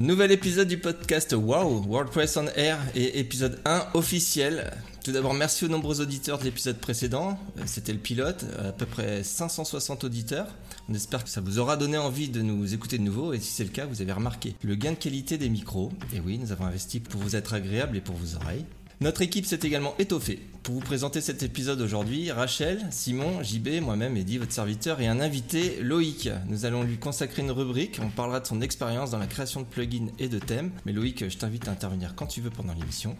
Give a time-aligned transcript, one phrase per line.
[0.00, 4.72] Nouvel épisode du podcast Wow, WordPress on Air et épisode 1 officiel.
[5.04, 7.38] Tout d'abord, merci aux nombreux auditeurs de l'épisode précédent.
[7.58, 10.56] Euh, c'était le pilote, à peu près 560 auditeurs.
[10.88, 13.52] On espère que ça vous aura donné envie de nous écouter de nouveau et si
[13.52, 15.92] c'est le cas, vous avez remarqué le gain de qualité des micros.
[16.14, 18.64] Et oui, nous avons investi pour vous être agréable et pour vos oreilles.
[19.02, 20.40] Notre équipe s'est également étoffée.
[20.62, 25.18] Pour vous présenter cet épisode aujourd'hui, Rachel, Simon, JB, moi-même, Eddy, votre serviteur, et un
[25.18, 26.28] invité, Loïc.
[26.48, 29.66] Nous allons lui consacrer une rubrique, on parlera de son expérience dans la création de
[29.66, 30.70] plugins et de thèmes.
[30.84, 33.16] Mais Loïc, je t'invite à intervenir quand tu veux pendant l'émission.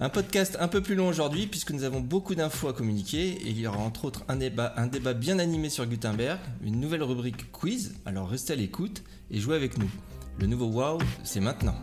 [0.00, 3.50] Un podcast un peu plus long aujourd'hui puisque nous avons beaucoup d'infos à communiquer et
[3.50, 7.02] il y aura entre autres un débat, un débat bien animé sur Gutenberg, une nouvelle
[7.02, 9.90] rubrique quiz, alors restez à l'écoute et jouez avec nous.
[10.40, 11.76] Le nouveau wow, c'est maintenant.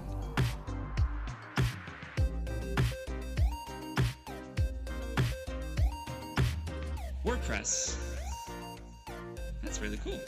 [7.49, 7.95] WordPress.
[9.63, 10.19] That's really cool.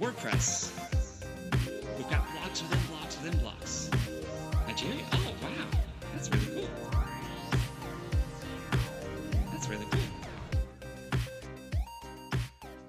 [0.00, 0.72] WordPress.
[1.98, 3.90] We've got blocks within blocks within blocks.
[4.66, 5.04] Nigeria?
[5.12, 5.50] Oh, wow.
[6.14, 6.93] That's really cool.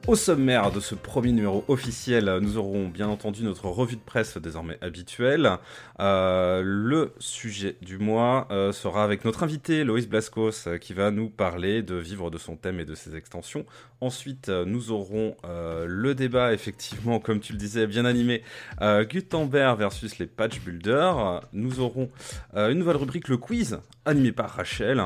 [0.07, 4.37] Au sommaire de ce premier numéro officiel, nous aurons bien entendu notre revue de presse
[4.37, 5.57] désormais habituelle.
[5.99, 11.29] Euh, le sujet du mois euh, sera avec notre invité Loïs Blascos qui va nous
[11.29, 13.65] parler de vivre de son thème et de ses extensions.
[13.99, 18.43] Ensuite, euh, nous aurons le débat, effectivement, comme tu le disais, bien animé,
[18.81, 21.41] Gutenberg versus les patch builders.
[21.51, 22.11] Nous aurons
[22.55, 25.03] une nouvelle rubrique, le quiz, animé par Rachel.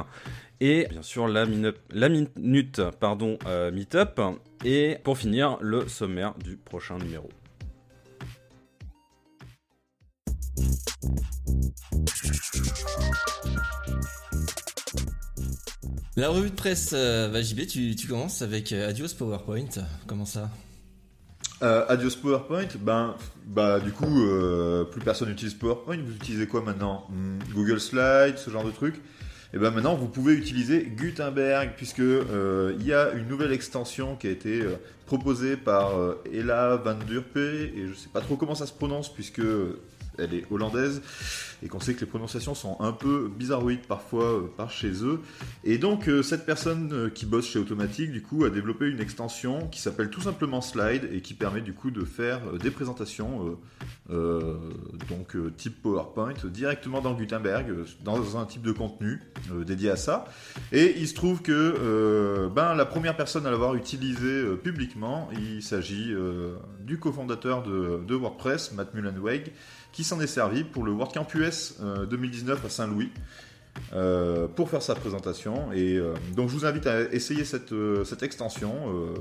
[0.61, 4.19] Et bien sûr la, minu- la minute pardon, euh, meet-up.
[4.65, 7.29] Et pour finir, le sommaire du prochain numéro.
[16.17, 19.69] La revue de presse, euh, bah, JB, tu, tu commences avec euh, Adios PowerPoint.
[20.07, 20.49] Comment ça?
[21.61, 23.15] Euh, adios PowerPoint, ben,
[23.45, 25.97] bah du coup, euh, plus personne n'utilise PowerPoint.
[25.97, 27.05] Vous utilisez quoi maintenant?
[27.09, 28.95] Hmm, Google Slides, ce genre de trucs.
[29.51, 34.15] Et ben maintenant, vous pouvez utiliser Gutenberg puisque euh, il y a une nouvelle extension
[34.15, 34.75] qui a été euh,
[35.07, 39.11] proposée par euh, Ella van Durpe et je sais pas trop comment ça se prononce
[39.11, 39.41] puisque
[40.17, 41.01] elle est hollandaise
[41.63, 45.21] et qu'on sait que les prononciations sont un peu bizarroïdes parfois euh, par chez eux.
[45.63, 49.01] Et donc euh, cette personne euh, qui bosse chez Automatic du coup a développé une
[49.01, 53.57] extension qui s'appelle tout simplement Slide et qui permet du coup de faire des présentations
[54.09, 59.21] donc type PowerPoint directement dans Gutenberg dans un type de contenu
[59.65, 60.25] dédié à ça.
[60.71, 66.13] Et il se trouve que ben la première personne à l'avoir utilisé publiquement, il s'agit
[66.81, 69.51] du cofondateur de WordPress, Matt Mullenweg,
[69.91, 73.11] qui s'en est servi pour le WordCamp US euh, 2019 à Saint-Louis.
[73.93, 78.03] euh, pour faire sa présentation et euh, donc je vous invite à essayer cette, euh,
[78.03, 78.73] cette extension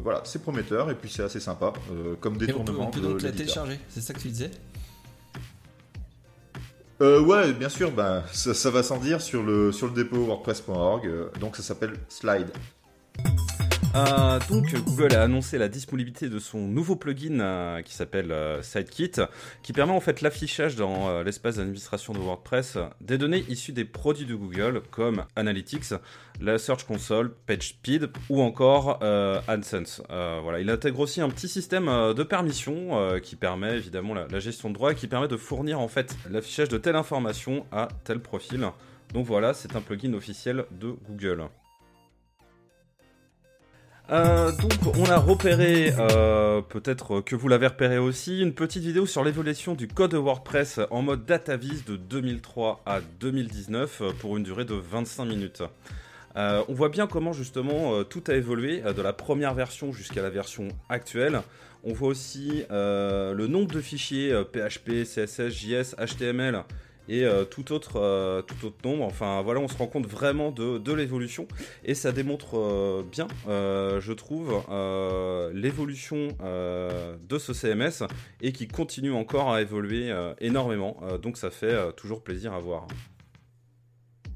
[0.02, 1.72] voilà c'est prometteur et puis c'est assez sympa
[2.20, 4.28] comme Et on peut, détournement on peut de donc la télécharger, c'est ça que tu
[4.28, 4.50] disais?
[7.00, 11.08] Ouais, bien sûr, bah, ça, ça va sans dire sur le, sur le dépôt wordpress.org.
[11.40, 12.50] donc ça s'appelle Slide.
[13.94, 18.60] Euh, donc Google a annoncé la disponibilité de son nouveau plugin euh, qui s'appelle euh,
[18.62, 19.12] SideKit,
[19.62, 24.26] qui permet en fait l'affichage dans l'espace d'administration de WordPress des données issues des produits
[24.26, 25.94] de Google comme Analytics,
[26.40, 29.02] la Search Console, PageSpeed ou encore
[29.48, 30.02] AdSense.
[30.08, 34.68] Voilà, il intègre aussi un petit système de permission qui permet évidemment la, la gestion
[34.68, 38.20] de droits et qui permet de fournir en fait l'affichage de telle information à tel
[38.20, 38.68] profil.
[39.14, 41.48] Donc voilà, c'est un plugin officiel de Google.
[44.10, 49.04] Euh, donc on a repéré, euh, peut-être que vous l'avez repéré aussi, une petite vidéo
[49.04, 54.44] sur l'évolution du code WordPress en mode DataVis de 2003 à 2019 euh, pour une
[54.44, 55.62] durée de 25 minutes.
[56.36, 60.68] On voit bien comment justement tout a évolué de la première version jusqu'à la version
[60.88, 61.40] actuelle.
[61.82, 66.62] On voit aussi le nombre de fichiers PHP, CSS, JS, HTML
[67.08, 69.04] et euh, tout, autre, euh, tout autre nombre.
[69.04, 71.46] Enfin voilà, on se rend compte vraiment de, l'évolution
[71.84, 74.62] et ça démontre euh, bien, je trouve,
[75.54, 78.04] l'évolution de ce CMS
[78.40, 81.00] et qui continue encore à évoluer énormément.
[81.22, 82.86] Donc ça fait toujours plaisir à voir.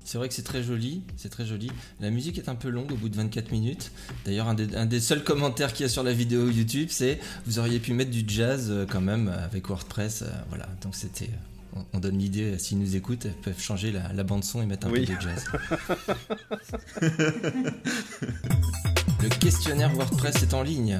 [0.04, 1.70] C'est vrai que c'est très joli, c'est très joli.
[2.00, 3.92] La musique est un peu longue au bout de 24 minutes.
[4.24, 7.78] D'ailleurs, un des, seuls commentaires qu'il y a sur la vidéo YouTube, c'est vous auriez
[7.78, 10.24] pu mettre du jazz quand même avec WordPress.
[10.48, 11.30] voilà, donc c'était.
[11.74, 14.66] On- On donne l'idée, s'ils nous écoutent, elles peuvent changer la, la bande son et
[14.66, 15.06] mettre un Oui.
[15.06, 15.44] peu de jazz.
[19.22, 20.98] Le questionnaire WordPress est en ligne.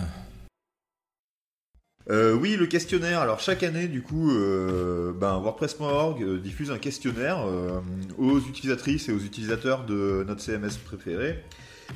[2.10, 3.20] Euh, oui, le questionnaire.
[3.20, 7.80] Alors chaque année, du coup, euh, ben, WordPress.org euh, diffuse un questionnaire euh,
[8.18, 11.42] aux utilisatrices et aux utilisateurs de notre CMS préféré.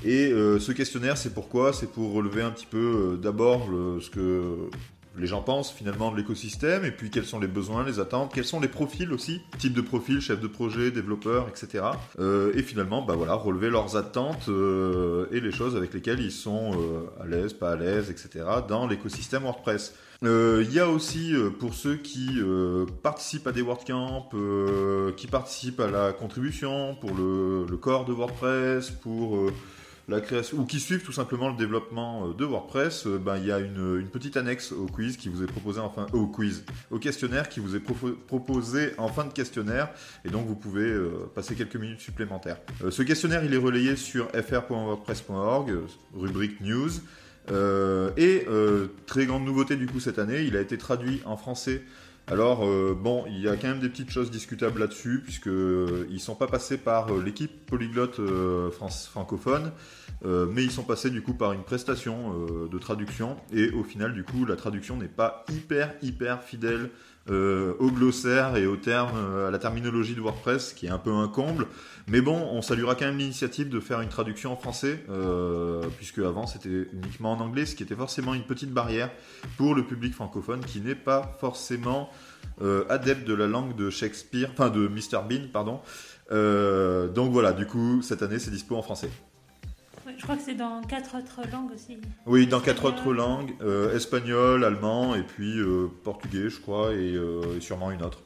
[0.05, 1.73] Et euh, ce questionnaire, c'est pourquoi?
[1.73, 3.67] C'est pour relever un petit peu euh, d'abord
[4.00, 4.69] ce que
[5.18, 8.44] les gens pensent finalement de l'écosystème, et puis quels sont les besoins, les attentes, quels
[8.44, 11.84] sont les profils aussi, type de profil, chef de projet, développeur, etc.
[12.18, 16.32] Euh, et finalement, bah voilà, relever leurs attentes euh, et les choses avec lesquelles ils
[16.32, 18.44] sont euh, à l'aise, pas à l'aise, etc.
[18.68, 19.94] dans l'écosystème WordPress.
[20.22, 22.40] Il y a aussi pour ceux qui
[23.02, 28.90] participent à des WordCamp, euh, qui participent à la contribution pour le, corps de WordPress,
[28.90, 29.50] pour
[30.08, 33.46] la création, ou qui suivent tout simplement le développement euh, de WordPress, euh, ben, il
[33.46, 36.64] y a une, petite annexe au quiz qui vous est proposé en fin, au quiz,
[36.90, 39.88] au questionnaire qui vous est propo- proposé en fin de questionnaire,
[40.24, 42.58] et donc vous pouvez euh, passer quelques minutes supplémentaires.
[42.84, 46.90] Euh, ce questionnaire, il est relayé sur fr.wordpress.org, euh, rubrique news,
[47.50, 51.36] euh, et euh, très grande nouveauté du coup cette année, il a été traduit en
[51.36, 51.82] français.
[52.28, 56.08] Alors euh, bon, il y a quand même des petites choses discutables là-dessus puisque euh,
[56.11, 59.70] ils sont pas passés par euh, l'équipe polyglotte euh, francophone,
[60.25, 62.34] mais ils sont passés du coup par une prestation
[62.67, 66.90] de traduction et au final du coup la traduction n'est pas hyper hyper fidèle
[67.28, 70.99] euh, au glossaire et au terme euh, à la terminologie de WordPress, qui est un
[70.99, 71.67] peu un comble.
[72.08, 76.20] Mais bon, on saluera quand même l'initiative de faire une traduction en français, euh, puisque
[76.20, 79.11] avant c'était uniquement en anglais, ce qui était forcément une petite barrière
[79.56, 82.11] pour le public francophone qui n'est pas forcément
[82.62, 85.81] euh, adepte de la langue de Shakespeare, enfin de Mr Bean, pardon.
[86.31, 89.11] Euh, donc voilà, du coup cette année c'est dispo en français.
[90.16, 91.98] Je crois que c'est dans quatre autres langues aussi.
[92.26, 92.98] Oui, dans quatre Espagnol.
[93.00, 97.90] autres langues, euh, espagnol, allemand et puis euh, portugais, je crois, et, euh, et sûrement
[97.90, 98.22] une autre.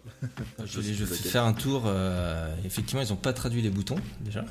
[0.64, 1.84] Je vais faire un tour.
[1.86, 4.44] euh, effectivement, ils n'ont pas traduit les boutons déjà.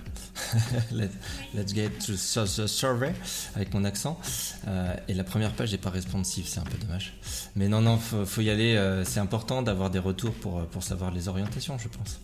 [0.92, 1.10] Let-
[1.54, 3.14] Let's get to the survey
[3.56, 4.20] avec mon accent.
[4.68, 7.18] Euh, et la première page n'est pas responsive, c'est un peu dommage.
[7.56, 8.76] Mais non, non, faut, faut y aller.
[8.76, 12.20] euh, c'est important d'avoir des retours pour, pour savoir les orientations, je pense.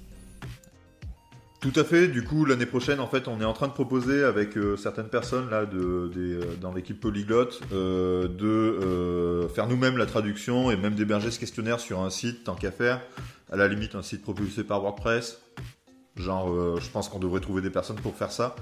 [1.65, 2.07] Tout à fait.
[2.07, 5.07] Du coup, l'année prochaine, en fait, on est en train de proposer avec euh, certaines
[5.07, 11.31] personnes là, euh, dans l'équipe polyglotte, euh, de faire nous-mêmes la traduction et même d'héberger
[11.31, 13.01] ce questionnaire sur un site, tant qu'à faire.
[13.51, 15.41] À la limite, un site propulsé par WordPress.
[16.17, 18.55] Genre, je pense qu'on devrait trouver des personnes pour faire ça.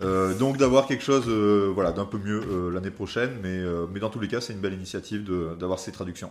[0.00, 1.28] Donc d'avoir quelque chose,
[1.72, 2.42] voilà, d'un peu mieux
[2.72, 3.62] l'année prochaine, mais,
[3.92, 5.22] mais dans tous les cas, c'est une belle initiative
[5.56, 6.30] d'avoir ces traductions.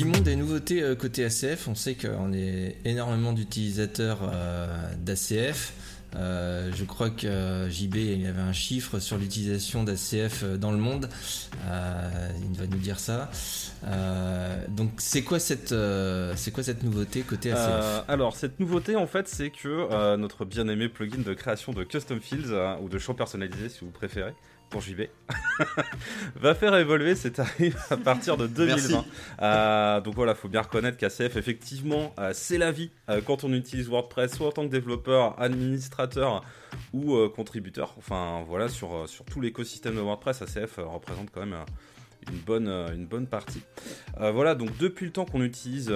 [0.00, 1.68] Simon, des nouveautés euh, côté ACF.
[1.68, 4.66] On sait qu'on est énormément d'utilisateurs euh,
[4.96, 5.74] d'ACF.
[6.16, 11.10] Euh, je crois que JB il avait un chiffre sur l'utilisation d'ACF dans le monde.
[11.66, 13.30] Il va nous dire ça.
[14.68, 15.74] Donc c'est quoi cette
[16.34, 20.88] c'est quoi cette nouveauté côté ACF alors, cette nouveauté, en fait, c'est que notre bien-aimé
[20.88, 24.34] plugin de création de custom fields, euh, ou de champs personnalisés si vous préférez,
[24.70, 25.02] pour JB,
[26.36, 29.04] va faire évoluer ses tarifs à partir de 2020.
[29.42, 33.52] Euh, donc voilà, faut bien reconnaître qu'ACF, effectivement, euh, c'est la vie euh, quand on
[33.52, 36.44] utilise WordPress, soit en tant que développeur, administrateur
[36.92, 37.94] ou contributeur.
[37.98, 41.56] Enfin voilà, sur, sur tout l'écosystème de WordPress, ACF représente quand même
[42.30, 43.62] une, bonne, une bonne partie.
[44.16, 45.92] Voilà, donc depuis le temps qu'on utilise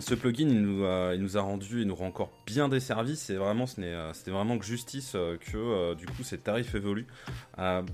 [0.00, 3.30] ce plugin, il nous, a, il rendu et nous rend encore bien des services.
[3.30, 7.06] Et vraiment, euh, c'était vraiment que justice euh, que euh, du coup ces tarifs évoluent.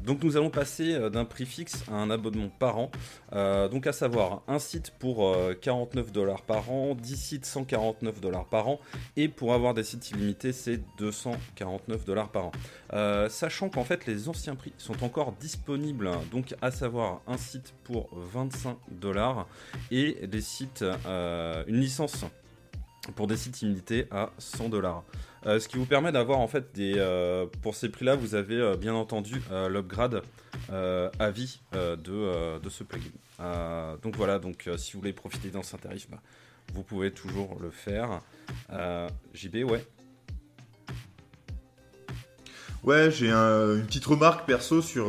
[0.05, 2.91] Donc nous allons passer d'un prix fixe à un abonnement par an.
[3.33, 8.47] Donc à savoir un site pour euh, 49 dollars par an, 10 sites 149 dollars
[8.47, 8.81] par an,
[9.17, 12.53] et pour avoir des sites illimités, c'est 249 dollars par an.
[13.29, 18.09] Sachant qu'en fait les anciens prix sont encore disponibles, donc à savoir un site pour
[18.13, 19.49] 25 dollars
[19.91, 20.85] et des sites,
[21.67, 22.25] une licence
[23.15, 25.05] pour des sites illimités à 100 dollars.
[25.47, 26.95] Euh, ce qui vous permet d'avoir en fait des.
[26.97, 30.23] euh, pour ces prix-là, vous avez euh, bien entendu l'upgrade
[30.71, 33.11] à vie de, de ce plugin.
[34.03, 36.19] Donc voilà, donc si vous voulez profiter d'anciens tarifs, bah,
[36.75, 38.21] vous pouvez toujours le faire.
[39.35, 39.85] JB, ouais.
[42.85, 45.07] Ouais, j'ai un- une petite remarque perso sur,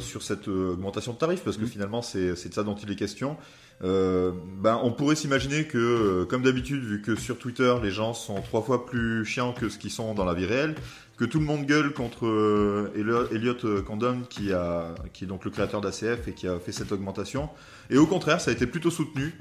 [0.00, 1.68] sur cette augmentation de tarifs, parce que Mhm.
[1.68, 3.36] finalement, c'est c'est de ça dont il est question.
[3.84, 8.14] Euh, ben, on pourrait s'imaginer que, euh, comme d'habitude, vu que sur Twitter, les gens
[8.14, 10.74] sont trois fois plus chiants que ce qu'ils sont dans la vie réelle,
[11.18, 15.82] que tout le monde gueule contre euh, Elliot Condon, qui, a, est donc le créateur
[15.82, 17.50] d'ACF et qui a fait cette augmentation.
[17.90, 19.34] Et au contraire, ça a été plutôt soutenu,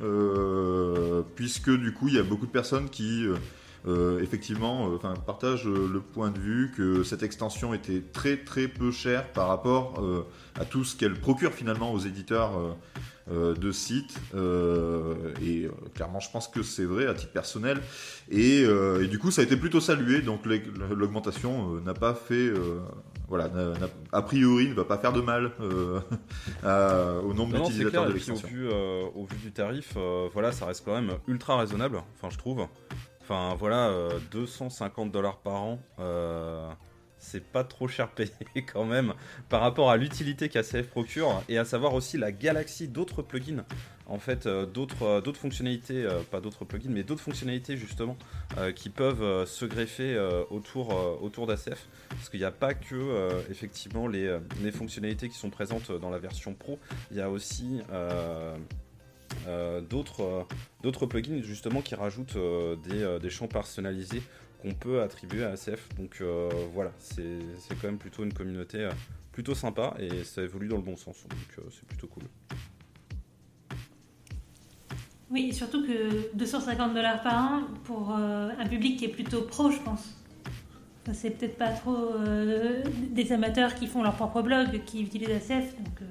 [1.36, 3.26] puisque du coup, il y a beaucoup de personnes qui...
[4.22, 8.92] effectivement, enfin, partage euh, le point de vue que cette extension était très très peu
[8.92, 10.04] chère par rapport
[10.60, 12.78] à tout ce qu'elle procure finalement aux éditeurs
[13.32, 14.16] euh, de sites.
[14.36, 17.80] Euh, et euh, clairement, je pense que c'est vrai à titre personnel.
[18.30, 20.22] Et, et du coup, ça a été plutôt salué.
[20.22, 22.52] Donc l'augmentation n'a pas fait,
[23.28, 23.50] voilà,
[24.12, 26.00] a priori, ne va pas faire de mal euh,
[26.64, 28.48] à- au nombre d'utilisateurs de au l'extension.
[28.48, 32.02] vu, euh, au vu du tarif, euh, voilà, ça reste quand même ultra raisonnable.
[32.16, 32.66] Enfin, je trouve.
[33.22, 35.80] Enfin, voilà, euh, 250 dollars par an,
[37.24, 38.32] c'est pas trop cher payé
[38.74, 39.14] quand même
[39.50, 43.66] par rapport à l'utilité qu'ACF procure et à savoir aussi la galaxie d'autres plugins.
[44.06, 48.18] En fait, euh, d'autres euh, d'autres fonctionnalités, euh, pas d'autres plugins, mais d'autres fonctionnalités justement
[48.76, 50.18] qui peuvent se greffer
[50.52, 51.88] autour, autour d'ACF.
[52.10, 54.40] Parce qu'il n'y a pas que effectivement les,
[54.72, 56.78] fonctionnalités qui sont présentes dans la version pro,
[57.10, 57.82] il y a aussi
[59.90, 62.38] d'autres plugins justement qui rajoutent
[62.84, 64.22] des champs personnalisés
[64.72, 65.90] peut attribuer à ACF.
[65.98, 67.40] Donc euh, voilà, c'est
[67.82, 68.92] quand même plutôt une communauté euh,
[69.32, 71.24] plutôt sympa et ça évolue dans le bon sens.
[71.30, 72.24] Donc euh, c'est plutôt cool.
[75.30, 79.80] Oui, surtout que 250 dollars par an pour un public qui est plutôt pro, je
[79.80, 80.16] pense.
[81.12, 82.10] C'est peut-être pas trop
[83.10, 86.08] des amateurs qui font leur propre blog, qui utilisent ACF, donc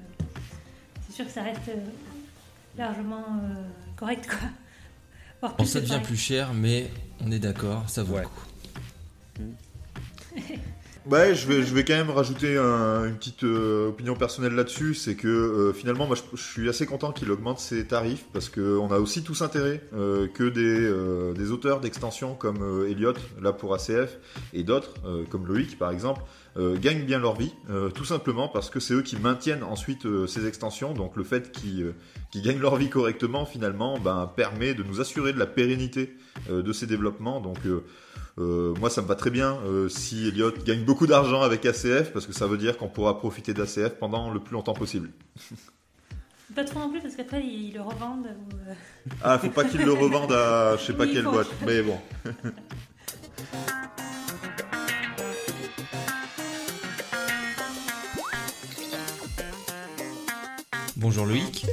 [1.07, 1.71] c'est sûr que ça reste
[2.77, 3.23] largement
[3.95, 4.49] correct, quoi.
[5.49, 6.89] Bon, plus ça devient plus cher, mais
[7.25, 8.21] on est d'accord, ça vaut Ouais.
[8.21, 9.43] le coup.
[11.05, 14.93] Ouais, je vais, je vais quand même rajouter un- une petite euh, opinion personnelle là-dessus,
[14.93, 18.89] c'est que euh, finalement, moi, je, suis assez content qu'il augmente ses tarifs parce qu'on
[18.89, 24.17] a aussi tous intérêt euh, que des, des auteurs d'extensions comme Elliot, là pour ACF,
[24.53, 24.93] et d'autres
[25.29, 26.21] comme Loïc par exemple,
[26.57, 27.51] gagnent bien leur vie,
[27.95, 30.93] tout simplement parce que c'est eux qui maintiennent ensuite ces extensions.
[30.93, 31.93] Donc le fait qu'ils
[32.43, 36.15] gagnent leur vie correctement, finalement, ben, permet de nous assurer de la pérennité
[36.49, 37.41] de ces développements.
[37.41, 37.57] Donc
[38.39, 42.11] euh, moi, ça me va très bien euh, si Elliot gagne beaucoup d'argent avec ACF,
[42.13, 45.11] parce que ça veut dire qu'on pourra profiter d'ACF pendant le plus longtemps possible.
[46.55, 48.27] Pas trop non plus, parce qu'après, ils le revendent.
[48.27, 48.73] ou, euh,
[49.23, 51.97] Ah, faut pas qu'il le revende à je sais pas Oui, quelle boîte, mais bon.
[60.95, 61.65] Bonjour Loïc,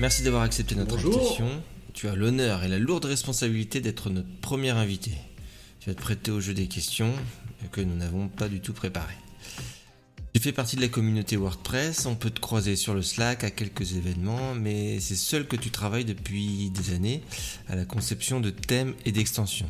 [0.00, 1.14] merci d'avoir accepté notre Bonjour.
[1.16, 1.48] invitation.
[1.92, 5.12] Tu as l'honneur et la lourde responsabilité d'être notre premier invité.
[5.80, 7.12] Tu vas te prêter au jeu des questions
[7.72, 9.14] que nous n'avons pas du tout préparé.
[10.34, 13.50] Tu fais partie de la communauté WordPress, on peut te croiser sur le Slack à
[13.50, 17.22] quelques événements, mais c'est seul que tu travailles depuis des années
[17.68, 19.68] à la conception de thèmes et d'extensions.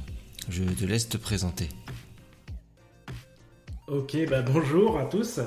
[0.48, 1.68] Je te laisse te présenter.
[3.86, 5.40] Ok, bah bonjour à tous.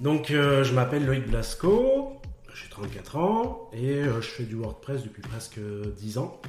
[0.00, 2.20] Donc, euh, je m'appelle Loïc Blasco,
[2.54, 5.58] j'ai 34 ans et euh, je fais du WordPress depuis presque
[5.98, 6.40] 10 ans.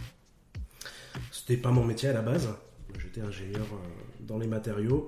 [1.31, 2.49] C'était pas mon métier à la base,
[2.99, 3.87] j'étais ingénieur euh,
[4.21, 5.05] dans les matériaux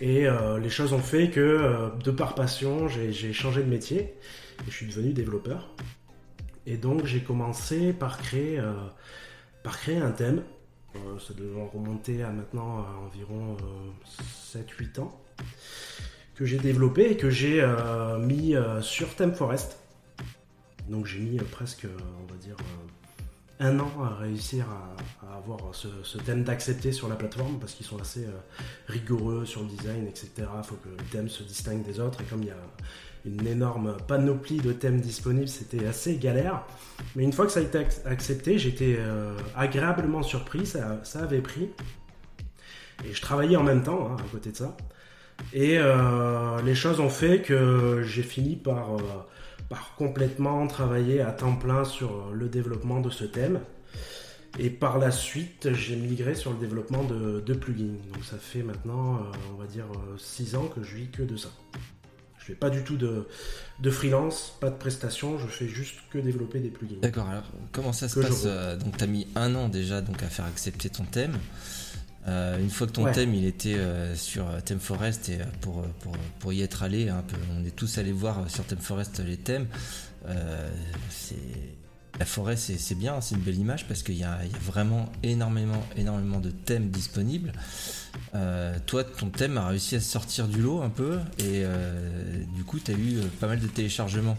[0.00, 4.00] et euh, les choses ont fait que, euh, de par passion, j'ai changé de métier
[4.00, 5.68] et je suis devenu développeur.
[6.66, 8.60] Et donc, j'ai commencé par créer,
[9.62, 10.42] par créer un thème.
[10.94, 13.56] Ça devait remonter à maintenant à environ
[14.52, 15.20] 7-8 ans
[16.34, 17.64] que j'ai développé et que j'ai
[18.18, 19.78] mis sur ThemeForest.
[20.88, 21.86] Donc j'ai mis presque,
[22.20, 22.56] on va dire,
[23.58, 28.00] un an à réussir à, avoir ce, thème d'accepter sur la plateforme parce qu'ils sont
[28.00, 28.30] assez euh,
[28.88, 30.30] rigoureux sur le design, etc.
[30.38, 32.56] Il faut que le thème se distingue des autres et comme il y a
[33.24, 36.62] une énorme panoplie de thèmes disponibles, c'était assez galère.
[37.16, 41.40] Mais une fois que ça a été ac- accepté, j'étais euh, agréablement surpris, ça, avait
[41.40, 41.70] pris.
[43.04, 44.76] Et je travaillais en même temps hein, à côté de ça.
[45.52, 48.96] Et euh, les choses ont fait que j'ai fini par,
[49.68, 53.60] par complètement travailler à temps plein sur le développement de ce thème.
[54.58, 57.96] Et par la suite, j'ai migré sur le développement de, de plugins.
[58.12, 59.20] Donc ça fait maintenant, euh,
[59.52, 61.50] on va dire, 6 ans que je vis que de ça.
[62.46, 63.26] Je fais pas du tout de,
[63.80, 67.00] de freelance, pas de prestations, je fais juste que développer des plugins.
[67.02, 67.42] D'accord, alors
[67.72, 70.44] comment ça se passe euh, Donc tu as mis un an déjà donc, à faire
[70.44, 71.36] accepter ton thème.
[72.28, 73.12] Euh, une fois que ton Ouais.
[73.12, 77.06] thème il était euh, sur euh, ThemeForest et euh, pour, pour, pour y être allé,
[77.28, 79.66] peu, on est tous allés voir sur ThemeForest les thèmes.
[80.26, 80.68] Euh,
[82.18, 84.58] la forêt c'est bien, c'est une belle image parce qu'il y a, il y a
[84.58, 87.52] vraiment énormément énormément de thèmes disponibles.
[88.86, 91.62] Toi ton thème a réussi à sortir du lot un peu et
[92.56, 94.36] du coup tu as eu pas mal de téléchargements.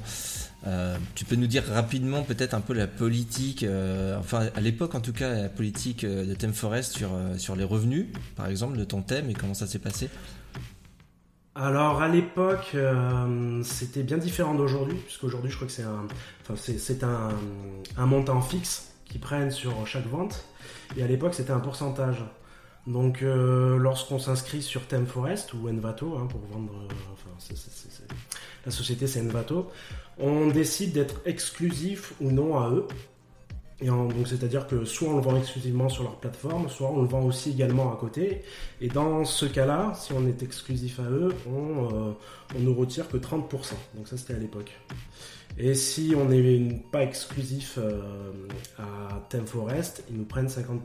[0.65, 4.95] Euh, tu peux nous dire rapidement peut-être un peu la politique, euh, enfin à l'époque
[4.95, 8.75] en tout cas la politique euh, de ThemeForest sur, euh, sur les revenus par exemple
[8.75, 10.09] de ton thème et comment ça s'est passé?
[11.53, 12.75] Alors à l'époque,
[13.63, 16.07] c'était bien différent d'aujourd'hui, puisqu'aujourd'hui je crois que c'est un,
[16.41, 20.43] enfin, un, un montant fixe qu'ils prennent sur chaque vente,
[20.95, 22.23] et à l'époque c'était un pourcentage.
[22.85, 26.73] Donc lorsqu'on s'inscrit sur ThemeForest ou Envato, hein, pour vendre,
[27.11, 27.29] enfin
[28.65, 29.71] la société c'est Envato,
[30.19, 32.87] on décide d'être exclusif ou non à eux.
[33.79, 37.07] Et donc c'est-à-dire que soit on le vend exclusivement sur leur plateforme, soit on le
[37.07, 38.41] vend aussi également à côté.
[38.81, 42.11] Et dans ce cas-là, si on est exclusif à eux, on, euh,
[42.55, 43.73] on nous retire que 30%.
[43.93, 44.71] Donc ça c'était à l'époque.
[45.59, 48.01] Et si on n'est pas exclusif euh,
[48.79, 50.79] à Theme Forest, ils nous prennent 50%.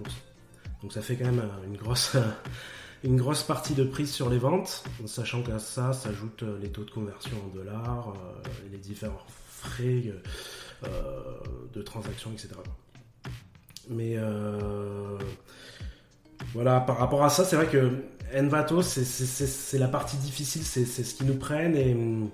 [0.83, 2.17] Donc ça fait quand même euh, une grosse,
[3.05, 6.85] une grosse partie de prise sur les ventes, sachant qu'à ça s'ajoutent euh, les taux
[6.85, 9.19] de conversion en dollars, euh, les différents
[9.49, 10.05] frais
[10.85, 10.89] euh,
[11.75, 12.51] de transaction, etc.
[13.91, 14.17] Mais
[16.55, 17.91] voilà, par rapport à ça, c'est vrai que
[18.37, 22.31] Envato, c'est- la partie difficile, c'est c'est ce qu'ils nous prennent et hum,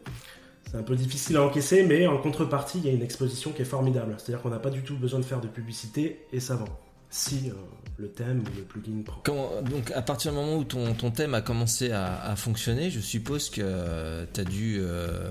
[0.70, 3.62] c'est un peu difficile à encaisser, mais en contrepartie, il y a une exposition qui
[3.62, 4.14] est formidable.
[4.18, 6.68] C'est-à-dire qu'on n'a pas du tout besoin de faire de publicité et ça vend.
[7.11, 7.53] Si euh,
[7.99, 9.21] le thème ou le plugin prend.
[9.25, 12.91] Comment- donc, à partir du moment où ton, ton thème a commencé à, à fonctionner,
[12.91, 15.31] je suppose que tu as dû euh,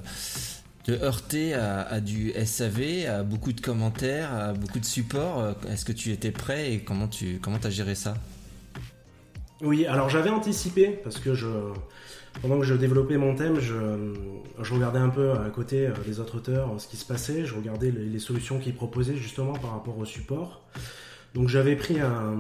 [0.83, 5.39] te heurter à, à du SAV, à beaucoup de commentaires, à beaucoup de supports.
[5.39, 8.15] Euh, Est-ce que tu étais prêt et comment tu comment as géré ça?
[9.61, 11.47] Oui, alors j'avais anticipé parce que je,
[12.41, 14.13] pendant que je développais mon thème, je,
[14.61, 17.45] je regardais un peu à côté euh, des autres auteurs euh, ce qui se passait,
[17.45, 20.63] je regardais les, les solutions qu'ils proposaient justement par rapport au support.
[21.37, 22.35] Donc j'avais pris un,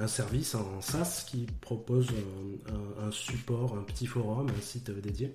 [0.00, 4.92] un service en SaaS qui propose euh, un, un support, un petit forum, un site
[4.92, 5.34] dédié,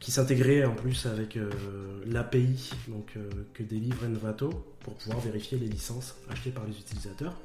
[0.00, 1.48] qui s'intégrait en plus avec euh,
[2.04, 3.20] l'API euh,
[3.54, 7.36] que délivre Envato pour pouvoir vérifier les licences achetées par les utilisateurs.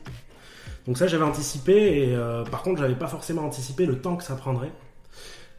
[0.88, 2.18] Donc ça j'avais anticipé et
[2.50, 4.72] par contre j'avais pas forcément anticipé le temps que ça prendrait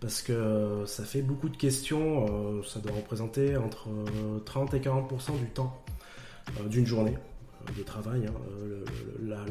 [0.00, 5.38] parce que ça fait beaucoup de questions, ça doit représenter entre euh, 30 et 40%
[5.38, 5.80] du temps
[6.68, 7.14] d'une journée
[7.76, 8.84] de travail, hein, euh,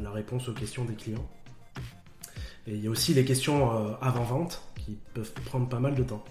[0.01, 1.27] la, réponse aux questions des clients.
[2.67, 6.03] Et il y a aussi les questions euh, avant-vente qui peuvent prendre pas mal de
[6.03, 6.23] temps.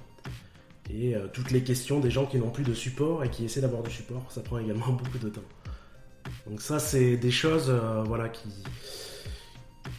[0.90, 3.60] Et euh, toutes les questions des gens qui n'ont plus de support et qui essaient
[3.60, 5.42] d'avoir du support, ça prend également beaucoup de temps.
[6.48, 8.48] Donc ça c'est des choses euh, voilà, qui,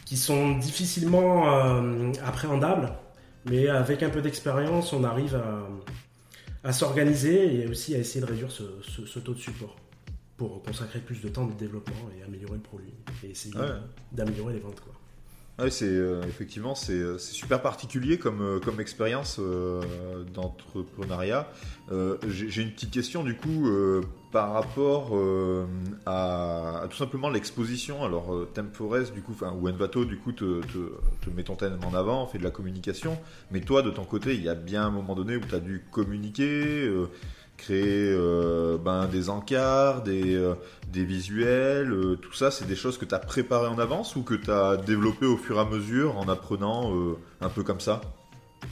[0.04, 2.92] qui sont difficilement euh, appréhendables,
[3.46, 5.40] mais avec un peu d'expérience, on arrive
[6.62, 9.76] à, s'organiser et aussi à essayer de réduire ce taux de support
[10.36, 13.68] pour consacrer plus de temps de développement et améliorer le produit et essayer Ouais.
[14.12, 14.80] d'améliorer les ventes.
[14.80, 14.92] Quoi.
[15.60, 19.80] Ouais, c'est euh, effectivement c'est euh, c'est super particulier comme euh, comme expérience euh,
[20.34, 21.48] d'entrepreneuriat.
[21.92, 23.70] Euh, J'ai une petite question du coup
[24.32, 25.12] par rapport
[26.06, 28.02] à, à tout simplement l'exposition.
[28.04, 30.90] Alors Temforest du coup, ou Envato du coup te, te,
[31.24, 33.16] te met ton thème en avant, fait de la communication.
[33.52, 35.60] Mais toi de ton côté, il y a bien un moment donné où tu as
[35.60, 36.90] dû communiquer.
[37.72, 40.54] Euh, ben, des encarts, des, euh,
[40.92, 44.34] visuels, euh, tout ça, c'est des choses que tu as préparées en avance ou que
[44.34, 46.92] tu as développées au fur et à mesure en apprenant
[47.40, 48.00] un peu comme ça?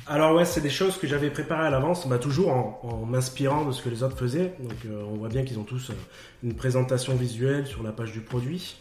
[0.06, 3.72] Alors ouais, c'est des choses que j'avais préparées à l'avance, bah, toujours en, m'inspirant de
[3.72, 4.54] ce que les autres faisaient.
[4.60, 5.90] Donc on voit bien qu'ils ont tous
[6.42, 8.76] une présentation visuelle sur la page du produit.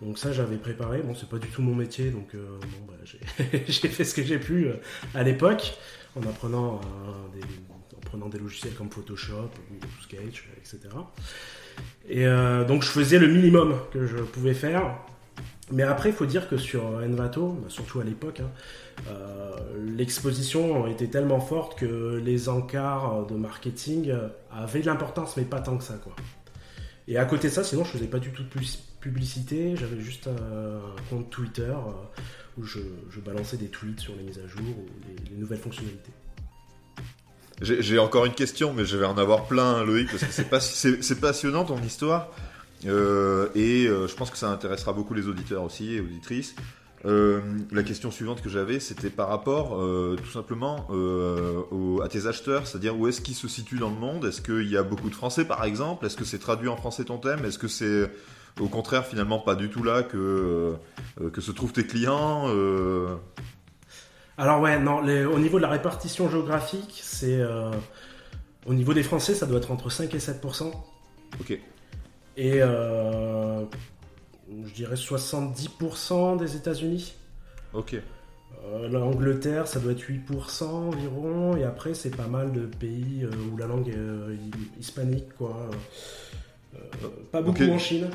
[0.00, 1.02] Donc ça j'avais préparé.
[1.02, 2.28] Bon c'est pas du tout mon métier, donc
[2.86, 2.94] bah,
[3.66, 4.68] j'ai fait ce que j'ai pu
[5.14, 5.74] à l'époque
[6.16, 6.80] en apprenant
[7.34, 7.42] des,
[8.14, 10.94] prenant des logiciels comme Photoshop, Windows Sketch, etc.
[12.08, 14.96] Et euh, donc je faisais le minimum que je pouvais faire.
[15.72, 18.50] Mais après, il faut dire que sur Envato, bah, surtout à l'époque, hein,
[19.08, 19.56] euh,
[19.96, 24.12] l'exposition était tellement forte que les encarts de marketing
[24.52, 26.14] avaient de l'importance, mais pas tant que ça, quoi.
[27.08, 28.62] Et à côté de ça, sinon, je faisais pas du tout de pub-
[29.00, 29.74] publicité.
[29.76, 31.92] J'avais juste un compte Twitter euh,
[32.58, 32.80] où je,
[33.24, 34.86] balançais des tweets sur les mises à jour ou
[35.30, 36.12] les nouvelles fonctionnalités.
[37.62, 40.60] J'ai encore une question, mais je vais en avoir plein, Loïc, parce que c'est pas-
[40.60, 42.28] c'est c'est passionnant ton histoire.
[42.86, 46.54] Euh, et euh, je pense que ça intéressera beaucoup les auditeurs aussi et auditrices.
[47.06, 47.40] Euh,
[47.70, 49.78] la question suivante que j'avais, c'était par rapport
[50.16, 50.86] tout simplement
[52.02, 54.24] à tes acheteurs, c'est-à-dire où est-ce qu'ils se situent dans le monde?
[54.24, 56.06] Est-ce qu'il y a beaucoup de Français par exemple?
[56.06, 57.44] Est-ce que c'est traduit en français ton thème?
[57.44, 58.10] Est-ce que c'est
[58.60, 60.74] au contraire finalement pas du tout là que,
[61.38, 62.48] se trouvent tes clients
[64.36, 67.70] Alors ouais, non, les- au niveau de la répartition géographique, c'est euh,
[68.66, 70.72] au niveau des Français, ça doit être entre 5 et 7%
[71.40, 71.50] Ok.
[71.50, 71.60] et
[72.60, 73.62] euh,
[74.66, 77.14] je dirais 70% des États-Unis.
[77.72, 77.94] Ok.
[78.66, 83.56] Euh, L'Angleterre, ça doit être 8% environ, et après, c'est pas mal de pays où
[83.56, 85.68] la langue est hi- hispanique, quoi.
[87.30, 88.08] Pas beaucoup en Chine.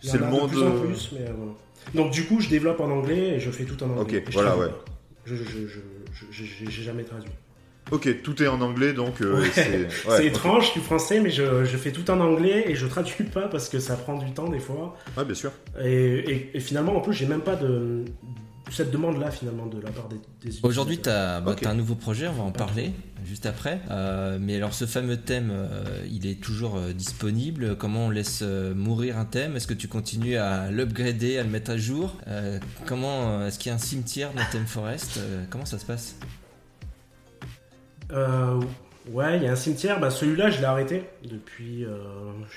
[0.00, 1.52] C'est le monde, De plus en plus, mais voilà.
[1.94, 4.22] Donc, du coup, je développe en anglais et je fais tout en anglais.
[4.24, 4.68] Ok, voilà, ouais.
[5.36, 7.30] Je, j'ai jamais traduit.
[7.90, 9.20] Ok, tout est en anglais donc.
[9.22, 9.48] euh, Ouais.
[9.52, 12.86] c'est ouais, étrange, je suis français, mais je, je fais tout en anglais et je
[12.86, 14.94] traduis pas parce que ça prend du temps des fois.
[15.16, 15.52] Ouais, bien sûr.
[15.82, 18.04] Et, et- et finalement, en plus, j'ai même pas de
[18.70, 20.16] cette demande-là finalement de la part des,
[20.50, 22.92] des Aujourd'hui, tu as, bah, un nouveau projet, on va en parler
[23.26, 23.80] juste après.
[23.90, 27.76] Euh, mais alors ce fameux thème, euh, il est toujours euh, disponible.
[27.76, 29.56] Comment on laisse euh, mourir un thème?
[29.56, 32.16] Est-ce que tu continues à l'upgrader, à le mettre à jour?
[32.26, 35.18] Euh, Comment Est-ce qu'il y a un cimetière dans Theme Forest?
[35.18, 36.16] Euh, Comment ça se passe?
[38.12, 38.60] Euh,
[39.10, 40.00] ouais, il y a un cimetière.
[40.00, 41.84] Bah, celui-là, je l'ai arrêté depuis.
[41.84, 41.98] euh,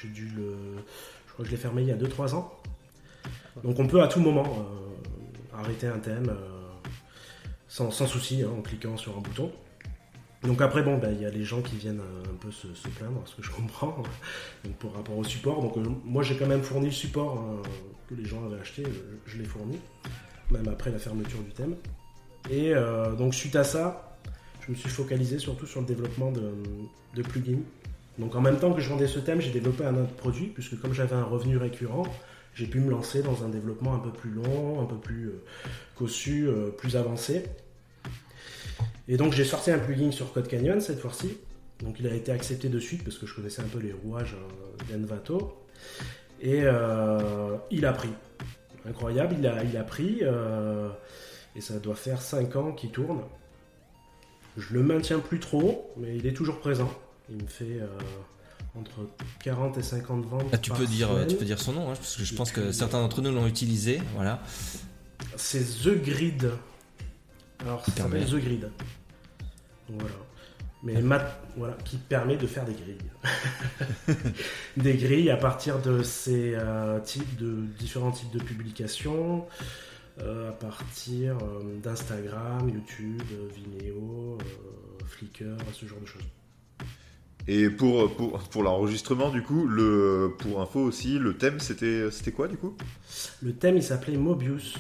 [0.02, 0.56] j'ai dû le.
[1.28, 2.54] Je crois que je l'ai fermé il y a 2-3 ans.
[3.64, 4.91] Donc on peut à tout moment euh,
[5.58, 6.90] arrêter un thème euh,
[7.68, 9.52] sans, sans souci hein, en cliquant sur un bouton.
[10.44, 12.68] Donc après, bon, bah, il y a les gens qui viennent euh, un peu se,
[12.90, 14.04] plaindre, ce que je comprends,
[14.64, 15.62] donc, pour rapport au support.
[15.62, 17.44] Donc euh, moi, j'ai quand même fourni le support
[18.10, 18.84] que les gens avaient acheté,
[19.26, 19.80] je l'ai fourni,
[20.50, 21.76] même après la fermeture du thème.
[22.50, 22.74] Et
[23.18, 24.18] donc suite à ça,
[24.66, 26.52] je me suis focalisé surtout sur le développement de,
[27.16, 27.62] de plugins.
[28.18, 30.80] Donc en même temps que je vendais ce thème, j'ai développé un autre produit, puisque
[30.82, 32.04] comme j'avais un revenu récurrent,
[32.54, 35.44] j'ai pu me lancer dans un développement un peu plus long, un peu plus euh,
[35.96, 37.44] cossu, euh, plus avancé.
[39.08, 41.38] Et donc j'ai sorti un plugin sur Code Canyon cette fois-ci.
[41.82, 44.36] Donc il a été accepté de suite parce que je connaissais un peu les rouages
[44.36, 45.58] euh, d'Envato.
[46.42, 46.64] Et
[47.70, 48.10] il a pris.
[48.88, 50.22] Incroyable, il a, il a pris.
[51.56, 53.22] et ça doit faire 5 ans qu'il tourne.
[54.58, 56.92] Je le maintiens plus trop, mais il est toujours présent.
[57.30, 57.80] Il me fait
[58.76, 59.08] entre
[59.44, 60.46] 40 et 50 ventes.
[60.54, 61.28] Ah, tu, par peux dire, semaine.
[61.28, 63.22] tu peux dire son nom, hein, parce que je Et pense que puis, certains d'entre
[63.22, 64.02] nous l'ont utilisé.
[64.16, 64.42] Voilà.
[65.36, 66.52] C'est The Grid.
[67.60, 68.72] Alors, ça s'appelle The Grid.
[69.90, 70.16] Voilà.
[70.84, 72.98] Mais mat- voilà, qui permet de faire des grilles.
[74.78, 79.46] des grilles à partir de ces euh, types de différents types de publications,
[80.20, 86.24] euh, à partir euh, d'Instagram, YouTube, euh, Vimeo, euh, Flickr, ce genre de choses.
[87.48, 92.48] Et pour, pour, pour l'enregistrement, du coup, le, pour info aussi, le thème, c'était quoi,
[92.48, 92.76] du coup?
[93.42, 94.76] Le thème, il s'appelait Mobius.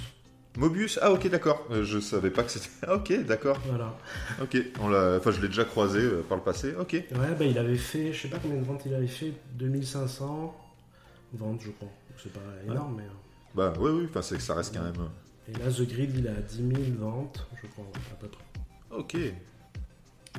[0.57, 0.99] Mobius?
[1.01, 1.65] Ah, ok, d'accord.
[1.71, 2.67] Euh, Je savais pas que c'était...
[2.87, 3.57] Ah, ok, d'accord.
[3.67, 3.97] Voilà.
[4.41, 4.57] Ok.
[4.79, 4.93] On.
[5.17, 6.73] Enfin, je l'ai déjà croisé euh, par le passé.
[6.79, 6.91] Ok.
[6.93, 7.07] Ouais,
[7.39, 10.53] bah, il avait fait, je sais pas combien de ventes il avait fait, 2500
[11.33, 11.87] ventes, je crois.
[11.87, 13.03] Donc, C'est pas énorme, mais.
[13.03, 14.05] euh, Bah, oui, oui.
[14.09, 15.09] Enfin, c'est que ça reste quand même...
[15.47, 16.69] Et là, The Grid, il a 10 000
[16.99, 18.43] ventes, je crois, à peu près.
[18.91, 19.17] Ok.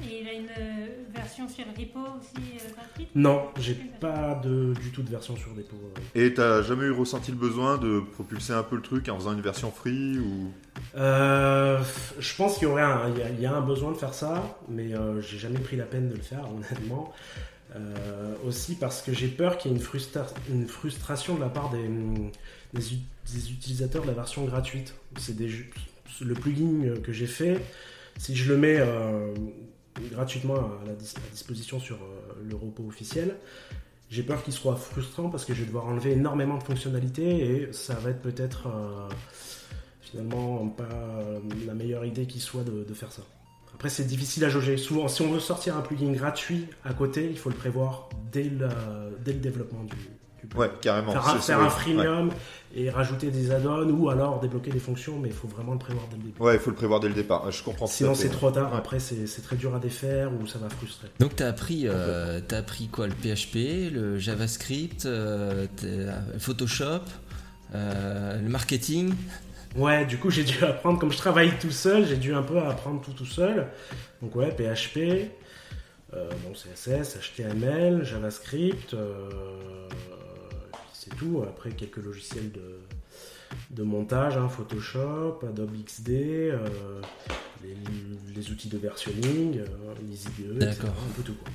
[0.01, 4.73] Et il a une euh, version sur Repo aussi euh, gratuite Non, j'ai pas de,
[4.81, 5.77] du tout de version sur dépôt.
[6.15, 9.33] Et t'as jamais eu ressenti le besoin de propulser un peu le truc en faisant
[9.33, 10.51] une version free ou...
[10.97, 11.79] Euh,
[12.19, 13.97] je pense qu'il y aurait un, il y, a, il y a un besoin de
[13.97, 17.13] faire ça, mais euh, j'ai jamais pris la peine de le faire, honnêtement.
[17.77, 21.49] Euh, aussi parce que j'ai peur qu'il y ait une, frustra- une frustration de la
[21.49, 21.89] part des,
[22.75, 22.99] des, ut-
[23.33, 24.95] des utilisateurs de la version gratuite.
[25.19, 25.49] C'est des,
[26.21, 27.61] le plugin que j'ai fait,
[28.19, 29.33] si je le mets euh,
[30.01, 33.37] gratuitement à, la disposition sur euh, le repos officiel,
[34.11, 37.73] j'ai peur qu'il soit frustrant parce que je vais devoir enlever énormément de fonctionnalités et
[37.73, 39.09] ça va être peut-être euh,
[40.01, 43.23] finalement pas euh, la meilleure idée qui soit de, faire ça.
[43.75, 44.77] Après, c'est difficile à jauger.
[44.77, 48.51] Souvent, si on veut sortir un plugin gratuit à côté, il faut le prévoir dès
[49.25, 49.97] dès le développement du,
[50.57, 51.13] Ouais, carrément.
[51.13, 52.31] Faire, un, faire un freemium
[52.75, 56.07] et rajouter des add-ons ou alors débloquer des fonctions, mais il faut vraiment le prévoir
[56.11, 56.41] dès le début.
[56.41, 57.51] Ouais, il faut le prévoir dès le départ.
[57.51, 57.87] Je comprends.
[57.87, 58.73] Sinon, c'est trop tard.
[58.73, 58.79] Ouais.
[58.79, 61.09] Après, c'est c'est très dur à défaire ou ça va frustrer.
[61.21, 67.03] Donc tu as appris, euh, t'as appris quoi Le PHP, le JavaScript, euh, t'as- Photoshop,
[67.75, 69.15] euh, le marketing?
[69.77, 72.59] Ouais, du coup, j'ai dû apprendre, comme je travaille tout seul, j'ai dû un peu
[72.59, 73.69] apprendre tout tout seul.
[74.21, 75.31] Donc, ouais, PHP,
[76.15, 79.31] euh, bon, CSS, HTML, JavaScript, euh,
[81.13, 81.43] c'est tout.
[81.49, 82.81] Après, quelques logiciels de,
[83.71, 86.59] de montage, hein, Photoshop, Adobe XD, euh,
[87.63, 87.77] les,
[88.35, 89.67] les outils de versionning, euh,
[90.09, 90.83] les IDE, etc.
[90.87, 91.35] Un peu tout.
[91.35, 91.53] Quoi.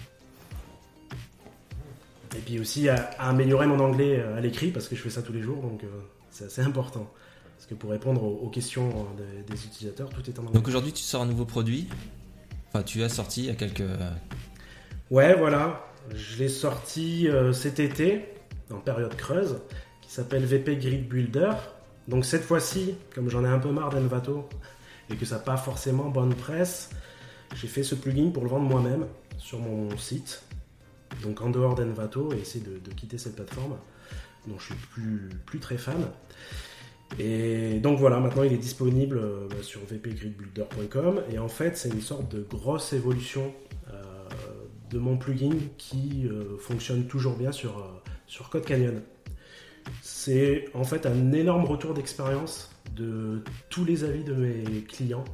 [2.37, 5.09] Et puis aussi à, à améliorer mon anglais euh, à l'écrit, parce que je fais
[5.09, 5.87] ça tous les jours, donc euh,
[6.29, 7.11] c'est assez important.
[7.57, 10.53] Parce que pour répondre aux, aux questions euh, des, des utilisateurs, tout est en anglais.
[10.53, 11.87] Donc aujourd'hui tu sors un nouveau produit.
[12.69, 13.83] Enfin tu as sorti il y a quelques...
[15.09, 15.85] Ouais, voilà.
[16.13, 18.25] Je l'ai sorti cet été,
[18.71, 19.57] en période creuse,
[20.01, 21.51] qui s'appelle VP Grid Builder.
[22.07, 24.47] Donc cette fois-ci, comme j'en ai un peu marre d'Envato
[25.09, 26.89] et que ça n'a pas forcément bonne presse,
[27.55, 29.05] j'ai fait ce plugin pour le vendre moi-même
[29.37, 30.43] sur mon site.
[31.23, 33.77] Donc en dehors d'Envato et essayer de, quitter cette plateforme
[34.47, 36.07] dont je suis plus, très fan.
[37.19, 41.87] Et donc voilà, maintenant il est disponible euh, bah, sur vpgridbuilder.com et en fait c'est
[41.87, 43.53] une sorte de grosse évolution
[43.93, 44.03] euh,
[44.89, 49.01] de mon plugin qui euh, fonctionne toujours bien sur, sur Code Canyon.
[50.01, 55.25] C'est en fait un énorme retour d'expérience de tous les avis de mes clients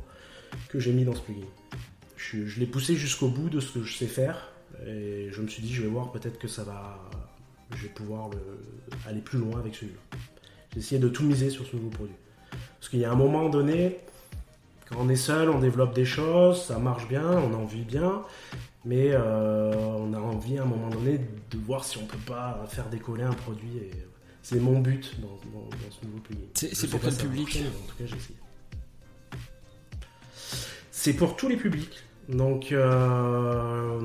[0.70, 1.48] que j'ai mis dans ce plugin.
[2.18, 4.54] Je, l'ai poussé jusqu'au bout de ce que je sais faire
[4.88, 7.00] et je me suis dit je vais voir peut-être que ça va
[7.76, 8.60] je vais pouvoir le-
[9.10, 10.00] aller plus loin avec celui-là.
[10.74, 12.16] J'ai essayé de tout miser sur ce nouveau produit.
[12.80, 14.00] Parce qu'il y a un moment donné,
[14.90, 18.22] Quand on est seul, on développe des choses, ça marche bien, on en vit bien,
[18.86, 21.20] mais euh, on a envie à un moment donné
[21.52, 23.78] de voir si on peut pas faire décoller un produit.
[23.78, 23.92] Et
[24.42, 26.42] c'est mon but dans, dans- dans ce nouveau plugin.
[26.54, 28.34] C'est- pour quel public En tout cas, j'essaie.
[30.92, 32.04] C'est pour tous les publics.
[32.30, 34.00] Donc, euh,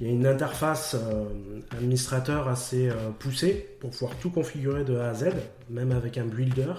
[0.00, 1.24] il y a une interface euh,
[1.72, 5.30] administrateur assez euh, poussée pour pouvoir tout configurer de A à Z,
[5.68, 6.72] même avec un builder.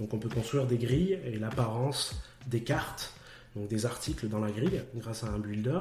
[0.00, 3.12] Donc, on peut construire des grilles et l'apparence des cartes,
[3.54, 5.78] donc des articles dans la grille, grâce à un builder.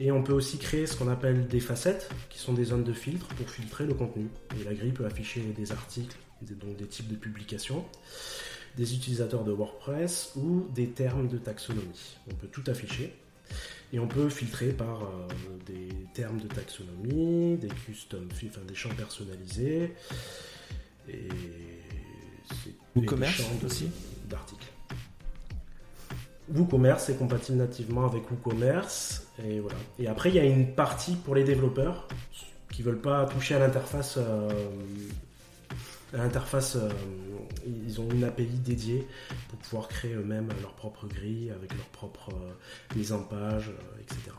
[0.00, 2.92] Et on peut aussi créer ce qu'on appelle des facettes, qui sont des zones de
[2.92, 4.28] filtre pour filtrer le contenu.
[4.60, 7.84] Et la grille peut afficher des articles, donc des types de publications,
[8.76, 12.16] des utilisateurs de WordPress ou des termes de taxonomie.
[12.30, 13.14] On peut tout afficher.
[13.92, 15.28] Et on peut filtrer par euh,
[15.66, 19.94] des termes de taxonomie, des custom, enfin des champs personnalisés.
[21.08, 21.28] Et
[22.96, 23.88] des champs de- aussi
[24.28, 24.66] d'articles.
[26.54, 29.76] WooCommerce est compatible nativement avec WooCommerce et voilà.
[29.98, 32.06] Et après il y a une partie pour les développeurs
[32.70, 34.16] qui veulent pas toucher à l'interface.
[34.18, 34.50] euh,
[36.12, 36.88] l'interface, euh,
[37.66, 39.06] ils ont une API dédiée
[39.48, 44.32] pour pouvoir créer eux-mêmes leur propre grille avec leur propre euh, mise en page, etc.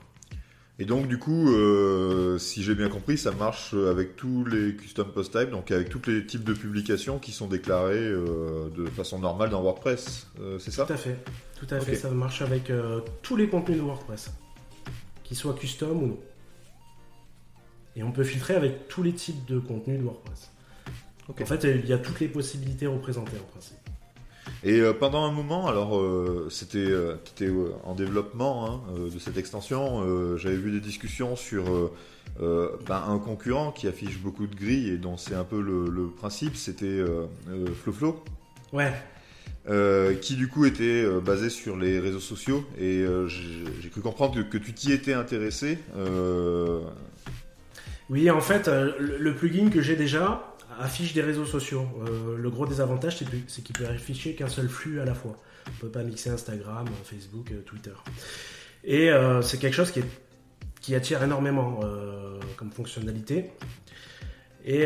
[0.79, 5.11] Et donc du coup, euh, si j'ai bien compris, ça marche avec tous les custom
[5.11, 9.17] post types, donc avec tous les types de publications qui sont déclarés euh, de façon
[9.17, 10.85] normale dans WordPress, euh, c'est ça?
[10.85, 11.17] Tout à fait,
[11.59, 11.95] tout à fait.
[11.95, 12.71] Ça marche avec
[13.23, 14.31] tous les contenus de WordPress,
[15.23, 16.19] qu'ils soient custom ou non.
[17.95, 20.51] Et on peut filtrer avec tous les types de contenus de WordPress.
[21.27, 23.76] En fait, il y a toutes les possibilités représentées en principe.
[24.63, 28.81] Et euh, pendant un moment, alors euh, c'était euh, euh, en développement hein,
[29.13, 31.91] de cette extension, j'avais vu des discussions sur
[32.39, 36.07] ben, un concurrent qui affiche beaucoup de grilles et dont c'est un peu le, le
[36.07, 37.03] principe, c'était
[37.83, 38.23] FloFlo.
[38.73, 38.93] Ouais,
[40.21, 44.57] qui du coup était basé sur les réseaux sociaux et j'ai cru comprendre que, que
[44.57, 45.79] tu t'y étais intéressé.
[48.09, 51.87] Oui, en fait, le plugin que j'ai déjà affiche des réseaux sociaux.
[52.07, 55.37] Euh, le gros désavantage, c'est qu'il peut afficher qu'un seul flux à la fois.
[55.67, 57.93] On peut pas mixer Instagram, Facebook, euh, Twitter.
[58.83, 61.81] Et euh, c'est quelque chose qui, attire énormément
[62.55, 63.51] comme fonctionnalité.
[64.63, 64.85] Et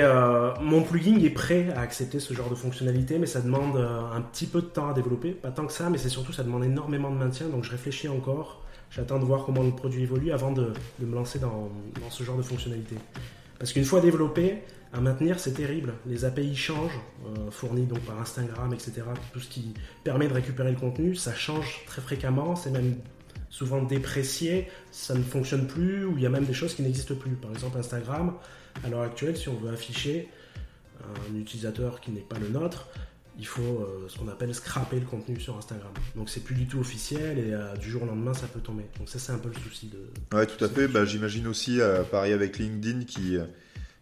[0.60, 4.48] mon plugin est prêt à accepter ce genre de fonctionnalité, mais ça demande un petit
[4.48, 5.30] peu de temps à développer.
[5.30, 7.50] Pas tant que ça, mais c'est surtout ça demande énormément de maintien.
[7.50, 8.66] Donc je réfléchis encore.
[8.90, 11.70] J'attends de voir comment le produit évolue avant de, me lancer dans
[12.10, 12.96] ce genre de fonctionnalité.
[13.60, 15.94] Parce qu'une fois développé, à maintenir, c'est terrible.
[16.06, 19.04] Les API changent, euh, fournis donc par Instagram, etc.
[19.32, 19.74] Tout ce qui
[20.04, 22.56] permet de récupérer le contenu, ça change très fréquemment.
[22.56, 22.96] C'est même
[23.50, 27.16] souvent déprécié, ça ne fonctionne plus, ou il y a même des choses qui n'existent
[27.16, 27.32] plus.
[27.32, 28.34] Par exemple, Instagram,
[28.84, 30.30] à l'heure actuelle, si on veut afficher
[31.04, 32.88] un utilisateur qui n'est pas le nôtre,
[33.40, 35.92] il faut euh, ce qu'on appelle scraper le contenu sur Instagram.
[36.16, 38.84] Donc c'est plus du tout officiel et euh, du jour au lendemain ça peut tomber.
[39.00, 40.38] Donc ça c'est un peu le souci de.
[40.38, 40.88] Ouais, tout à fait.
[40.88, 43.38] Bah, J'imagine aussi, euh, pareil avec LinkedIn, qui,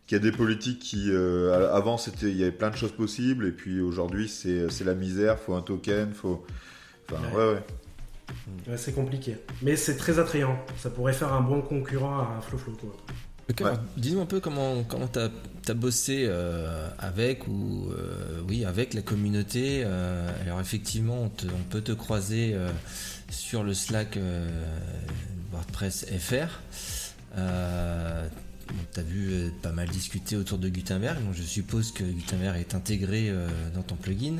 [0.09, 2.91] euh, qui a des politiques qui, euh, avant, c'était, il y avait plein de choses
[2.91, 5.37] possibles, et puis aujourd'hui, c'est, c'est la misère.
[5.39, 6.43] Faut un token, faut.
[7.11, 7.35] Enfin, Ouais.
[7.37, 7.63] ouais, ouais.
[8.67, 9.37] Ouais, c'est compliqué.
[9.63, 10.57] Mais c'est très attrayant.
[10.77, 12.73] Ça pourrait faire un bon concurrent à FlowFlow.
[12.73, 12.95] quoi.
[13.49, 15.29] Ok, alors, Dis-nous un peu comment comment t'as
[15.67, 19.81] as bossé euh, avec ou euh, oui avec la communauté.
[19.83, 22.69] euh, alors effectivement, on, te- on peut te croiser euh,
[23.31, 24.47] sur le Slack euh,
[25.51, 26.49] WordPress FR.
[28.69, 32.03] Euh, bon, T'as vu euh, pas mal discuter autour de Gutenberg, donc je suppose que
[32.03, 34.37] Gutenberg est intégré euh, dans ton plugin.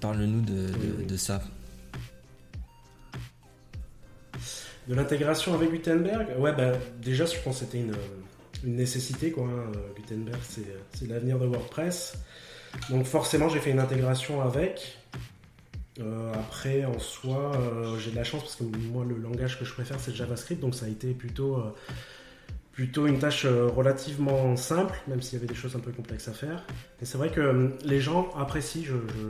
[0.00, 1.42] Parle-nous de, ça.
[4.88, 7.94] De l'intégration avec Gutenberg, ouais, bah, déjà, je pense que c'était une,
[8.64, 9.30] une nécessité.
[9.30, 9.72] Quoi, hein.
[9.96, 10.40] Gutenberg,
[10.92, 12.18] c'est l'avenir de WordPress.
[12.90, 14.98] Donc, forcément, j'ai fait une intégration avec.
[16.00, 19.64] Euh, après, en soi, euh, j'ai de la chance parce que moi, le langage que
[19.64, 20.60] je préfère, c'est le JavaScript.
[20.60, 21.74] Donc, ça a été plutôt, euh,
[22.74, 26.26] plutôt une tâche euh, relativement simple, même s'il y avait des choses un peu complexes
[26.28, 26.64] à faire.
[27.00, 28.82] Et c'est vrai que euh, les gens apprécient.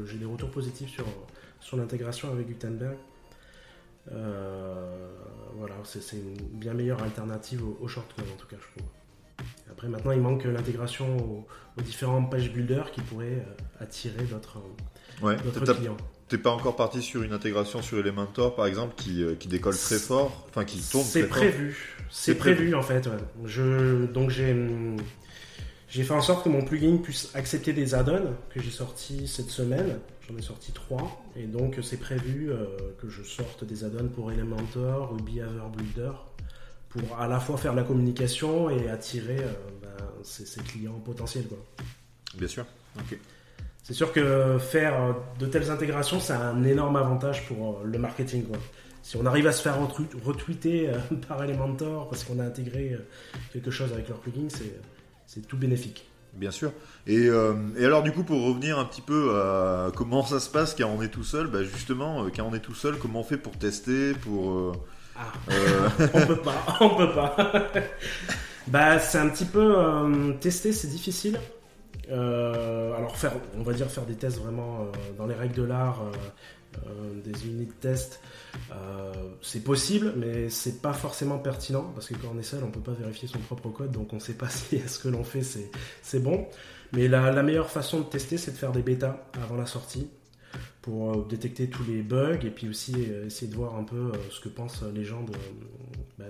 [0.06, 1.04] J'ai des retours positifs sur,
[1.60, 2.96] sur l'intégration avec Gutenberg.
[4.12, 5.08] Euh,
[5.56, 8.88] voilà, c'est c'est une bien meilleure alternative au, au shortcode en tout cas, je trouve.
[9.70, 11.46] Après, maintenant, il manque l'intégration aux,
[11.78, 13.44] aux différents page builders qui pourraient
[13.80, 14.58] attirer d'autres
[15.22, 15.36] Ouais.
[15.74, 15.96] clients.
[16.34, 19.76] T'es pas encore parti sur une intégration sur Elementor, par exemple, qui, euh, qui décolle
[19.78, 21.94] très fort, enfin qui tourne C'est prévu.
[22.10, 22.74] C'est prévu, prévu.
[22.74, 23.06] en fait.
[23.06, 23.18] ouais.
[23.44, 24.52] Je, donc j'ai
[25.88, 29.50] j'ai fait en sorte que mon plugin puisse accepter des add-ons que j'ai sortis cette
[29.50, 30.00] semaine.
[30.28, 31.24] J'en ai sorti trois.
[31.36, 32.66] Et donc c'est prévu euh,
[33.00, 36.10] que je sorte des add-ons pour Elementor ou Behavior Builder
[36.88, 40.98] pour à la fois faire de la communication et attirer euh, ben, ces, ces clients
[40.98, 41.46] potentiels.
[41.46, 41.58] Quoi.
[42.36, 42.66] Bien sûr.
[42.98, 43.16] Ok.
[43.84, 48.44] C'est sûr que faire de telles intégrations, c'est un énorme avantage pour le marketing.
[48.44, 48.56] Quoi.
[49.02, 49.76] Si on arrive à se faire
[50.24, 50.90] retweeter
[51.28, 52.96] par Elementor parce qu'on a intégré
[53.52, 54.48] quelque chose avec leur plugin,
[55.26, 56.06] c'est tout bénéfique.
[56.32, 56.72] Bien sûr.
[57.06, 60.74] Et, et, alors du coup, pour revenir un petit peu à comment ça se passe
[60.74, 63.36] quand on est tout seul, bah justement, quand on est tout seul, comment on fait
[63.36, 64.72] pour tester, pour...
[65.16, 65.32] Ah.
[66.14, 67.36] on peut pas, on peut pas.
[68.66, 71.38] bah, c'est un petit peu euh, tester, c'est difficile.
[72.10, 73.14] Euh, alors
[73.56, 76.02] on va dire faire des tests vraiment euh, dans les règles de l'art,
[77.24, 78.20] des unités de test,
[79.42, 82.80] c'est possible, mais c'est pas forcément pertinent parce que quand on est seul, on peut
[82.80, 85.42] pas vérifier son propre code, donc on sait pas si ce que l'on fait
[86.02, 86.46] c'est bon.
[86.94, 90.08] Mais la, meilleure façon de tester, c'est de faire des bêtas avant la sortie
[90.82, 93.96] pour euh, détecter tous les bugs et puis aussi euh, essayer de voir un peu
[93.96, 95.24] euh, ce que pensent les gens
[96.18, 96.26] bah,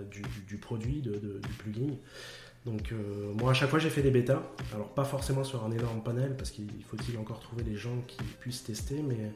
[0.46, 1.94] du, produit, du plugin.
[2.66, 2.94] Donc
[3.34, 4.42] moi à chaque fois j'ai fait des bêtas,
[4.74, 8.22] alors pas forcément sur un énorme panel parce qu'il faut-il encore trouver les gens qui
[8.40, 9.32] puissent tester, mais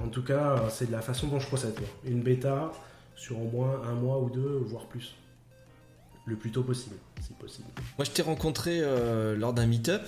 [0.00, 1.74] en tout cas c'est de la façon dont je procède.
[2.04, 2.70] Une bêta
[3.16, 5.16] sur au moins un mois ou deux, voire plus
[6.24, 7.68] le plus tôt possible, si possible.
[7.98, 10.02] Moi, je t'ai rencontré euh, lors d'un meet-up,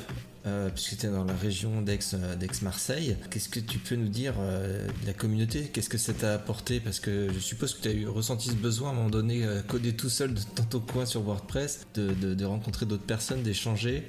[0.47, 3.17] euh, puisque tu étais dans la région euh, d'Aix-Marseille.
[3.31, 5.71] Qu'est-ce que tu peux nous dire de la communauté?
[5.73, 6.81] Qu'est-ce que ça t'a apporté?
[6.81, 9.47] Parce que je suppose que tu as eu, ressenti ce besoin à un moment donné,
[9.69, 14.03] coder tout seul dans ton coin sur WordPress, de, rencontrer d'autres personnes, d'échanger?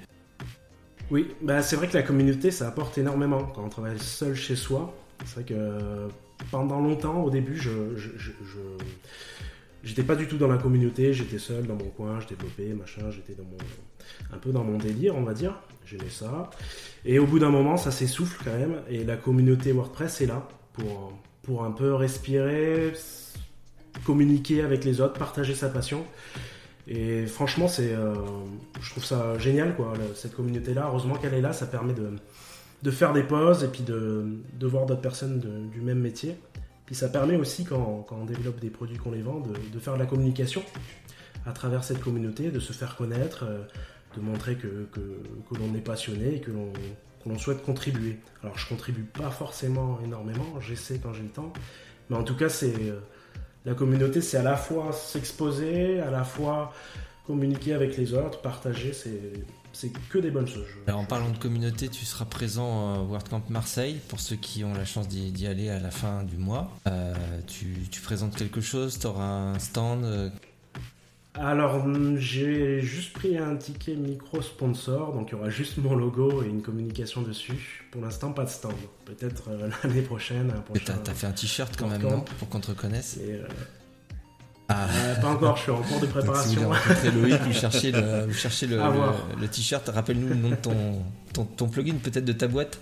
[1.12, 4.56] Oui, bah c'est vrai que la communauté, ça apporte énormément quand on travaille seul chez
[4.56, 4.95] soi.
[5.26, 6.08] C'est vrai que
[6.52, 7.71] pendant longtemps, au début, je
[9.86, 13.12] J'étais pas du tout dans la communauté, j'étais seul dans mon coin, je développais, machin,
[13.12, 13.58] j'étais dans mon,
[14.36, 15.62] un peu dans mon délire, on va dire.
[15.86, 16.50] J'aimais ça.
[17.06, 18.82] Et au bout d'un moment, ça s'essouffle quand même.
[18.89, 22.93] Et la communauté WordPress est là pour, pour un peu respirer,
[24.04, 26.04] communiquer avec les autres, partager sa passion.
[26.88, 28.13] Et franchement, c'est, euh,
[28.82, 30.86] je trouve ça génial, quoi, cette communauté-là.
[30.88, 32.12] Heureusement qu'elle est là, ça permet de,
[32.84, 35.39] de faire des pauses et puis de, de voir d'autres personnes
[35.71, 36.36] du même métier.
[36.86, 40.00] Puis ça permet aussi, quand, on développe des produits qu'on les vend, de, faire de
[40.00, 40.63] la communication
[41.45, 43.63] à travers cette communauté, de se faire connaître, euh,
[44.15, 48.17] de montrer que, que, l'on est passionné et que l'on souhaite contribuer.
[48.43, 51.51] Alors je contribue pas forcément énormément, j'essaie quand j'ai le temps,
[52.10, 52.99] mais en tout cas c'est euh,
[53.65, 56.73] la communauté, c'est à la fois s'exposer, à la fois
[57.25, 60.67] communiquer avec les autres, partager, c'est que des bonnes choses.
[60.88, 64.86] en parlant de communauté, tu seras présent au WordCamp Marseille pour ceux qui ont la
[64.86, 66.71] chance d'y aller à la fin du mois.
[66.88, 67.13] Euh,
[67.47, 70.30] tu, présentes quelque chose Tu auras un stand euh?
[71.38, 71.86] Alors,
[72.17, 76.48] j'ai juste pris un ticket micro sponsor, donc il y aura juste mon logo et
[76.48, 77.86] une communication dessus.
[77.91, 78.74] Pour l'instant, pas de stand.
[79.04, 80.54] Peut-être euh, l'année prochaine.
[80.74, 82.24] Tu as, fait un t-shirt quand même, non?
[82.39, 83.19] Pour qu'on te reconnaisse
[84.67, 84.88] ah.
[84.89, 86.52] Euh, pas encore, je suis en cours de préparation.
[86.52, 89.88] si vous Loïc, vous cherchez le, le, le, t-shirt.
[89.89, 92.80] Rappelle-nous le nom de ton, ton, plugin, peut-être de ta boîte.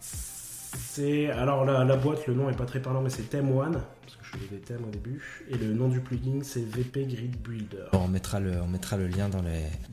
[0.00, 4.17] C'est alors la, boîte, le nom est pas très parlant, mais c'est Theme One parce
[4.32, 5.20] je faisais des thèmes au début.
[5.48, 7.88] Et le nom du plugin, c'est VP Grid Builder.
[7.92, 9.42] on mettra le, on mettra le lien dans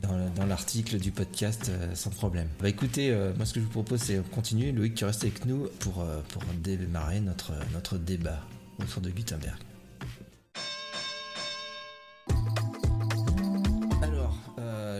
[0.02, 2.48] dans, l'article du podcast euh, sans problème.
[2.60, 4.72] Bah écoutez, euh, moi ce que je vous propose, c'est continuer.
[4.72, 8.40] Loïc, tu restes avec nous pour, pour démarrer notre, notre débat
[8.80, 9.56] autour de Gutenberg.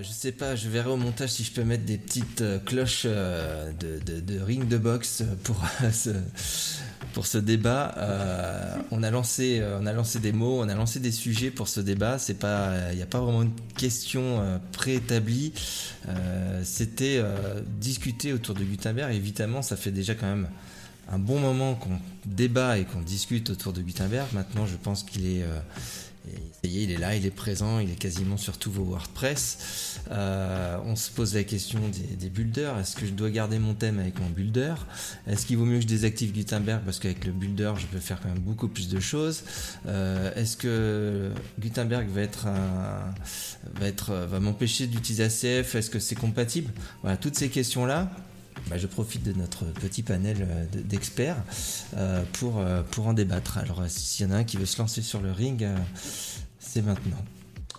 [0.03, 3.03] je sais pas, je verrai au montage si je peux mettre des petites euh, cloches
[3.07, 6.11] euh, de, ring de boxe pour ce,
[7.17, 7.95] pour ce débat.
[7.97, 11.67] Euh, on a lancé, on a lancé des mots, on a lancé des sujets pour
[11.67, 12.19] ce débat.
[12.19, 15.55] C'est pas, il n'y a pas vraiment une question préétablie.
[16.63, 17.25] C'était
[17.81, 19.15] discuter autour de Gutenberg.
[19.15, 20.47] Évidemment, ça fait déjà quand même
[21.11, 24.27] un bon moment qu'on débat et qu'on discute autour de Gutenberg.
[24.35, 25.45] Maintenant, je pense qu'il est
[26.65, 30.01] il est là, il est présent, il est quasiment sur tous vos WordPress.
[30.11, 31.81] Euh, on se pose la question
[32.19, 32.79] des, builders.
[32.79, 34.75] Est-ce que je dois garder mon thème avec mon builder?
[35.27, 36.83] Est-ce qu'il vaut mieux que je désactive Gutenberg?
[36.85, 39.45] Parce qu'avec le builder, je peux faire quand même beaucoup plus de choses
[39.87, 42.47] euh, Est-ce que Gutenberg va être
[43.75, 46.73] va va m'empêcher d'utiliser ACF Est-ce que c'est compatible?
[47.03, 48.11] Voilà, toutes ces questions là.
[48.69, 51.37] Bah, je profite de notre petit panel euh, d'experts
[51.97, 53.59] euh, pour, euh, pour en débattre.
[53.59, 55.65] Alors, s'il y en a un qui veut se lancer sur le ring,
[56.59, 57.25] c'est maintenant.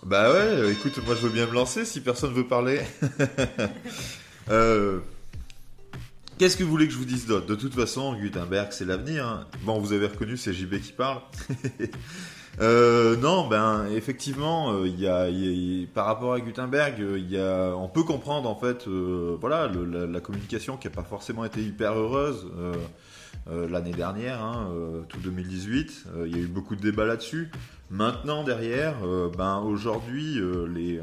[0.04, 2.80] Bah ouais, écoute, moi je veux bien me lancer si personne veut parler.
[6.38, 7.46] Qu'est-ce que vous voulez que je vous dise d'autre?
[7.46, 9.26] De toute façon, Gutenberg, c'est l'avenir.
[9.26, 9.46] Hein.
[9.64, 11.20] Bon, vous avez reconnu, c'est JB qui parle.
[12.60, 17.38] Euh, non, ben effectivement, euh, il y, par rapport à Gutenberg, euh, il
[17.76, 22.46] on peut comprendre en fait, voilà, la, communication qui n'a pas forcément été hyper heureuse
[23.46, 24.70] l'année dernière, hein,
[25.08, 26.06] tout 2018.
[26.26, 27.50] Il y a eu beaucoup de débats là-dessus.
[27.90, 28.96] Maintenant, derrière,
[29.36, 30.40] ben aujourd'hui,
[30.74, 31.00] les,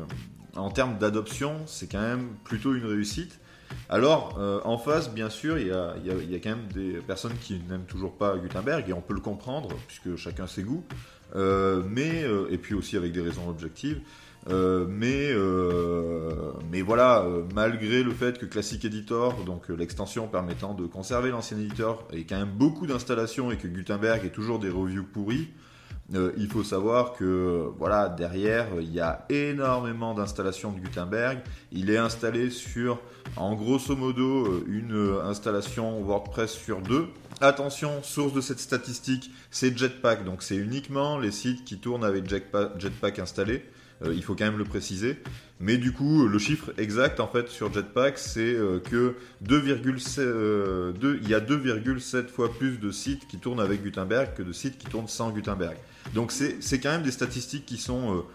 [0.55, 3.39] en termes d'adoption, c'est quand même plutôt une réussite.
[3.89, 7.35] Alors, en face, bien sûr, il y y il y a quand même des personnes
[7.41, 10.83] qui n'aiment toujours pas Gutenberg, et on peut le comprendre, puisque chacun ses goûts,
[11.33, 13.99] mais, euh, et puis aussi avec des raisons objectives.
[14.47, 20.27] Euh, mais, euh, mais voilà, euh, malgré le fait que Classic Editor, donc euh, l'extension
[20.27, 24.59] permettant de conserver l'ancien éditeur, ait quand même beaucoup d'installations et que Gutenberg ait toujours
[24.59, 25.47] des reviews pourries,
[26.13, 30.79] euh, il faut savoir que euh, voilà derrière euh, il y a énormément d'installations de
[30.79, 31.39] Gutenberg.
[31.71, 32.99] Il est installé sur
[33.35, 37.07] en grosso modo euh, une euh, installation WordPress sur deux.
[37.41, 42.29] Attention, source de cette statistique, c'est Jetpack, donc c'est uniquement les sites qui tournent avec
[42.29, 43.65] Jetpack, installé.
[44.03, 45.17] Euh, il faut quand même le préciser.
[45.59, 49.15] Mais du coup, le chiffre exact en fait sur Jetpack, c'est euh, que
[49.45, 54.43] 2,7 euh, il y a 2,7 fois plus de sites qui tournent avec Gutenberg que
[54.43, 55.77] de sites qui tournent sans Gutenberg.
[56.13, 58.25] Donc c'est quand même des statistiques qui sont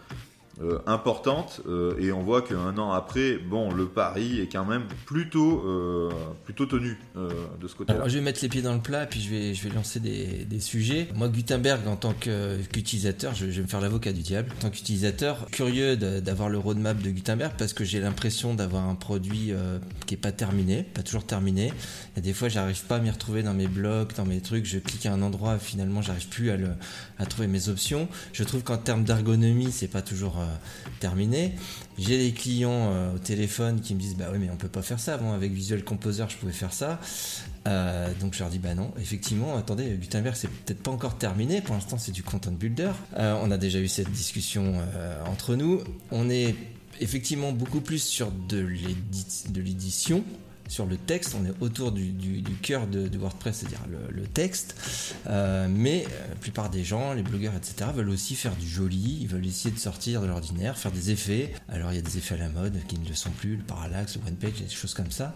[0.63, 4.85] euh, importantes euh, et on voit qu'un an après, bon, le pari est quand même
[5.07, 6.11] plutôt euh,
[6.45, 7.31] plutôt tenu euh,
[7.61, 7.97] de ce côté-là.
[7.97, 10.01] Alors je vais mettre les pieds dans le plat puis je vais, je vais lancer
[10.01, 11.09] des, des sujets.
[11.15, 14.51] Moi Gutenberg en tant qu'utilisateur, je, vais me faire l'avocat du diable.
[14.59, 18.95] En tant qu'utilisateur, curieux d'avoir le roadmap de Gutenberg parce que j'ai l'impression d'avoir un
[18.95, 21.73] produit euh, qui est pas terminé, pas toujours terminé.
[22.15, 24.41] Il y a des fois j'arrive pas à m'y retrouver dans mes blogs, dans mes
[24.41, 26.69] trucs, je clique à un endroit finalement j'arrive plus à, le,
[27.19, 28.09] à trouver mes options.
[28.33, 30.39] Je trouve qu'en termes d'ergonomie c'est pas toujours
[31.01, 31.55] terminé.
[31.99, 34.83] J'ai des clients euh, au téléphone qui me disent bah oui mais on peut pas
[34.83, 35.19] faire ça.
[35.19, 36.99] Bon avec Visual Composer je pouvais faire ça.
[37.69, 41.61] Euh, donc je leur dis bah non, effectivement, attendez, Gutenberg c'est peut-être pas encore terminé,
[41.61, 42.93] pour l'instant c'est du content builder.
[43.19, 44.75] Euh, on a déjà eu cette discussion
[45.27, 45.83] entre nous.
[46.11, 46.55] On est
[47.01, 48.61] effectivement beaucoup plus sur de
[49.55, 50.25] l'édition,
[50.71, 54.77] sur le texte, on est autour du, cœur de, WordPress, c'est-à-dire le, texte.
[55.27, 59.19] Euh, mais euh, la plupart des gens, les blogueurs, etc., veulent aussi faire du joli,
[59.21, 61.53] ils veulent essayer de sortir de l'ordinaire, faire des effets.
[61.69, 63.65] Alors il y a des effets à la mode qui ne le sont plus, le
[63.65, 65.35] parallaxe, le one page, des choses comme ça.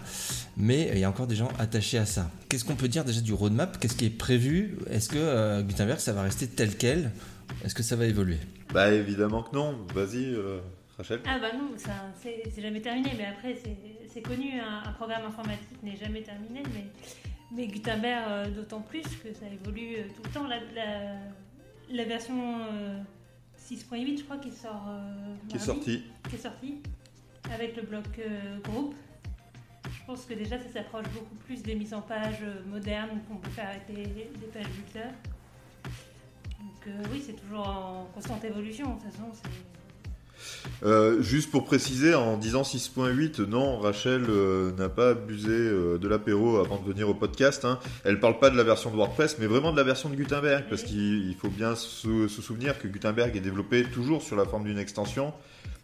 [0.57, 2.31] Mais il y a encore des gens attachés à ça.
[2.49, 3.81] Qu'est-ce qu'on peut dire déjà du roadmap?
[3.81, 4.79] Qu'est-ce qui est prévu?
[4.89, 7.11] Est-ce que euh, Gutenberg, ça va rester tel quel?
[7.65, 8.39] Est-ce que ça va évoluer?
[8.73, 9.77] Bah évidemment que non.
[9.95, 10.61] Vas-y, euh,
[10.97, 11.21] Rachel.
[11.27, 13.57] Ah bah non, c'est jamais terminé, mais après
[14.09, 16.85] c'est connu, un, un programme informatique n'est jamais terminé, mais,
[17.53, 20.47] mais Gutenberg euh, d'autant plus que ça évolue euh, tout le temps.
[20.47, 21.17] La, la,
[21.91, 23.01] la version euh,
[23.61, 26.03] 6.8 je crois qui sort euh, Qui est mardi, sorti.
[26.29, 26.75] qui est sorti
[27.53, 28.95] avec le bloc euh, groupe.
[29.91, 33.37] Je pense que déjà ça s'approche beaucoup plus des mises en page euh, modernes qu'on
[33.37, 35.09] peut faire avec des, des pages builder.
[36.61, 38.95] Donc euh, oui, c'est toujours en constante évolution.
[38.95, 39.51] De toute façon, c'est
[40.85, 46.09] Euh, juste pour préciser, en disant 6.8, non, Rachel euh, n'a pas abusé euh, de
[46.09, 47.65] l'apéro avant de venir au podcast.
[47.65, 47.79] Hein.
[48.05, 50.65] Elle parle pas de la version de WordPress, mais vraiment de la version de Gutenberg,
[50.69, 54.45] parce qu'il il faut bien se, se souvenir que Gutenberg est développé toujours sur la
[54.45, 55.33] forme d'une extension,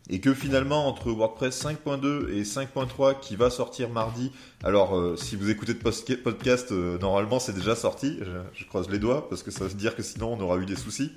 [0.08, 4.32] et que finalement, entre WordPress 5.2 et 5.3 qui va sortir mardi,
[4.64, 9.28] alors si vous écoutez de podcast, normalement c'est déjà sorti, je, je croise les doigts,
[9.28, 11.12] parce que ça veut dire que sinon on aura eu des soucis.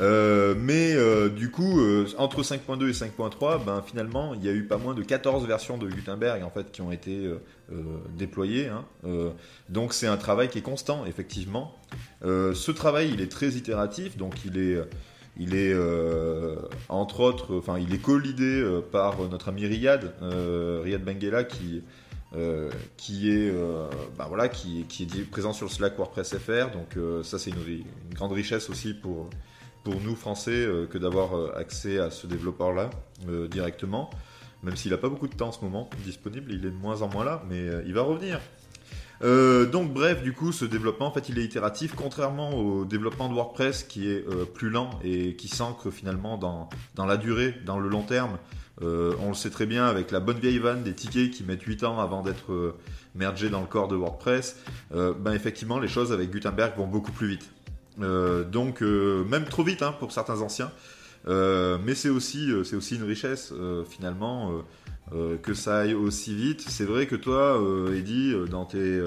[0.00, 4.52] Euh, mais euh, du coup, euh, entre 5.2 et 5.3, ben, finalement, il y a
[4.52, 7.30] eu pas moins de 14 versions de Gutenberg en fait, qui ont été
[8.16, 8.68] déployées.
[8.68, 8.84] hein.
[9.68, 11.74] Donc c'est un travail qui est constant, effectivement.
[12.22, 14.78] Ce travail, il est très itératif, donc il est,
[15.38, 15.74] il est
[16.88, 21.82] entre autres, enfin, il est co-lidé euh, par notre ami Riyad, euh, Riyad Benguela, qui
[22.98, 23.50] qui est
[24.18, 28.32] ben voilà qui, est présent sur le Slack WordPress FR donc ça c'est une grande
[28.32, 29.30] richesse aussi pour
[29.86, 32.90] pour nous français euh, que d'avoir euh, accès à ce développeur là
[33.48, 34.10] directement
[34.64, 37.02] même s'il n'a pas beaucoup de temps en ce moment disponible il est de moins
[37.02, 38.40] en moins là mais euh, il va revenir
[39.22, 43.30] Euh, donc bref, du coup, ce développement, en fait, il est itératif, contrairement au développement
[43.30, 46.68] de WordPress qui est euh, plus lent et qui s'ancre finalement dans,
[47.06, 48.36] la durée, dans le long terme.
[48.82, 51.62] Euh, on le sait très bien avec la bonne vieille vanne des tickets qui mettent
[51.62, 52.76] 8 ans avant d'être euh,
[53.14, 54.56] mergés dans le corps de WordPress.
[54.94, 57.50] Euh, ben effectivement, les choses avec Gutenberg vont beaucoup plus vite.
[58.00, 60.70] Euh, donc euh, même trop vite hein, pour certains anciens.
[61.28, 63.52] Euh, mais c'est aussi, c'est aussi une richesse
[63.88, 64.62] finalement
[65.42, 66.64] que ça aille aussi vite.
[66.68, 67.60] C'est vrai que toi,
[67.92, 69.02] Eddy, dans tes,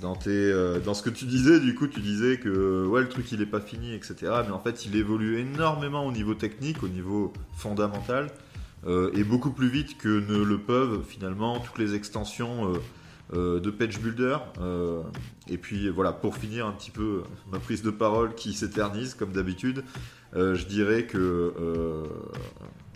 [0.00, 0.52] dans tes,
[0.84, 3.46] dans ce que tu disais, du coup, tu disais que ouais, le truc il est
[3.46, 4.14] pas fini, etc.
[4.46, 8.30] Mais en fait, il évolue énormément au niveau technique, au niveau fondamental,
[8.86, 12.72] et beaucoup plus vite que ne le peuvent finalement toutes les extensions.
[13.32, 14.36] Euh, de Page Builder.
[14.60, 15.02] Euh,
[15.48, 19.32] et puis voilà, pour finir un petit peu ma prise de parole qui s'éternise comme
[19.32, 19.82] d'habitude,
[20.36, 21.52] euh, je dirais que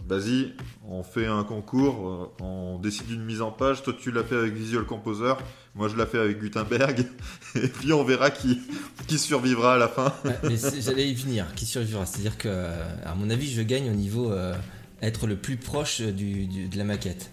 [0.08, 0.54] vas-y,
[0.88, 3.82] on fait un concours, on décide une mise en page.
[3.82, 5.34] Toi, tu l'as fait avec Visual Composer,
[5.74, 7.06] moi je l'ai fait avec Gutenberg,
[7.54, 8.58] et puis on verra qui,
[9.06, 10.12] qui survivra à la fin.
[10.80, 12.06] J'allais y venir, qui survivra?
[12.06, 14.32] C'est-à-dire que, à mon avis, je gagne au niveau
[15.02, 17.30] être le plus proche du- de la maquette.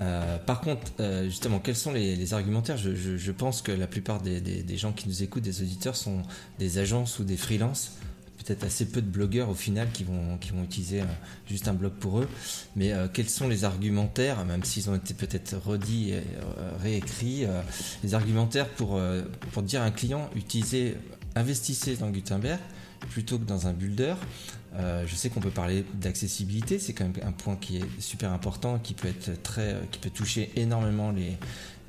[0.00, 2.76] Euh, par contre, euh, justement, quels sont les, les argumentaires?
[2.76, 5.96] Je, je- je pense que la plupart des, des- gens qui nous écoutent, des auditeurs,
[5.96, 6.22] sont
[6.58, 7.92] des agences ou des freelances.
[8.44, 11.04] Peut-être assez peu de blogueurs au final qui vont, qui vont utiliser euh,
[11.48, 12.28] juste un blog pour eux.
[12.76, 16.22] Mais euh, quels sont les argumentaires, même s'ils ont été peut-être redits et
[16.82, 17.44] réécrits,
[18.04, 19.00] les argumentaires pour,
[19.52, 20.94] pour dire à un client utilisez,
[21.34, 22.60] investissez dans Gutenberg
[23.10, 24.14] plutôt que dans un builder?
[24.74, 28.32] Euh, je sais qu'on peut parler d'accessibilité, c'est quand même un point qui est super
[28.32, 31.36] important, qui peut être très, euh, qui peut toucher énormément les,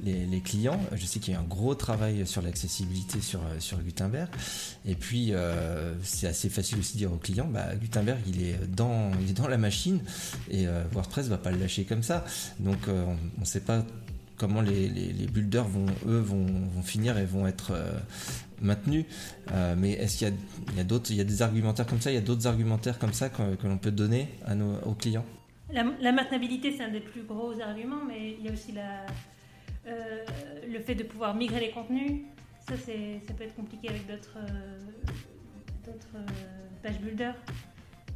[0.03, 0.80] les, clients.
[0.93, 4.30] Je sais qu'il y a un gros travail sur l'accessibilité sur, euh, sur Gutenberg.
[4.86, 5.34] Et puis,
[6.03, 9.38] c'est assez facile aussi de dire aux clients, bah, Gutenberg, il est dans, il est
[9.38, 9.99] dans la machine
[10.49, 12.23] et euh, WordPress va pas le lâcher comme ça.
[12.59, 13.84] Donc, on ne sait pas
[14.38, 17.73] comment les, les, builders vont, eux, vont, vont finir et vont être
[18.62, 19.05] maintenus.
[19.51, 20.34] Euh, mais est-ce qu'il y a,
[20.72, 22.47] il y a d'autres, il y a des argumentaires comme ça, il y a d'autres
[22.47, 25.26] argumentaires comme ça que, que l'on peut donner à nos, aux clients?
[25.72, 29.05] La, la maintenabilité, c'est un des plus gros arguments, mais il y a aussi la,
[29.88, 30.24] euh,
[30.72, 32.22] le fait de pouvoir migrer les contenus.
[32.68, 34.78] Ça, c'est, ça peut être compliqué avec d'autres, euh,
[35.86, 36.26] d'autres euh,
[36.84, 37.36] page builders.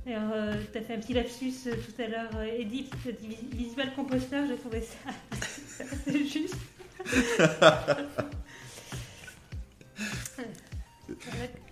[0.05, 3.11] D'ailleurs, tu as fait un petit lapsus euh, tout à l'heure, euh, Edith, tu as
[3.11, 5.11] dit vis- Visual Composter, j'ai trouvé ça
[6.05, 6.55] c'est juste.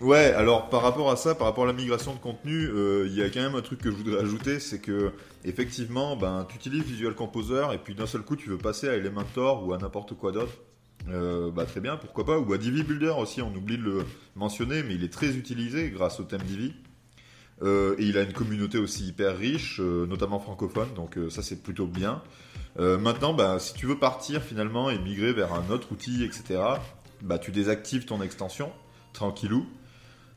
[0.02, 3.16] Ouais, alors par rapport à ça, par rapport à la migration de contenu, euh, il
[3.16, 5.12] y a quand même un truc que je voudrais ajouter, c'est que
[5.44, 8.94] effectivement, ben, tu utilises Visual Composer et puis d'un seul coup tu veux passer à
[8.94, 10.54] Elementor ou à n'importe quoi d'autre.
[11.10, 14.06] Euh, bah très bien, pourquoi pas, ou à Divi Builder aussi, on oublie de le
[14.38, 16.74] mentionner, mais il est très utilisé grâce au thème Divi.
[17.62, 21.88] Euh, et il a une communauté aussi hyper riche, notamment francophone, donc ça c'est plutôt
[21.88, 22.22] bien.
[22.78, 26.62] Maintenant, bah, si tu veux partir finalement et migrer vers un autre outil, etc.,
[27.22, 28.72] bah, tu désactives ton extension,
[29.12, 29.66] tranquillou.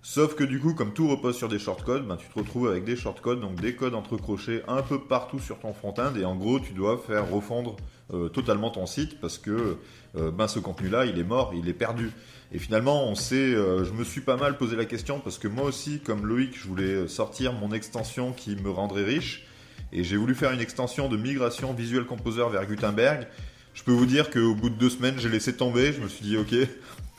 [0.05, 2.85] Sauf que du coup, comme tout repose sur des shortcodes, bah, tu te retrouves avec
[2.85, 6.59] des shortcodes, donc des codes entrecrochés un peu partout sur ton front-end, et en gros,
[6.59, 7.77] tu dois faire refondre
[8.13, 9.79] euh, totalement ton site parce que
[10.17, 12.11] euh, ben, ce contenu-là, il est mort, il est perdu.
[12.51, 15.47] Et finalement, on sait, euh, je me suis pas mal posé la question parce que
[15.47, 19.47] moi aussi, comme Loïc, je voulais sortir mon extension qui me rendrait riche.
[19.93, 23.29] Et j'ai voulu faire une extension de migration Visual Composer vers Gutenberg.
[23.73, 25.93] Je peux vous dire qu'au bout de deux semaines, j'ai laissé tomber.
[25.93, 26.55] Je me suis dit, ok,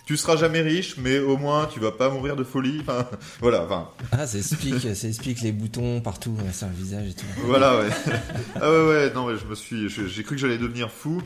[0.06, 2.80] tu seras jamais riche, mais au moins, tu vas pas mourir de folie.
[2.82, 3.08] Enfin,
[3.42, 7.14] voilà, enfin, Ah, ça explique, ça explique les boutons partout ouais, sur le visage et
[7.14, 7.26] tout.
[7.46, 7.90] voilà, ouais.
[8.62, 11.22] ah ouais, ouais, non, mais je me suis, j'ai cru que j'allais devenir fou.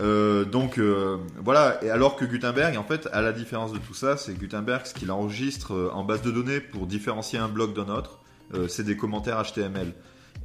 [0.00, 3.94] Euh, donc euh, voilà, et alors que Gutenberg, en fait, à la différence de tout
[3.94, 7.74] ça, c'est Gutenberg ce qu'il enregistre euh, en base de données pour différencier un bloc
[7.76, 8.18] d'un autre,
[8.54, 9.92] euh, c'est des commentaires HTML.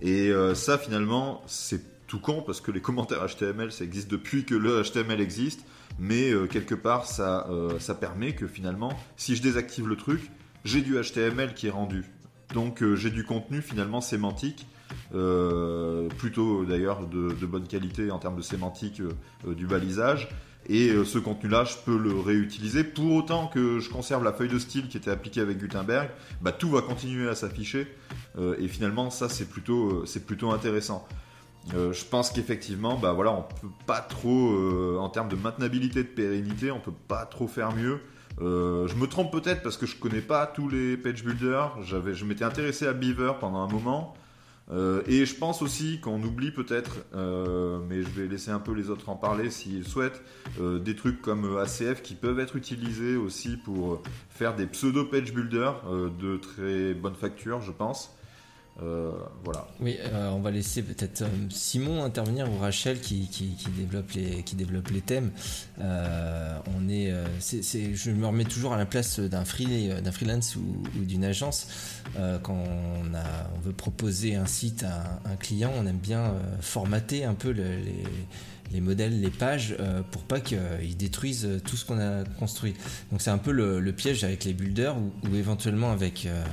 [0.04, 4.56] Et ça, finalement, c'est tout con parce que les commentaires HTML, ça existe depuis que
[4.56, 5.62] le HTML existe,
[5.98, 10.30] mais euh, quelque part, ça, euh, ça permet que finalement, si je désactive le truc,
[10.64, 12.06] j'ai du HTML qui est rendu.
[12.54, 14.68] Donc euh, j'ai du contenu finalement sémantique,
[16.18, 19.02] plutôt d'ailleurs de, bonne qualité en termes de sémantique
[19.46, 20.30] du balisage.
[20.68, 22.84] Et ce contenu-là, je peux le réutiliser.
[22.84, 26.10] Pour autant que je conserve la feuille de style qui était appliquée avec Gutenberg,
[26.42, 27.88] bah, tout va continuer à s'afficher.
[28.60, 31.08] Et finalement, ça, c'est plutôt, c'est plutôt intéressant.
[31.76, 36.04] Euh, je pense qu'effectivement, bah voilà, on peut pas trop, euh, en termes de maintenabilité,
[36.04, 38.00] de pérennité, on peut pas trop faire mieux.
[38.42, 41.78] Euh, je me trompe peut-être parce que je connais pas tous les page builders.
[41.84, 44.16] Je m'étais intéressé à Beaver pendant un moment.
[45.08, 46.98] Et je pense aussi qu'on oublie peut-être,
[47.90, 50.22] mais je vais laisser un peu les autres en parler s'ils souhaitent,
[50.60, 55.82] des trucs comme ACF qui peuvent être utilisés aussi pour faire des pseudo page builders
[56.22, 58.16] de très bonne facture, je pense.
[58.82, 59.12] Euh,
[59.44, 59.68] voilà.
[59.80, 63.30] Oui, euh, on va laisser peut-être euh, Simon intervenir ou Rachel qui,
[63.78, 65.32] développe les thèmes.
[65.80, 71.26] On est, je me remets toujours à la place d'un free, d'un freelance ou, d'une
[71.26, 71.68] agence.
[72.44, 77.52] Quand on, veut proposer un site à un, client, on aime bien formater un peu
[77.52, 78.04] le- les
[78.72, 82.74] les modèles, les pages, euh, pour pas qu'ils détruisent euh, tout ce qu'on a construit.
[83.12, 86.44] Donc c'est un peu le, piège avec les builders ou, éventuellement avec, euh,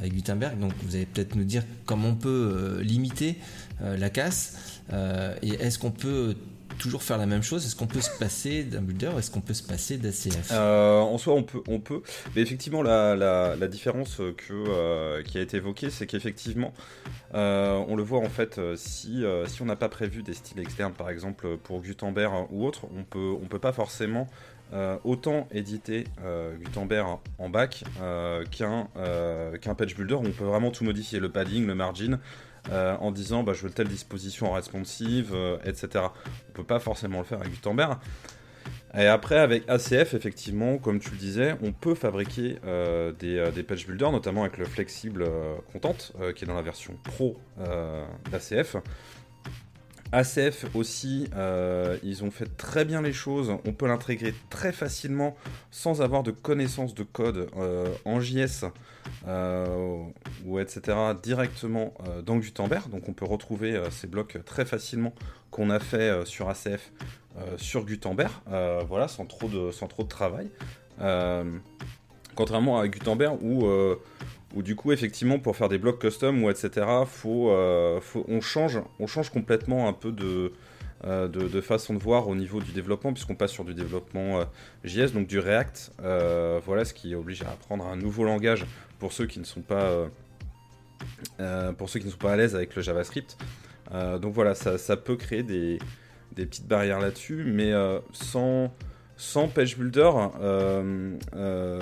[0.00, 0.58] avec Gutenberg.
[0.58, 3.36] Donc vous allez peut-être nous dire comment on peut limiter
[3.80, 4.80] la casse
[5.42, 6.36] et est-ce qu'on peut
[6.78, 9.54] toujours faire la même chose Est-ce qu'on peut se passer d'un builder est-ce qu'on peut
[9.54, 12.02] se passer d'ACF Euh, en soi, on peut, on peut.
[12.34, 16.72] Mais effectivement, la, différence euh, qui a été évoquée, c'est qu'effectivement,
[17.34, 19.24] euh, on le voit en fait, euh, si,
[19.60, 23.34] on n'a pas prévu des styles externes, par exemple pour Gutenberg ou autre, on peut,
[23.48, 24.28] peut pas forcément
[25.04, 26.04] autant éditer
[26.60, 27.52] Gutenberg en
[28.02, 28.88] euh, qu'un
[29.60, 32.18] qu'un page builder on peut vraiment tout modifier, le padding, le margin.
[32.70, 36.06] Euh, en disant bah, je veux telle disposition responsive, euh, etc.
[36.48, 37.98] On peut pas forcément le faire avec Gutenberg.
[38.96, 43.64] Et après, avec ACF, effectivement, comme tu le disais, on peut fabriquer euh, des, des
[43.64, 45.28] page builders, notamment avec le flexible
[45.72, 45.96] content,
[46.36, 47.36] qui est dans la version pro
[48.30, 48.76] d'ACF.
[50.14, 53.52] ACF aussi, euh, ils ont fait très bien les choses.
[53.64, 55.36] On peut l'intégrer très facilement
[55.72, 58.64] sans avoir de connaissances de code euh, en JS
[59.26, 59.98] euh,
[60.46, 60.96] ou etc.
[61.20, 61.94] directement
[62.24, 62.88] dans Gutenberg.
[62.90, 65.12] Donc on peut retrouver ces blocs très facilement
[65.50, 66.92] qu'on a fait sur ACF
[67.56, 68.32] sur Gutenberg.
[68.88, 70.48] voilà, sans trop de, sans trop de travail.
[72.36, 73.66] contrairement à Gutenberg où
[74.54, 78.40] où du coup effectivement pour faire des blocs custom ou etc faut, euh, faut, on
[78.40, 80.14] change on change complètement un peu
[81.04, 84.40] euh, de, de, façon de voir au niveau du développement puisqu'on passe sur du développement
[84.40, 84.44] euh,
[84.84, 85.92] JS donc du React.
[85.98, 88.64] Voilà ce qui oblige à apprendre un nouveau langage
[88.98, 90.08] pour ceux qui ne sont pas
[91.76, 93.36] pour ceux qui ne sont pas à l'aise avec le JavaScript.
[93.92, 95.78] Donc voilà ça, ça peut créer des,
[96.32, 97.72] des petites barrières là-dessus mais
[98.12, 98.72] sans
[99.16, 100.10] sans Page Builder,
[100.40, 101.80] euh, euh,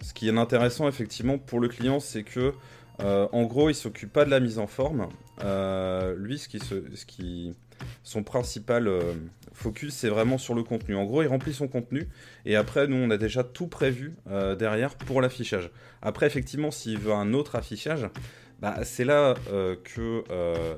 [0.00, 2.52] ce qui est intéressant effectivement pour le client, c'est que
[3.00, 5.08] euh, en gros, il s'occupe pas de la mise en forme.
[6.16, 7.54] lui, ce qui,
[8.02, 8.88] son principal
[9.52, 10.96] focus, c'est vraiment sur le contenu.
[10.96, 12.08] En gros, il remplit son contenu
[12.44, 14.14] et après, nous, on a déjà tout prévu
[14.58, 15.70] derrière pour l'affichage.
[16.02, 18.08] Après, effectivement, s'il veut un autre affichage,
[18.60, 19.34] bah, c'est là
[19.82, 20.22] que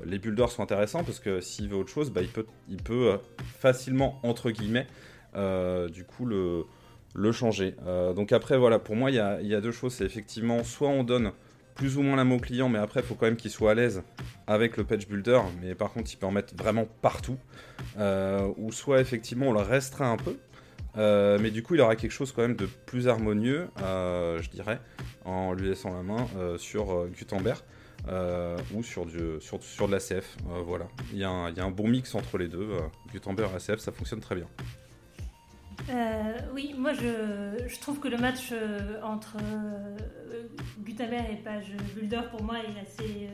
[0.03, 3.19] les builders sont intéressants parce que s'il veut autre chose, bah, il peut, il peut
[3.59, 4.87] facilement, entre guillemets,
[5.89, 6.65] du coup le,
[7.31, 7.75] changer.
[7.85, 11.03] Euh, donc après voilà, pour moi il y a, deux choses, c'est effectivement soit on
[11.03, 11.31] donne
[11.75, 13.73] plus ou moins la mot client, mais après il faut quand même qu'il soit à
[13.75, 14.01] l'aise
[14.47, 17.37] avec le page builder, mais par contre il peut en mettre vraiment partout,
[17.97, 20.37] euh, ou soit effectivement on le restreint un peu,
[21.39, 24.79] mais du coup, il aura quelque chose quand même de plus harmonieux, je dirais,
[25.25, 26.25] en lui laissant la main
[26.57, 27.59] sur Gutenberg
[28.73, 30.37] ou sur, de l'ACF.
[30.65, 32.69] voilà, il y, a un, il un bon mix entre les deux.
[33.13, 34.47] Gutenberg et ACF, ça fonctionne très bien.
[35.89, 39.97] Euh, oui, moi je, trouve que le match euh, entre euh,
[40.79, 43.29] Gutenberg et Page Builder pour moi assez,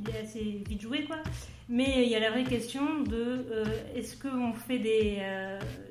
[0.00, 1.16] il est assez vite joué quoi.
[1.68, 3.46] Mais il y a la vraie question de
[3.94, 5.22] est-ce qu'on fait des,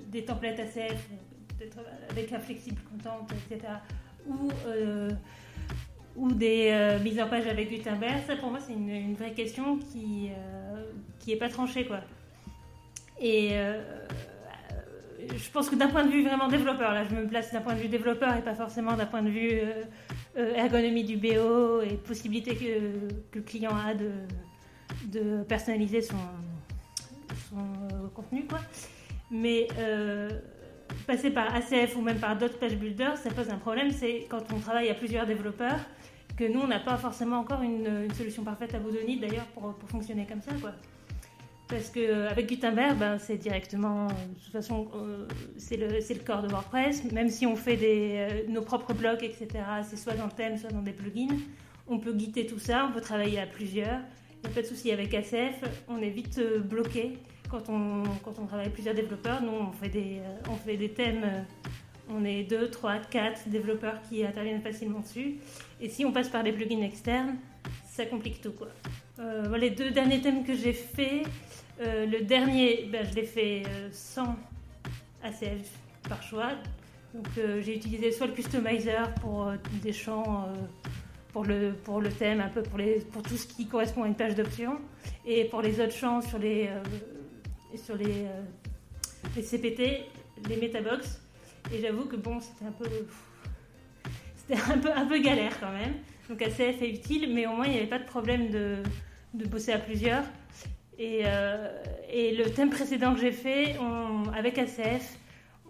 [0.07, 1.09] des templates ACF,
[2.11, 3.73] avec un flexible content, etc.
[6.15, 10.29] Ou, des mises en page avec Gutenberg, ça pour moi c'est une, vraie question qui
[11.19, 12.01] qui est pas tranchée quoi.
[13.19, 13.57] Et
[15.29, 17.73] je pense que d'un point de vue vraiment développeur, là je me place d'un point
[17.73, 19.83] de vue développeur et pas forcément d'un point de vue euh,
[20.37, 24.11] euh, ergonomie du BO et possibilité que, le client a de,
[25.07, 26.17] de personnaliser son,
[27.49, 28.45] son euh, contenu.
[28.45, 28.59] Quoi.
[29.31, 29.67] Mais
[31.07, 34.43] passer par ACF ou même par d'autres page builders, ça pose un problème, c'est quand
[34.53, 35.79] on travaille à plusieurs développeurs,
[36.37, 39.73] que nous on n'a pas forcément encore une, solution parfaite à vous donner d'ailleurs pour,
[39.73, 40.51] pour fonctionner comme ça.
[40.61, 40.71] Quoi.
[41.73, 46.47] Parce qu'avec Gutenberg, ben, c'est directement, de toute façon, euh, c'est le, le, corps de
[46.47, 47.03] WordPress.
[47.11, 49.47] Même si on fait des, euh, nos propres blocs, etc.,
[49.81, 51.35] c'est soit dans le thème, soit dans des plugins.
[51.87, 54.01] On peut guider tout ça, on peut travailler à plusieurs.
[54.35, 57.17] Il n'y a pas de souci avec ACF, on est vite euh, bloqué
[57.49, 59.41] quand on, quand on travaille plusieurs développeurs.
[59.41, 60.19] Nous, on fait des,
[60.51, 61.25] on fait des thèmes,
[62.07, 65.37] on est 2, 3, 4 développeurs qui interviennent facilement dessus.
[65.81, 67.37] Et si on passe par des plugins externes,
[67.83, 68.51] ça complique tout.
[68.51, 68.67] Quoi.
[69.57, 71.25] les deux derniers thèmes que j'ai faits,
[71.81, 74.35] euh, le dernier, ben, je l'ai fait euh, sans
[75.23, 75.69] ACF
[76.07, 76.51] par choix.
[77.13, 79.51] Donc euh, j'ai utilisé soit le customizer pour
[79.81, 80.49] des champs
[81.31, 84.07] pour le, pour le thème, un peu pour, les, pour tout ce qui correspond à
[84.07, 84.79] une page d'options,
[85.25, 86.69] et pour les autres champs sur les,
[87.75, 88.27] sur les,
[89.35, 90.03] les CPT,
[90.47, 91.21] les metabox.
[91.73, 92.85] Et j'avoue que bon, c'était un peu
[94.35, 95.93] c'était un peu, un peu galère quand même.
[96.29, 98.77] Donc ACF est utile, mais au moins il n'y avait pas de problème de,
[99.33, 100.23] de bosser à plusieurs.
[100.99, 101.69] Et, euh,
[102.09, 103.75] et, le thème précédent que j'ai fait
[104.35, 105.17] avec ACF,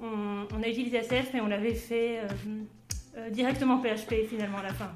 [0.01, 2.28] on, a utilisé ACF, mais on l'avait fait euh,
[3.17, 4.91] euh, directement PHP finalement à la fin.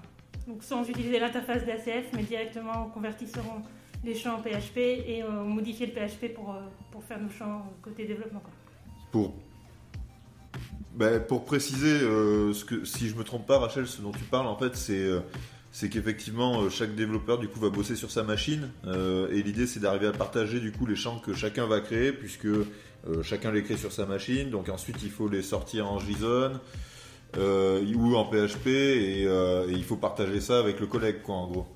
[0.47, 3.63] Donc sans utiliser l'interface d'ACF, mais directement en convertissant
[4.03, 6.55] les champs en PHP et on modifiait le PHP pour,
[6.91, 8.43] pour faire nos champs côté développement.
[9.11, 9.33] Pour,
[10.93, 14.47] ben, pour préciser, ce que, si je me trompe pas, Rachel, ce dont tu parles,
[14.47, 15.09] en fait, c'est
[15.77, 19.67] c'est qu'effectivement euh, chaque développeur du coup va bosser sur sa machine euh, et l'idée
[19.67, 22.65] c'est d'arriver à partager du coup les champs que chacun va créer puisque euh,
[23.21, 26.59] chacun les crée sur sa machine donc ensuite il faut les sortir en JSON
[27.37, 29.27] ou en PHP et,
[29.69, 31.67] il faut partager ça avec le collègue quoi en gros.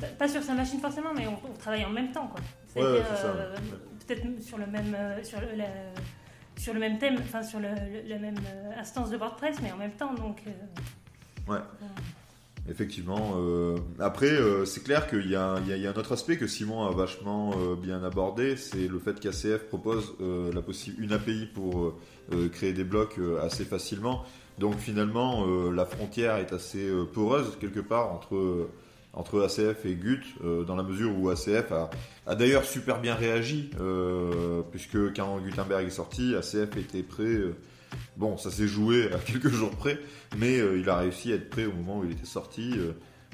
[0.00, 2.40] Pas, pas, sur sa machine forcément mais on, travaille en même temps quoi.
[2.72, 5.46] Peut-être sur le même sur le,
[6.56, 7.68] sur le même thème, enfin sur le,
[8.06, 8.38] la même
[8.78, 10.44] instance de WordPress mais en même temps donc.
[11.46, 11.58] ouais.
[12.70, 13.34] Effectivement.
[13.36, 17.52] Euh, après, euh, c'est clair qu'il y, a un autre aspect que Simon a vachement
[17.58, 20.60] euh, bien abordé, c'est le fait qu'ACF propose la
[20.98, 21.94] une API pour
[22.52, 24.24] créer des blocs assez facilement.
[24.58, 30.22] Donc finalement, la frontière est assez poreuse quelque part entre ACF et Gut,
[30.66, 31.72] dans la mesure où ACF
[32.26, 33.70] a, d'ailleurs super bien réagi,
[34.70, 37.36] puisque quand Gutenberg est sorti, ACF était prêt.
[38.20, 39.98] Bon, ça s'est joué à quelques jours près,
[40.36, 42.74] mais euh, il a réussi à être prêt au moment où il était sorti.
[42.76, 42.92] euh,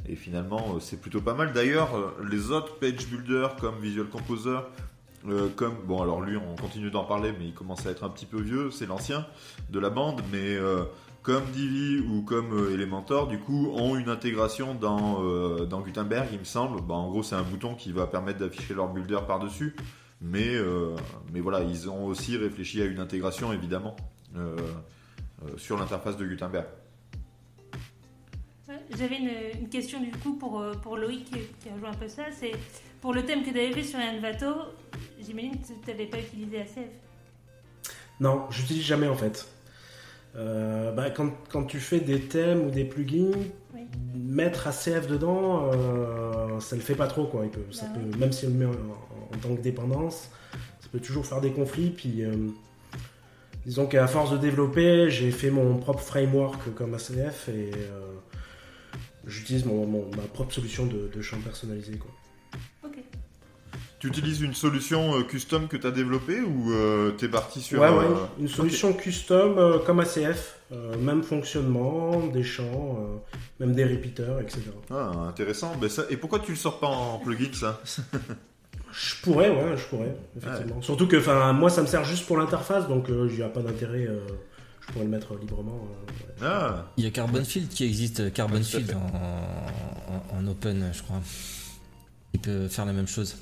[0.09, 1.53] et finalement, euh, c'est plutôt pas mal.
[1.53, 4.59] D'ailleurs, euh, les autres page builders comme Visual Composer,
[5.28, 8.09] euh, comme bon, alors lui, on continue d'en parler, mais il commence à être un
[8.11, 8.70] petit peu vieux.
[8.70, 9.26] C'est l'ancien
[9.70, 10.84] de la bande, mais euh,
[11.22, 16.39] comme Divi ou comme euh, Elementor, du coup, ont une intégration dans, euh, Gutenberg, il
[16.39, 16.80] me semble.
[16.82, 19.74] Bah, en gros, c'est un bouton qui va permettre d'afficher leur builder par-dessus.
[20.20, 20.95] Mais, euh,
[21.34, 24.16] voilà, ils ont aussi réfléchi à une intégration, évidemment, euh, euh,
[25.57, 26.66] sur l'interface de Gutenberg.
[28.99, 32.24] J'avais une, une question du coup pour, euh, pour Loïc qui rejoint un peu ça.
[32.32, 32.53] C'est
[33.01, 34.47] pour le thème que tu avais fait sur Yanvato,
[35.20, 36.78] j'imagine que tu n'avais pas utilisé ACF.
[38.18, 39.47] Non, j'utilise jamais en fait.
[40.34, 43.30] Euh, bah, quand, quand tu fais des thèmes ou des plugins,
[43.74, 43.82] Oui.
[44.16, 47.45] mettre ACF dedans, euh, ça le fait pas trop quoi.
[47.45, 50.28] Il peut, ça Bah peut- même si on le met en, en tant que dépendance,
[50.80, 51.91] ça peut toujours faire des conflits.
[51.91, 52.49] Puis euh,
[53.67, 58.01] disons qu'à force de développer, j'ai fait mon propre framework comme ACF et euh,
[59.27, 62.11] j'utilise mon, mon- ma propre solution de, de champ personnalisé quoi.
[62.85, 62.97] Ok.
[63.99, 67.81] Tu utilises une solution euh, custom que tu as développée ou euh, t'es parti sur.
[67.81, 73.37] ouais, ouais, euh, une solution custom euh, comme ACF, euh, même fonctionnement, des champs, euh,
[73.64, 74.61] même des repeaters, etc.
[74.91, 75.75] Ah, intéressant.
[75.81, 76.05] Ben ça...
[76.11, 77.81] Et pourquoi tu le sors pas en plugin ça?
[78.99, 80.80] Je pourrais, ouais, je pourrais, effectivement.
[80.82, 83.49] Surtout que, enfin, moi, ça me sert juste pour l'interface, donc euh, il n'y a
[83.49, 84.07] pas d'intérêt.
[84.07, 84.20] euh,
[84.86, 85.86] je pourrais le mettre librement.
[86.40, 86.49] euh, ouais.
[86.49, 91.03] Ah, Il y a Carbon Field qui existe, Carbon Field en, en- en open, je
[91.03, 91.20] crois.
[92.34, 93.36] Il peut faire la même chose.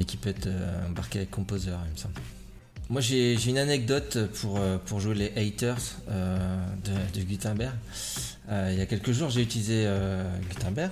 [0.00, 2.14] Et qui peut être euh, embarqué avec Composer, il me semble.
[2.90, 5.78] Moi, j'ai une anecdote pour, euh, pour jouer les haters
[6.10, 6.36] euh,
[6.84, 7.74] de, de Gutenberg.
[8.50, 10.90] Euh, il y a quelques jours, j'ai utilisé euh, Gutenberg.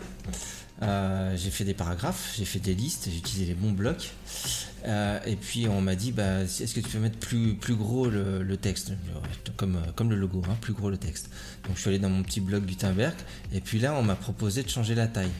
[0.81, 4.11] Euh, j'ai fait des paragraphes, j'ai fait des listes, j'ai utilisé les bons blocs.
[4.85, 8.09] Euh, et puis on m'a dit, bah, est-ce que tu peux mettre plus, plus gros
[8.09, 8.93] le, texte?
[9.57, 11.31] Comme, euh, comme le logo, hein, plus gros le texte.
[11.67, 13.15] Donc je suis allé dans mon petit blog Gutenberg.
[13.53, 15.31] Et puis là, on m'a proposé de changer la taille.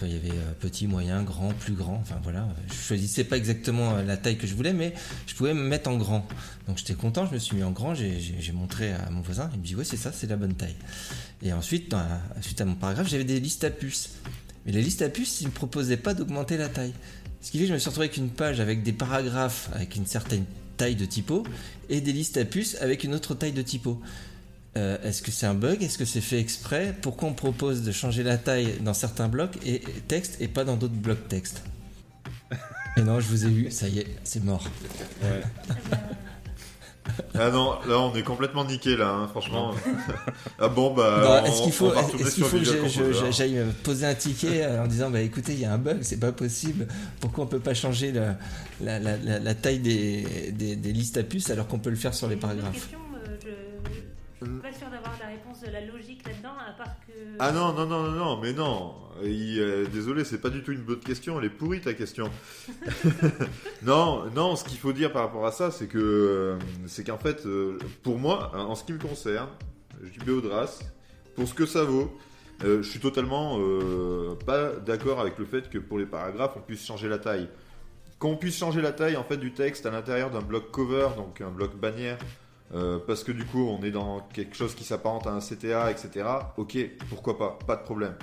[0.00, 1.98] Peu, Il y avait petit, moyen, grand, plus grand.
[2.02, 4.92] Enfin voilà, je choisissais pas exactement la taille que je voulais, mais
[5.28, 6.26] je pouvais me mettre en grand.
[6.66, 9.60] Donc j'étais content, je me suis mis en grand, j'ai- montré à mon voisin, il
[9.60, 10.74] me dit ouais c'est ça, c'est la bonne taille.
[11.42, 11.94] Et ensuite,
[12.40, 14.10] suite à mon paragraphe, j'avais des listes à puces.
[14.68, 16.92] Mais les listes à puces, ils ne me proposaient pas d'augmenter la taille.
[17.40, 19.96] Ce qui fait que je me suis retrouvé avec une page avec des paragraphes avec
[19.96, 20.44] une certaine
[20.76, 21.42] taille de typo
[21.88, 23.98] et des listes à puces avec une autre taille de typo.
[24.76, 25.82] Euh, Est-ce que c'est un bug?
[25.82, 26.94] Est-ce que c'est fait exprès?
[27.00, 30.76] Pourquoi on propose de changer la taille dans certains blocs et texte et pas dans
[30.76, 31.62] d'autres blocs texte
[32.98, 34.68] Et non, je vous ai eu, ça y est, c'est mort.
[37.38, 39.72] ah non, là on est complètement niqué là, hein, franchement.
[40.58, 41.42] ah bon, bah.
[41.42, 44.86] On- est-ce qu'il faut, qu'il sur faut que j'aille me poser un ticket euh, en
[44.86, 46.86] disant bah écoutez il y a un bug c'est pas possible
[47.20, 48.32] pourquoi on peut pas changer le-
[48.80, 51.96] la, la- la- la taille des, des- des listes à puces alors qu'on peut le
[51.96, 52.72] faire sur les paragraphes?
[52.74, 53.17] question, euh,
[54.40, 57.12] je je suis pas sûre d'avoir la réponse de la logique là-dedans, à part que.
[57.38, 58.94] Ah non, non, non, non, non, mais non.
[59.22, 62.30] Il, euh, désolé, c'est pas du tout une bonne question, elle est pourrie ta question.
[63.82, 67.18] non, non, ce qu'il faut dire par rapport à ça, c'est que euh, c'est qu'en
[67.18, 69.48] fait, euh, pour moi, en ce qui me concerne,
[70.02, 70.80] JB Audras,
[71.34, 72.16] pour ce que ça vaut,
[72.64, 76.60] euh, je suis totalement euh, pas d'accord avec le fait que pour les paragraphes, on
[76.60, 77.48] puisse changer la taille.
[78.18, 81.40] Qu'on puisse changer la taille en fait du texte à l'intérieur d'un bloc cover, donc
[81.40, 82.18] un bloc bannière,
[82.74, 85.90] euh, parce que du coup on est dans quelque chose qui s'apparente à un CTA,
[85.90, 86.26] etc.
[86.56, 86.76] Ok,
[87.08, 88.14] pourquoi pas, pas de problème.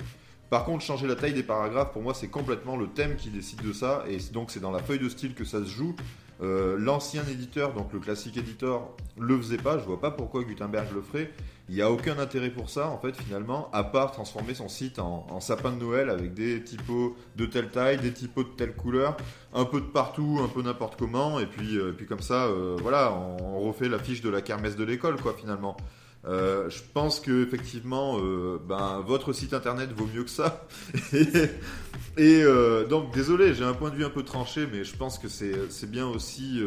[0.50, 3.62] Par contre, changer la taille des paragraphes, pour moi, c'est complètement le thème qui décide
[3.62, 5.96] de ça, et donc c'est dans la feuille de style que ça se joue.
[6.40, 8.88] Euh, L'ancien éditeur, donc le classique éditeur,
[9.18, 9.78] le faisait pas.
[9.78, 11.32] Je vois pas pourquoi Gutenberg le ferait.
[11.68, 15.00] Il n'y a aucun intérêt pour ça, en fait, finalement, à part transformer son site
[15.00, 19.16] en, sapin de Noël avec des typos de telle taille, des typos de telle couleur,
[19.52, 23.12] un peu de partout, un peu n'importe comment, et puis, euh, comme ça, euh, voilà,
[23.12, 25.76] on, refait l'affiche de la kermesse de l'école, quoi, finalement.
[26.24, 28.20] Euh, je pense que effectivement,
[28.68, 30.66] ben, votre site internet vaut mieux que ça.
[32.16, 32.44] et
[32.88, 35.90] donc, désolé, j'ai un point de vue un peu tranché, mais je pense que c'est
[35.90, 36.62] bien aussi,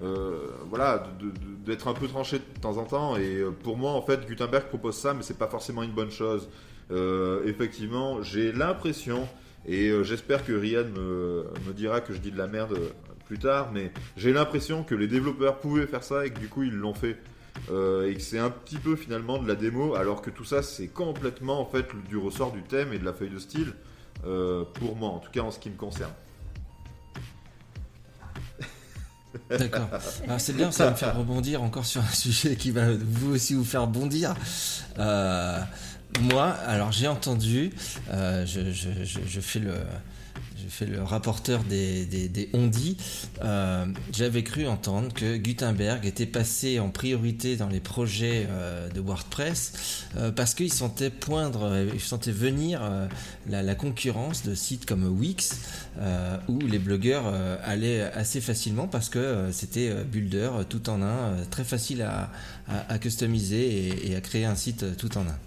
[0.00, 1.04] euh, voilà,
[1.66, 3.16] d'être un peu tranché de temps en temps.
[3.16, 6.10] Et euh, pour moi, en fait, Gutenberg propose ça, mais c'est pas forcément une bonne
[6.10, 6.48] chose.
[6.90, 9.28] Euh, effectivement, j'ai l'impression,
[9.66, 12.78] et j'espère que Ryan me, dira que je dis de la merde
[13.26, 16.62] plus tard, mais j'ai l'impression que les développeurs pouvaient faire ça et que du coup
[16.62, 17.18] ils l'ont fait.
[17.68, 20.86] Et que c'est un petit peu finalement de la démo, alors que tout ça c'est
[20.86, 23.74] complètement en fait du ressort du thème et de la feuille de style,
[24.22, 26.12] pour moi, en tout cas en ce qui me concerne.
[29.50, 29.88] D'accord.
[30.24, 33.34] Alors c'est bien, ça va me faire rebondir encore sur un sujet qui va vous
[33.34, 34.34] aussi vous faire bondir.
[34.98, 35.58] Euh,
[36.20, 37.70] moi, alors j'ai entendu,
[38.10, 39.74] euh, je fais le,
[40.62, 42.50] je fais le rapporteur des, des,
[43.42, 49.00] euh, j'avais cru entendre que Gutenberg était passé en priorité dans les projets euh, de
[49.00, 52.80] WordPress euh, parce qu'il sentait poindre, il sentait venir
[53.48, 55.60] la, concurrence de sites comme Wix
[56.48, 57.26] où les blogueurs
[57.62, 62.30] allaient assez facilement parce que c'était Builder tout en un, très facile à,
[62.66, 65.38] à, customiser et, à créer un site tout en un.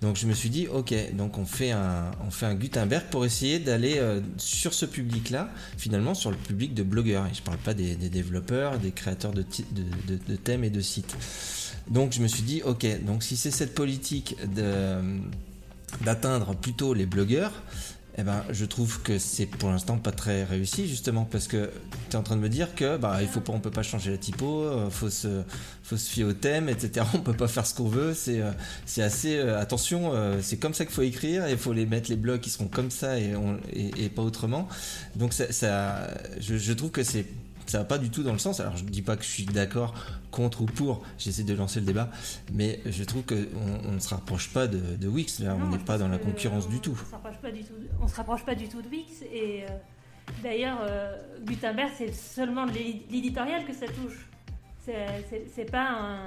[0.00, 3.26] Donc je me suis dit ok, donc on fait un, on fait un Gutenberg pour
[3.26, 7.26] essayer d'aller euh, sur ce public-là, finalement sur le public de blogueurs.
[7.26, 9.44] Et je parle pas des, développeurs, des créateurs de,
[9.74, 11.16] de, thèmes et de sites.
[11.88, 14.36] Donc je me suis dit ok, donc si c'est cette politique
[16.00, 17.52] d'atteindre plutôt les blogueurs,
[18.18, 21.70] eh ben, je trouve que c'est pour l'instant pas très réussi justement parce que
[22.08, 23.82] tu es en train de me dire que bah il faut pas on peut pas
[23.82, 25.42] changer la typo, euh, faut se
[25.82, 27.06] faut se fier au thème etc.
[27.14, 28.50] On peut pas faire ce qu'on veut, c'est euh,
[28.84, 32.16] c'est assez euh, attention, c'est comme ça qu'il faut écrire il faut les mettre les
[32.16, 34.68] blocs qui seront comme ça et on, et, pas autrement.
[35.14, 36.08] Donc ça, ça
[36.40, 37.26] je trouve que c'est
[37.70, 38.58] ça va pas du tout dans le sens.
[38.58, 39.94] Alors je dis pas que je suis d'accord
[40.32, 41.02] contre ou pour.
[41.18, 42.10] J'essaie de lancer le débat,
[42.52, 43.48] mais je trouve que
[43.86, 45.38] on, ne se rapproche pas de, de Wix.
[45.38, 46.98] Là, Non, on n'est pas dans la concurrence du tout.
[47.00, 47.74] On se rapproche pas du tout.
[48.02, 49.68] On se rapproche pas du tout de Wix et euh,
[50.42, 54.26] d'ailleurs euh, Gutenberg c'est seulement l'éditorial que ça touche.
[54.84, 56.24] C'est- pas un.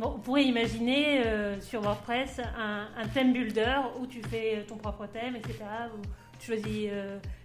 [0.00, 5.06] On pourrait imaginer euh, sur WordPress un, un thème builder où tu fais ton propre
[5.06, 5.64] thème, etc.
[5.96, 6.02] Où
[6.38, 6.90] tu choisis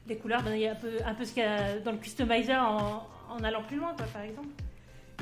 [0.08, 0.44] les couleurs.
[0.44, 2.62] Ben, il y a un peu, un peu ce qu'il y a dans le customizer
[2.62, 4.50] en, en allant plus loin, quoi, par exemple.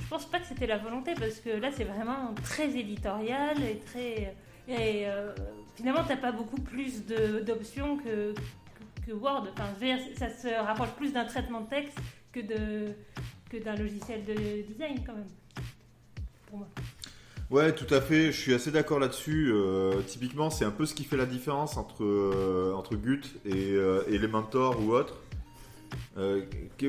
[0.02, 3.80] Je pense pas que c'était la volonté parce que là c'est vraiment très éditorial et
[3.80, 4.34] très.
[4.68, 5.34] Et euh,
[5.76, 7.06] finalement, t'as pas beaucoup plus
[7.46, 8.34] d'options que,
[9.06, 9.48] que, Word.
[9.52, 9.70] Enfin,
[10.16, 11.98] ça se rapproche plus d'un traitement de texte
[12.32, 15.28] que d'un logiciel de design quand même.
[16.48, 16.68] Pour moi.
[17.50, 18.32] Ouais, tout à fait.
[18.32, 19.52] Je suis assez d'accord là-dessus.
[19.52, 24.04] Euh, typiquement, c'est un peu ce qui fait la différence entre euh, Gut et euh,
[24.08, 25.18] Elementor ou autre.
[26.18, 26.42] Euh,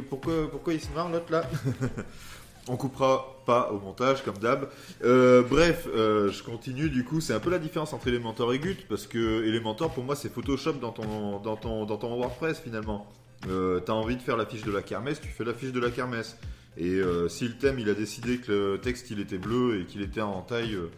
[0.09, 1.49] pourquoi il se marre l'autre là
[2.69, 4.69] On coupera pas au montage comme d'hab.
[5.03, 6.91] Euh, bref, euh, je continue.
[6.91, 10.05] Du coup, c'est un peu la différence entre Elementor et Gut parce que Elementor pour
[10.05, 13.07] moi c'est Photoshop dans ton dans WordPress finalement.
[13.43, 15.91] T'as envie de faire la fiche de la kermesse, tu fais la fiche de la
[15.91, 16.37] kermesse.
[16.77, 20.03] Et si le thème il a décidé que le texte il était bleu et qu'il
[20.03, 20.91] était en taille euh,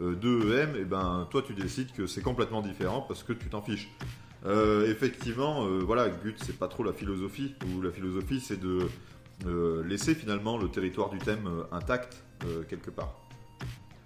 [0.00, 3.48] euh, 2 EM, et ben toi tu décides que c'est complètement différent parce que tu
[3.48, 3.88] t'en fiches.
[4.46, 8.88] Euh, effectivement, euh, voilà, Gut c'est pas trop la philosophie, ou la philosophie c'est de
[9.46, 12.22] euh, laisser finalement le territoire du thème euh, intact
[12.68, 13.14] quelque part.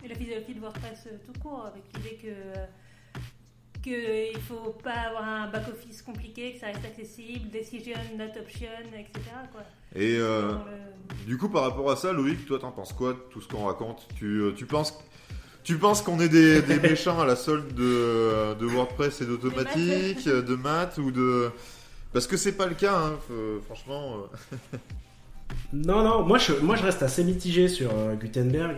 [0.02, 2.28] Et la philosophie de WordPress tout court, avec l'idée que
[3.82, 9.20] qu'il faut pas avoir un back-office compliqué, que ça reste accessible, decision, not option, etc.
[9.52, 9.62] Quoi.
[9.94, 10.56] Et le-
[11.26, 13.66] du coup par rapport à ça, Loïc, toi t'en penses quoi de tout ce qu'on
[13.66, 14.06] raconte?
[14.16, 14.98] Tu, tu penses
[15.64, 20.26] tu penses qu'on est des, des méchants à la solde de, de WordPress et d'automatique,
[20.28, 21.50] de maths ou de...
[22.12, 23.12] Parce que c'est pas le cas, hein,
[23.66, 24.16] franchement.
[24.72, 24.76] euh.
[25.72, 28.76] Non, non, moi je, moi je reste assez mitigé sur euh, Gutenberg.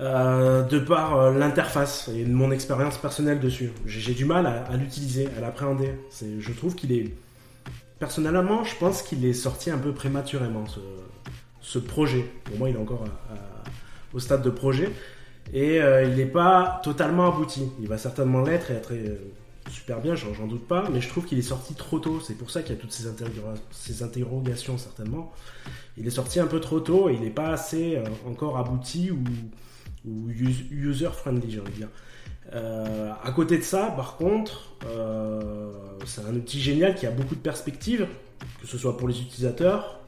[0.00, 3.70] euh, de par euh, l'interface et mon expérience personnelle dessus.
[3.86, 5.92] J'ai du mal à, à l'utiliser, à l'appréhender.
[6.38, 7.14] Je trouve qu'il est.
[7.98, 10.78] Personnellement, je pense qu'il est sorti un peu prématurément, ce,
[11.60, 12.30] ce projet.
[12.44, 13.38] Pour moi, il est encore à- à-
[14.14, 14.90] au stade de projet.
[15.52, 17.68] Et euh, il n'est pas totalement abouti.
[17.80, 19.16] Il va certainement l'être et être euh,
[19.70, 20.88] super bien, j'en doute pas.
[20.92, 22.20] Mais je trouve qu'il est sorti trop tôt.
[22.20, 25.32] C'est pour ça qu'il y a toutes ces, interroga- ces interrogations, certainement.
[25.96, 29.10] Il est sorti un peu trop tôt et il n'est pas assez euh, encore abouti
[29.10, 29.18] ou,
[30.06, 31.88] ou us- user-friendly, j'ai envie de dire.
[32.50, 34.72] À côté de ça, par contre,
[36.06, 38.06] c'est un outil génial qui a beaucoup de perspectives,
[38.62, 40.00] que ce soit pour les utilisateurs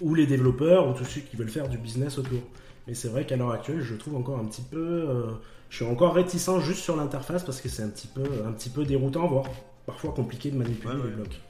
[0.00, 2.40] ou les développeurs ou tous ceux qui veulent faire du business autour.
[2.86, 4.76] Mais c'est vrai qu'à l'heure actuelle, je trouve encore un petit peu,
[5.08, 5.30] euh,
[5.70, 8.70] je suis encore réticent juste sur l'interface parce que c'est un petit peu, un petit
[8.70, 9.46] peu déroutant, voire
[9.86, 11.10] parfois compliqué de manipuler Ouais, ouais.
[11.10, 11.40] les blocs.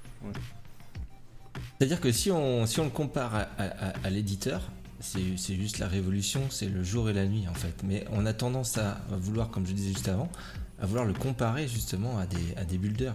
[1.78, 4.62] C'est-à-dire que si on, si on le compare à, à- à- à l'éditeur,
[5.00, 7.74] c'est c'est juste la révolution, c'est le jour et la nuit en fait.
[7.82, 10.30] Mais on a tendance à vouloir, comme je disais juste avant,
[10.80, 13.14] à vouloir le comparer justement à des, à des builders.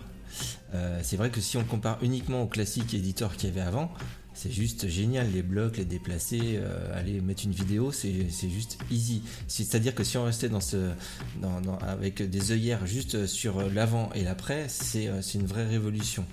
[0.73, 3.89] Euh, c'est vrai que si on compare uniquement au classique éditeur qu'il y avait avant,
[4.37, 9.23] c'est juste génial, les blocs, les déplacer, euh, aller mettre une vidéo, c'est juste easy.
[9.47, 10.91] C'est-à-dire que si on restait dans ce,
[11.81, 16.23] avec des œillères juste sur l'avant et l'après, c'est euh, c'est une vraie révolution.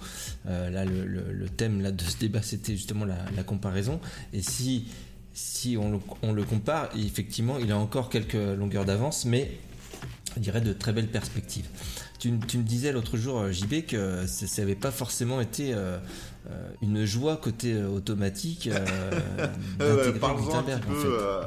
[0.46, 3.98] Euh, là, le, thème là, de ce débat, c'était justement la, comparaison.
[4.34, 4.88] Et si,
[5.32, 9.50] si on, le, on le compare, effectivement, il a encore quelques longueurs d'avance, mais
[10.36, 11.68] je dirais de très belles perspectives.
[12.18, 15.74] Tu, me disais l'autre jour, JB, que ça n'avait pas forcément été
[16.82, 18.84] une joie côté euh, automatique euh,
[19.80, 21.42] Euh, Parle-en un petit peu euh,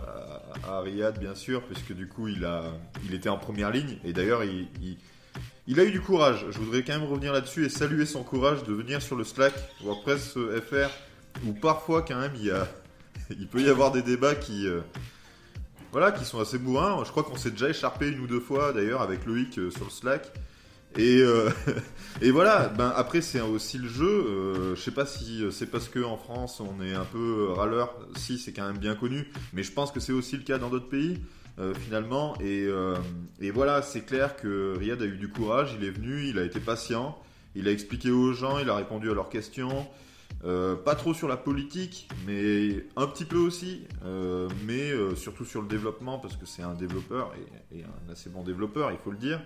[0.68, 2.64] à Riyad, bien sûr, puisque du coup, il, a,
[3.06, 3.98] il était en première ligne.
[4.04, 4.98] Et d'ailleurs, il, il-
[5.70, 6.46] il a eu du courage.
[6.50, 9.54] Je voudrais quand même revenir là-dessus et saluer son courage de venir sur le Slack
[9.84, 10.90] WordPress euh, FR,
[11.46, 12.68] où parfois, quand même, il, y a,
[13.32, 14.80] il peut y avoir des débats qui, euh,
[15.92, 17.04] voilà, qui sont assez bourrins.
[17.06, 19.84] Je crois qu'on s'est déjà écharpé une ou deux fois, d'ailleurs, avec Loïc euh, sur
[19.86, 20.32] le Slack.
[20.96, 21.50] Et, euh,
[22.22, 24.06] et voilà, ben après c'est aussi le jeu.
[24.08, 27.96] Euh, je sais pas si c'est parce que en France on est un peu râleur,
[28.16, 30.70] si c'est quand même bien connu, mais je pense que c'est aussi le cas dans
[30.70, 31.20] d'autres pays
[31.60, 32.36] euh, finalement.
[32.40, 32.96] Et, euh,
[33.54, 36.60] voilà, c'est clair que Riyad a eu du courage, il est venu, il a été
[36.60, 37.18] patient,
[37.56, 39.88] il a expliqué aux gens, il a répondu à leurs questions.
[40.46, 45.46] Euh, pas trop sur la politique, mais un petit peu aussi, euh, mais euh, surtout
[45.46, 47.34] sur le développement parce que c'est un développeur
[47.72, 49.42] et un assez bon développeur, il faut le dire.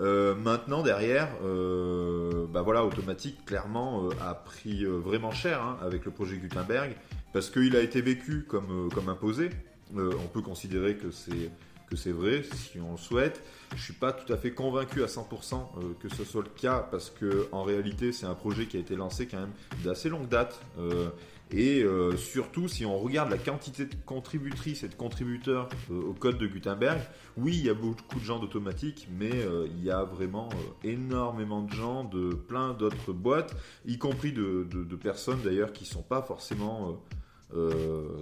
[0.00, 5.76] Euh, maintenant derrière, euh, bah voilà, Automatique clairement euh, a pris euh, vraiment cher hein,
[5.82, 6.94] avec le projet Gutenberg
[7.32, 9.50] parce qu'il a été vécu comme, comme imposé.
[9.96, 11.50] On peut considérer que c'est
[11.88, 13.42] que c'est vrai si on le souhaite.
[13.74, 16.86] Je suis pas tout à fait convaincu à 100% euh, que ce soit le cas
[16.90, 19.52] parce que en réalité c'est un projet qui a été lancé quand même
[19.84, 20.60] d'assez longue date.
[21.50, 26.12] Et euh, surtout, si on regarde la quantité de contributrices et de contributeurs euh, au
[26.12, 27.00] code de Gutenberg,
[27.38, 30.50] oui, il y a beaucoup de gens d'automatique, mais euh, il y a vraiment
[30.84, 36.02] énormément de gens de plein d'autres boîtes, y compris de, de- personnes d'ailleurs qui sont
[36.02, 37.00] pas forcément,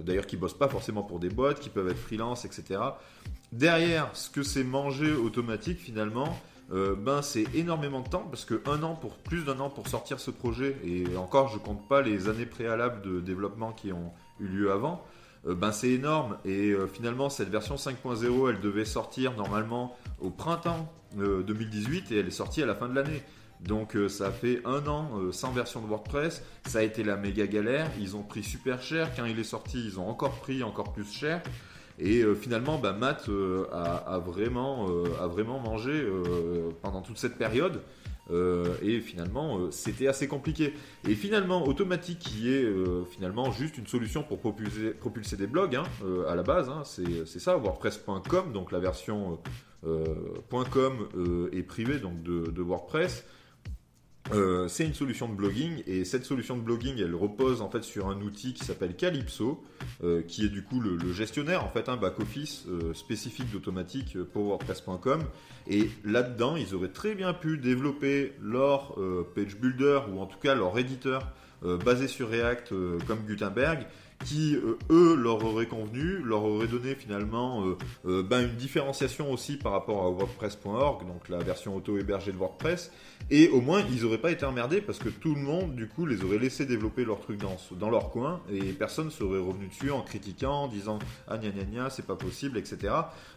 [0.05, 2.79] d'ailleurs qui bossent pas forcément pour des boîtes, qui peuvent être freelance, etc.
[3.51, 6.39] Derrière, ce que c'est manger automatique finalement,
[6.73, 9.87] euh, ben c'est énormément de temps parce que un an pour plus d'un an pour
[9.87, 14.11] sortir ce projet et encore je compte pas les années préalables de développement qui ont
[14.39, 15.01] eu lieu avant.
[15.47, 20.29] euh, ben c'est énorme et euh, finalement cette version 5.0 elle devait sortir normalement au
[20.29, 23.23] printemps euh, 2018 et elle est sortie à la fin de l'année.
[23.61, 27.89] Donc ça fait un an sans version de WordPress, ça a été la méga galère,
[27.99, 31.11] ils ont pris super cher, quand il est sorti ils ont encore pris encore plus
[31.11, 31.41] cher.
[31.99, 36.05] Et euh, finalement, bah, Matt euh, a, vraiment, euh, a vraiment mangé
[36.81, 37.81] pendant toute cette période.
[38.83, 40.73] Et finalement, c'était assez compliqué.
[41.07, 42.69] Et finalement, Automatic, qui est
[43.09, 45.83] finalement juste une solution pour propulser, des blogs, hein,
[46.27, 49.39] à la base, hein, c'est ça, WordPress.com, donc la version
[49.81, 51.07] .com
[51.53, 53.23] est privée donc de WordPress.
[54.33, 57.83] Euh, c'est une solution de blogging et cette solution de blogging elle repose en fait
[57.83, 59.63] sur un outil qui s'appelle Calypso
[60.03, 64.17] euh, qui est du coup le, gestionnaire en fait un back office euh, spécifique d'automatique
[64.33, 65.23] pour WordPress.com
[65.69, 68.95] et là-dedans ils auraient très bien pu développer leur
[69.35, 71.31] page builder ou en tout cas leur éditeur
[71.83, 72.73] basé sur React
[73.07, 73.87] comme Gutenberg
[74.25, 79.31] qui euh, eux leur auraient convenu, leur auraient donné finalement euh, euh, ben, une différenciation
[79.31, 82.91] aussi par rapport à WordPress.org, donc la version auto-hébergée de WordPress,
[83.29, 86.05] et au moins ils auraient pas été emmerdés parce que tout le monde du coup
[86.05, 89.91] les aurait laissé développer leur truc dans, dans leur coin et personne serait revenu dessus
[89.91, 92.93] en critiquant, en disant ah gna gna gna c'est pas possible, etc.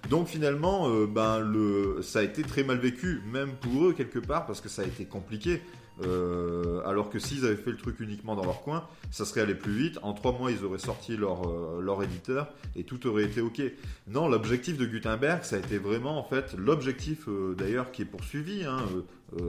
[0.09, 4.47] Donc finalement ben le ça a été très mal vécu, même pour eux quelque part
[4.47, 5.63] parce que ça a été compliqué.
[6.05, 9.55] Euh, alors que s'ils avaient fait le truc uniquement dans leur coin, ça serait allé
[9.55, 9.99] plus vite.
[10.03, 13.61] En trois mois, ils auraient sorti leur, euh, éditeur et tout aurait été ok.
[14.09, 18.07] Non, l'objectif de Gutenberg, ça a été vraiment en fait l'objectif euh, d'ailleurs qui est
[18.07, 18.79] poursuivi, hein,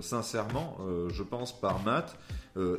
[0.02, 0.78] sincèrement,
[1.12, 2.16] je pense par Matt,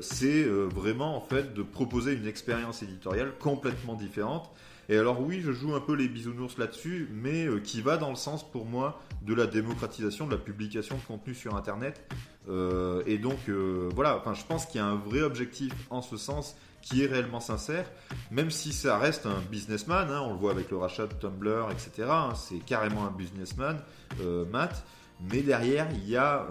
[0.00, 4.50] c'est vraiment en fait de proposer une expérience éditoriale complètement différente.
[4.88, 8.16] Et alors oui, je joue un peu les bisounours là-dessus, mais qui va dans le
[8.16, 12.06] sens pour moi de la démocratisation de la publication de contenu sur Internet.
[12.48, 16.02] Euh, et donc euh, voilà, enfin, je pense qu'il y a un vrai objectif en
[16.02, 17.88] ce sens qui est réellement sincère,
[18.32, 21.68] même si ça reste un businessman, hein, on le voit avec le rachat de Tumblr,
[21.70, 22.08] etc.
[22.10, 23.78] hein, c'est carrément un businessman,
[24.20, 24.84] euh, Matt.
[25.30, 26.48] Mais derrière, il y a,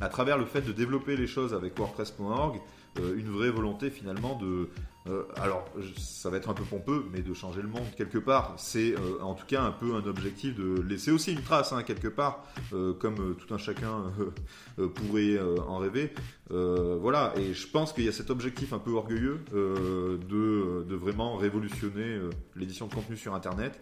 [0.00, 2.58] à travers le fait de développer les choses avec WordPress.org,
[2.96, 4.70] une vraie volonté finalement de,
[5.08, 5.64] euh, alors
[5.96, 8.54] ça va être un peu pompeux, mais de changer le monde quelque part.
[8.56, 11.82] C'est euh, en tout cas un peu un objectif de laisser aussi une trace hein,
[11.82, 14.12] quelque part, euh, comme tout un chacun
[14.94, 16.12] pourrait en rêver.
[16.50, 22.18] Voilà, et je pense qu'il y a cet objectif un peu orgueilleux de, vraiment révolutionner
[22.56, 23.78] l'édition de contenu sur Internet.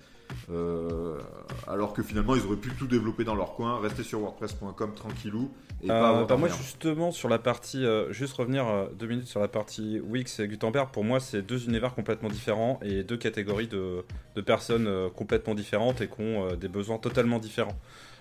[0.48, 1.18] Euh,
[1.66, 5.50] alors que finalement ils auraient pu tout développer dans leur coin, rester sur WordPress.com tranquillou
[5.82, 9.06] et pas Euh, avoir bah moi justement sur la partie, euh, juste revenir euh, deux
[9.06, 13.02] minutes sur la partie Wix et Gutenberg, pour moi c'est deux univers complètement différents et
[13.02, 14.04] deux catégories de,
[14.36, 17.76] de personnes complètement différentes et qui ont des besoins totalement différents.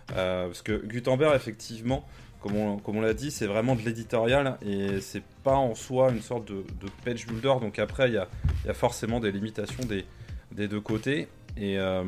[0.08, 2.08] Parce que Gutenberg effectivement,
[2.41, 6.12] comme on, comme on l'a dit, c'est vraiment de l'éditorial et c'est pas en soi
[6.12, 8.28] une sorte de, de page builder, donc après il y a,
[8.64, 10.06] il y a forcément des limitations des,
[10.51, 11.28] des deux côtés
[11.58, 12.03] et, euh,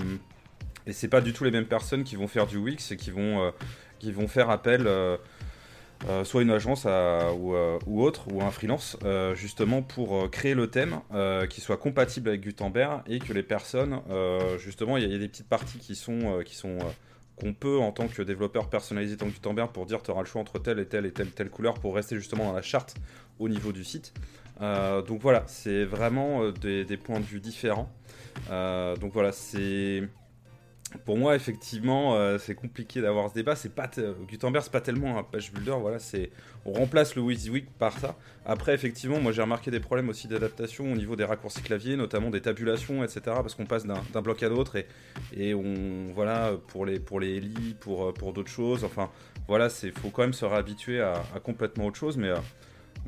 [0.86, 3.12] et c'est pas du tout les mêmes personnes qui vont faire du Wix et qui
[3.12, 3.52] vont, euh,
[4.00, 4.88] qui vont faire appel...
[4.88, 5.18] euh,
[6.08, 8.98] euh, soit une agence ou, euh, ou autre, ou un freelance,
[9.34, 11.00] justement pour créer le thème
[11.50, 14.00] qui soit compatible avec Gutenberg et que les personnes,
[14.60, 16.78] justement, il y, a- des petites parties qui sont, qui sont
[17.36, 20.40] qu'on peut en tant que développeur personnaliser dans Gutenberg pour dire tu auras le choix
[20.40, 22.94] entre telle et telle et telle telle couleur pour rester justement dans la charte
[23.40, 24.14] au niveau du site.
[24.62, 27.92] Donc voilà, c'est vraiment des points de vue différents.
[28.50, 30.04] Euh, donc voilà, c'est
[31.06, 33.56] pour moi effectivement euh, c'est compliqué d'avoir ce débat.
[33.56, 33.90] C'est pas
[34.30, 35.76] Gutenberg, c'est pas tellement un page builder.
[35.80, 36.32] Voilà, c'est
[36.66, 38.16] on remplace le WYSIWYG par ça.
[38.46, 42.30] Après effectivement, moi j'ai remarqué des problèmes aussi d'adaptation au niveau des raccourcis clavier, notamment
[42.30, 43.22] des tabulations, etc.
[43.26, 44.88] Parce qu'on passe d'un bloc à l'autre et,
[45.36, 47.42] et on voilà pour les pour les
[47.80, 48.84] pour pour d'autres choses.
[48.84, 49.10] Enfin
[49.48, 52.38] voilà, c'est faut quand même se réhabituer à, à complètement autre chose, mais euh,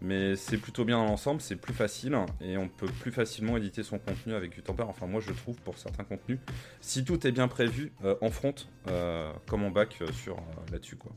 [0.01, 3.83] mais c'est plutôt bien dans l'ensemble, c'est plus facile et on peut plus facilement éditer
[3.83, 4.89] son contenu avec Gutenberg.
[4.89, 6.39] Enfin, moi je trouve pour certains contenus,
[6.81, 8.55] si tout est bien prévu euh, en front
[8.87, 10.37] euh, comme en back euh, sur
[10.71, 11.11] là-dessus quoi.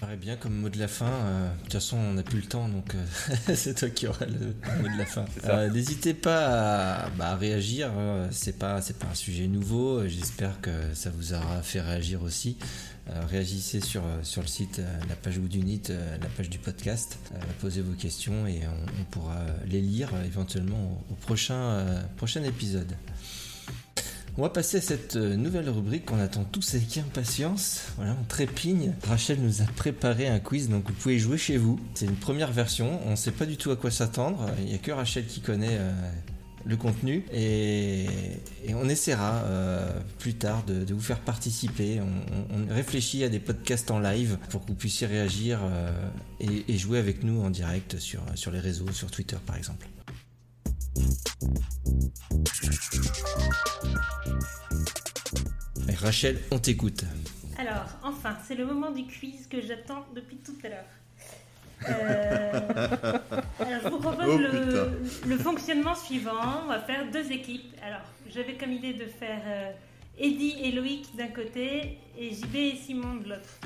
[0.00, 1.06] Paraît bien comme mot de la fin.
[1.10, 4.26] euh, De toute façon, on n'a plus le temps, donc euh, c'est toi qui auras
[4.26, 5.24] le mot de la fin.
[5.44, 7.90] Euh, N'hésitez pas à, bah, à réagir.
[7.96, 10.06] euh, C'est pas, c'est pas un sujet nouveau.
[10.06, 12.56] J'espère que ça vous aura fait réagir aussi.
[13.30, 15.80] Réagissez sur, sur le site, la page Woodunit,
[16.20, 17.18] la page du podcast.
[17.58, 21.86] Posez vos questions et on, on pourra les lire éventuellement au, au prochain,
[22.18, 22.92] prochain épisode.
[24.38, 27.86] On va passer à cette euh, nouvelle rubrique qu'on attend tous avec impatience.
[27.96, 28.92] Voilà, on trépigne.
[29.08, 31.80] Rachel nous a préparé un quiz, donc vous pouvez jouer chez vous.
[31.94, 34.48] C'est une première version, on ne sait pas du tout à quoi s'attendre.
[34.60, 35.92] Il n'y a que Rachel qui connaît euh,
[36.64, 38.06] le contenu et,
[38.76, 42.00] on essaiera euh, plus tard de, vous faire participer.
[42.00, 45.58] On, réfléchit à des podcasts en live pour que vous puissiez réagir
[46.38, 49.88] et, jouer avec nous en direct sur les réseaux, sur Twitter par exemple.
[55.88, 57.04] Et Rachel, on t'écoute.
[57.58, 60.84] Alors, enfin, c'est le moment du quiz que j'attends depuis tout à l'heure.
[61.88, 62.52] Euh,
[63.60, 66.62] alors, je vous propose Oh, le, le fonctionnement suivant.
[66.64, 67.74] On va faire deux équipes.
[67.82, 69.70] Alors, j'avais comme idée de faire euh,
[70.18, 73.60] Eddie et Loïc d'un côté et JB et Simon de l'autre.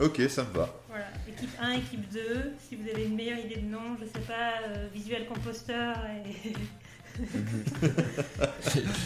[0.00, 0.74] Ok, ça me va.
[0.88, 2.52] Voilà, équipe 1, équipe 2.
[2.68, 5.92] Si vous avez une meilleure idée de nom, je sais pas, euh, Visual Composter
[6.26, 6.52] et.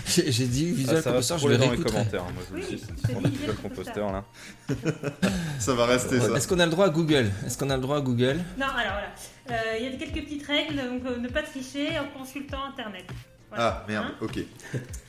[0.07, 1.93] J'ai j'ai dit Visual Ah, ça va Composer, se je le dans les réécouterai.
[1.93, 2.25] commentaires.
[2.25, 3.57] Moi je Oui, c'est Visual Visual.
[3.57, 4.25] Composter là.
[5.59, 6.37] Ça va rester ça.
[6.37, 7.31] Est-ce qu'on a le droit à Google?
[7.47, 8.37] Est-ce qu'on a le droit à Google?
[8.59, 9.15] Non, alors voilà.
[9.51, 13.05] Euh, Il y a quelques petites règles, donc euh, ne pas tricher en consultant internet.
[13.49, 13.83] Voilà.
[13.83, 14.37] Ah merde, Hein ok.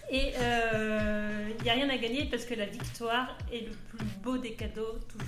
[0.10, 4.06] Et euh, il n'y a rien à gagner parce que la victoire est le plus
[4.24, 5.28] beau des cadeaux toujours.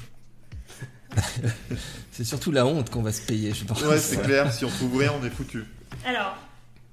[2.12, 3.82] C'est surtout la honte qu'on va se payer, je pense.
[3.84, 5.64] Ouais, c'est clair, si on trouve rien, on est foutu.
[6.05, 6.36] Alors,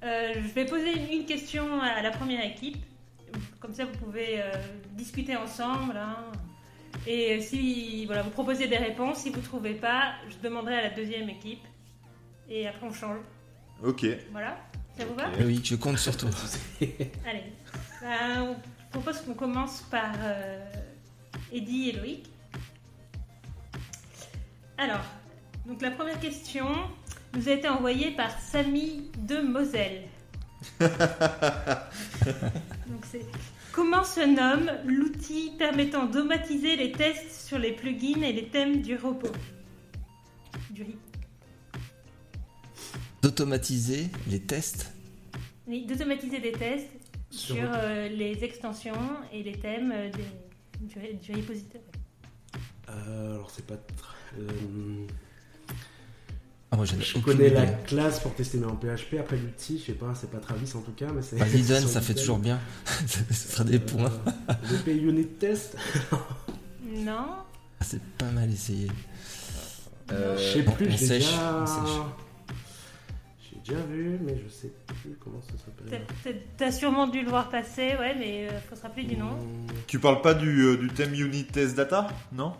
[0.04, 2.76] euh, je vais poser une, question à la première équipe.
[3.58, 4.52] Comme ça, vous pouvez euh,
[4.92, 5.96] discuter ensemble.
[5.96, 6.16] hein.
[7.06, 10.82] Et si voilà, vous proposez des réponses, si vous ne trouvez pas, je demanderai à
[10.82, 11.64] la deuxième équipe.
[12.48, 13.18] Et après, on change.
[13.82, 14.06] Ok.
[14.30, 14.58] Voilà,
[14.96, 15.24] ça vous va?
[15.40, 16.30] Oui, je compte sur toi.
[16.80, 17.44] Allez,
[18.00, 20.64] Ben, je propose qu'on commence par euh,
[21.52, 22.30] Eddie et Loïc.
[24.78, 25.04] Alors,
[25.66, 26.66] donc la première question
[27.34, 30.02] nous a été envoyée par Samy de Moselle.
[30.80, 30.88] donc
[33.10, 33.20] c'est
[33.72, 38.96] comment se nomme l'outil permettant d'automatiser les tests sur les plugins et les thèmes du
[38.96, 39.30] robot?
[40.70, 40.98] Du RIP.
[43.22, 44.92] D'automatiser les tests?
[45.66, 46.88] Oui, d'automatiser des tests
[47.30, 48.92] Sur- sur euh, les extensions
[49.32, 51.82] et les thèmes euh, des- du, du repository.
[52.90, 53.74] Euh, alors c'est pas.
[53.74, 54.13] tr- euh,
[56.70, 57.72] Ah, moi, j'en ai je connais la idée.
[57.86, 59.14] classe pour tester mais en PHP.
[59.20, 61.36] Après l'outil, je sais pas, c'est pas Travis en tout cas, mais c'est.
[61.38, 61.46] Bah,
[61.86, 62.58] ça fait toujours bien.
[63.06, 64.10] ça fera des points.
[64.48, 65.76] Euh, VP Unit Test.
[66.96, 67.26] Non
[67.80, 68.88] Ah, C'est pas mal essayé.
[70.12, 71.62] Euh, Je sais plus, on j'ai sèche, déjà.
[71.62, 71.96] on sèche.
[73.40, 76.02] J'ai déjà vu, mais je sais plus comment ça s'appelle.
[76.58, 79.32] t'as- sûrement dû le voir passer, ouais, mais euh, faut se rappeler du nom.
[79.32, 82.52] Hmm, Tu parles pas du, euh, du thème Unit Test Data Non?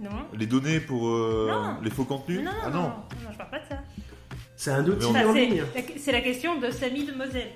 [0.00, 1.76] Non Les données pour euh, Non.
[1.82, 2.88] les faux contenus non, non, Ah non, non.
[2.88, 3.78] non, je parle pas de ça.
[4.56, 5.62] C'est un outil Enfin, en c'est ligne.
[5.74, 7.50] la- c'est la question de Samy de Moselle.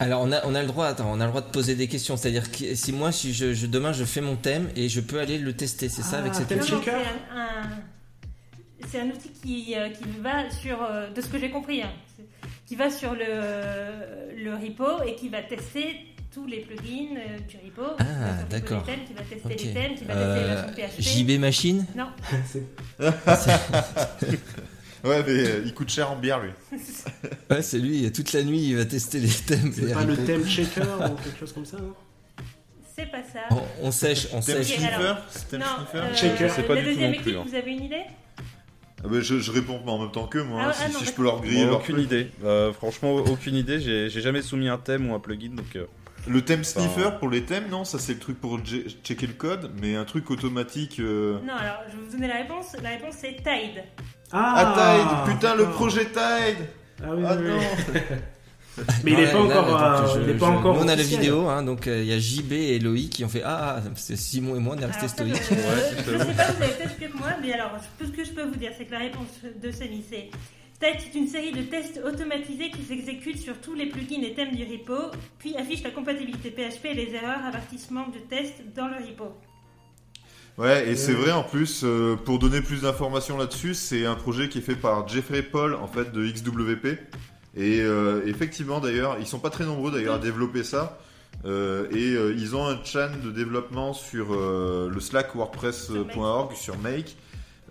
[0.00, 1.88] Alors on a, on a le droit, attends, on a le droit de poser des
[1.88, 2.16] questions.
[2.16, 5.18] C'est-à-dire que si moi, si je, je- demain je fais mon thème et je peux
[5.18, 6.98] aller le tester, c'est ça Ah, avec cette thème Non, outil c'est un,
[7.36, 11.82] un- c'est un outil qui, euh, qui va sur, euh, de ce que j'ai compris,
[11.82, 12.24] hein, c'est-
[12.66, 15.96] qui va sur le, le repo et qui va tester
[16.38, 17.82] tous les plugins euh, du repo.
[17.98, 18.84] Ah, d'accord.
[18.84, 21.18] thème, Qui va tester les thèmes, qui va Euh, tester les versions PHP.
[21.36, 22.06] JB Machine Non,
[22.46, 24.38] C'est-
[25.04, 26.50] Ouais, mais euh, il coûte cher en bière lui.
[27.50, 29.72] Ouais, c'est lui, toute la nuit il va tester les thèmes.
[29.74, 31.94] C'est pas le thème checker ou quelque chose comme ça, non
[32.96, 33.38] c'est pas ça.
[33.52, 34.76] On, on sèche, on Thème sèche.
[34.76, 35.18] Sniffer alors.
[35.48, 36.48] Thème non, sniffer euh, Shaker.
[36.48, 37.44] Je sais pas la du tout deuxième non plus, équipe, hein.
[37.48, 38.02] vous avez une idée
[39.04, 40.62] Ah bah, je, je réponds en même temps qu'eux, moi.
[40.64, 42.32] Ah, hein, ah, si non, si je peux leur griller Bon, leur aucune idée.
[42.42, 43.78] Euh, franchement, aucune idée.
[43.78, 45.76] J'ai j'ai jamais soumis un thème ou un plugin, donc.
[45.76, 45.86] euh,
[46.26, 48.58] Le thème Enfin, sniffer pour les thèmes, non, ça c'est le truc pour
[49.04, 50.98] checker le code, mais un truc automatique.
[51.00, 52.76] euh, Non, alors je vais vous donner la réponse.
[52.82, 53.84] La réponse c'est Tide.
[54.32, 56.66] Ah, Tide Putain, le projet Tide
[57.02, 57.50] Ah oui, Ah oui, oui.
[57.94, 58.00] non
[59.02, 59.80] Mais il est Ouais, pas là, encore.
[59.80, 60.74] là, euh, je- il est pas je- encore.
[60.76, 63.24] nous, on a la vidéo, hein, donc euh, il y a JB et Loïc qui
[63.24, 65.34] ont fait Ah, c'est Simon et moi, on est restés stoïques.
[65.50, 65.54] je-
[66.12, 66.24] j'avoue.
[66.24, 68.54] sais pas, vous avez peut-être que moi, mais alors tout ce que je peux vous
[68.54, 69.26] dire, c'est que la réponse
[69.60, 70.30] de Sony, c'est
[70.80, 74.54] Tide, c'est une série de tests automatisés qui s'exécutent sur tous les plugins et thèmes
[74.54, 75.10] du repo,
[75.40, 79.24] puis affiche la compatibilité PHP et les erreurs, avertissements de test dans le repo.
[80.56, 81.20] Ouais, et c'est Ouais.
[81.20, 84.76] vrai en plus, euh, pour donner plus d'informations là-dessus, c'est un projet qui est fait
[84.76, 86.98] par Jeffrey Paul, en fait, de XWP.
[87.56, 90.98] Et euh, effectivement, d'ailleurs, ils sont pas très nombreux d'ailleurs à développer ça.
[91.44, 96.76] Euh, et euh, ils ont un chan de développement sur euh, le Slack WordPress.org, sur
[96.78, 97.16] Make.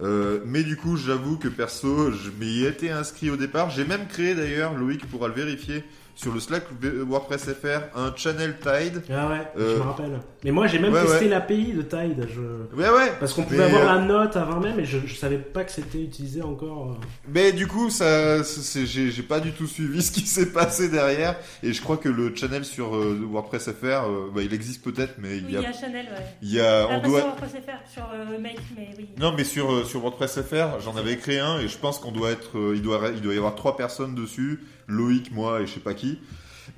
[0.02, 3.69] Euh, mais du coup, j'avoue que perso, je m'y étais inscrit au départ.
[3.69, 5.84] J'ai même créé d'ailleurs, Loïc pourra le vérifier,
[6.18, 9.03] sur le Slack WordPress FR, un channel Tide.
[9.10, 10.19] Ah ouais, je Euh, me rappelle.
[10.44, 11.30] Mais moi j'ai même ouais, testé ouais.
[11.30, 12.27] l'API de Tide.
[12.34, 12.76] Je...
[12.76, 13.14] Ouais, ouais.
[13.19, 15.64] Parce qu'on pouvait Mais, avoir euh, la note avant même, et je, je savais pas
[15.64, 16.91] que c'était utilisé encore.
[16.94, 17.06] euh.
[17.31, 21.35] Mais du coup, ça, j'ai, pas du tout suivi ce qui s'est passé derrière.
[21.61, 25.15] Et je crois que le channel sur euh, WordPress FR, euh, bah, il existe peut-être,
[25.19, 26.26] mais Oui, il il y y a, a Chanel, ouais.
[26.41, 27.19] il y a, Ah, on pas doit.
[27.19, 29.10] sur WordPress FR, sur euh, Make, mais oui.
[29.19, 32.11] Non, mais sur euh, sur WordPress FR, j'en avais créé un et je pense qu'on
[32.11, 35.68] doit être, euh, il doit, il doit y avoir trois personnes dessus, Loïc, moi et
[35.68, 36.06] je sais pas qui.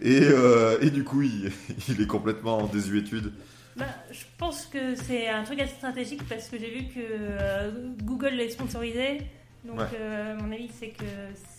[0.02, 1.52] Et, euh, et du coup, il,
[1.90, 3.32] il est complètement en désuétude.
[3.76, 7.72] Bah, je pense que c'est un truc assez stratégique parce que j'ai vu que euh,
[8.04, 9.22] Google l'est sponsorisé.
[9.66, 9.86] Donc, Ouais.
[10.00, 11.04] euh, mon avis, c'est que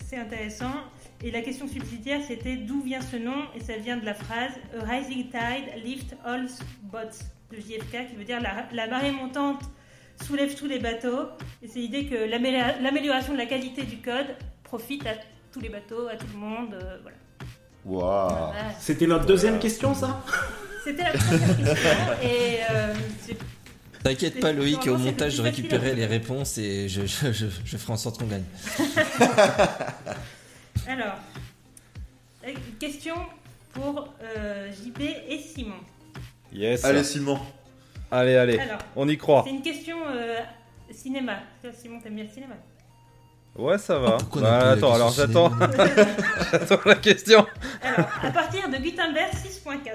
[0.06, 0.72] c'est intéressant.
[1.22, 3.36] Et la question subsidiaire, c'était d'où vient ce nom?
[3.56, 6.46] Et ça vient de la phrase A rising tide lift all
[6.84, 7.18] boats
[7.52, 9.62] de JFK, qui veut dire la, la marée montante
[10.26, 11.26] soulève tous les bateaux.
[11.62, 12.14] Et c'est l'idée que
[12.82, 14.28] l'amélioration de la qualité du code
[14.64, 15.14] profite à
[15.52, 16.74] tous les bateaux, à tout le monde.
[17.02, 17.16] voilà.
[17.84, 18.52] Voilà.
[18.78, 20.22] C'était notre deuxième question, ça
[20.84, 21.74] C'était la première question.
[22.22, 22.94] Et euh,
[24.02, 27.92] T'inquiète pas, Loïc, au montage, je récupérerai les réponses et je, je, je, je ferai
[27.92, 28.44] en sorte qu'on gagne.
[30.88, 31.16] Alors,
[32.46, 33.14] euh, question
[33.72, 35.74] pour euh, JB et Simon.
[36.52, 36.84] Yes.
[36.84, 37.38] Allez, Simon.
[38.10, 38.58] allez, allez.
[38.58, 39.42] Alors, On y croit.
[39.44, 40.38] c'est une question euh,
[40.90, 41.40] cinéma.
[41.74, 42.54] Simon, t'aimes bien le cinéma?
[43.56, 44.16] Ouais, ça va.
[44.20, 45.50] Ah, Bah, attends, alors question j'attends.
[46.52, 47.46] j'attends la question.
[47.82, 49.90] Alors, à partir de Gutenberg 6.4,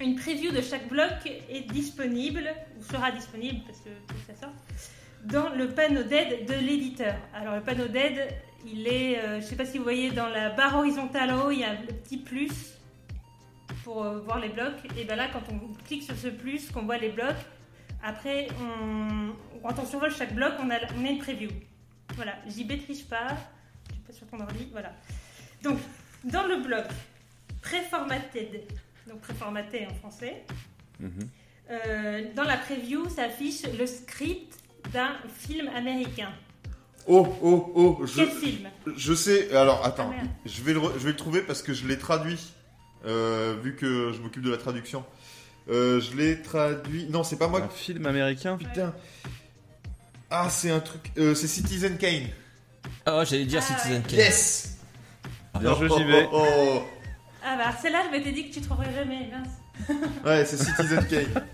[0.00, 2.48] une preview de chaque bloc est disponible,
[2.78, 3.90] ou sera disponible, parce que
[4.26, 4.54] ça sorte,
[5.24, 7.14] dans le panneau d'aide de l'éditeur.
[7.34, 8.28] Alors, le panneau d'aide,
[8.66, 11.50] il est, euh, je sais pas si vous voyez, dans la barre horizontale en haut,
[11.50, 12.74] il y a le petit plus
[13.84, 14.74] pour euh, voir les blocs.
[14.98, 17.36] Et bien là, quand on clique sur ce plus, qu'on voit les blocs,
[18.02, 19.32] après, on,
[19.62, 21.50] quand on survole chaque bloc, on a, on a une preview.
[22.16, 23.28] Voilà, JB triche pas,
[23.88, 24.92] je suis pas sur ton ordi, voilà.
[25.62, 25.78] Donc,
[26.24, 26.84] dans le bloc
[27.62, 28.66] préformaté,
[29.08, 30.44] donc préformaté en français,
[31.00, 31.28] Mhm.
[31.70, 34.56] euh, dans la preview s'affiche le script
[34.92, 36.30] d'un film américain.
[37.06, 38.06] Oh, oh, oh.
[38.06, 38.70] Je, Quel film?
[38.96, 39.54] je sais.
[39.54, 40.10] Alors, attends.
[40.18, 42.52] Ah, je, vais le, je vais le trouver parce que je l'ai traduit.
[43.06, 45.04] euh, vu que je m'occupe de la traduction.
[45.68, 47.06] Euh, je l'ai traduit.
[47.10, 48.56] Non, c'est pas moi Un film américain?
[48.56, 48.94] Putain.
[50.36, 51.12] Ah, c'est un truc.
[51.18, 52.28] euh, c'est Citizen Kane.
[53.06, 54.08] Ah, j'allais dire Ah, Citizen ouais.
[54.08, 54.18] Kane.
[54.18, 54.78] Yes
[55.60, 56.28] Bien joué, Oh, j'y vais.
[56.32, 56.82] oh, oh.
[57.44, 59.30] Ah bah celle-là, je m'étais dit que tu trouverais jamais.
[59.30, 59.96] mince.
[60.24, 61.44] Ouais, c'est Citizen Kane.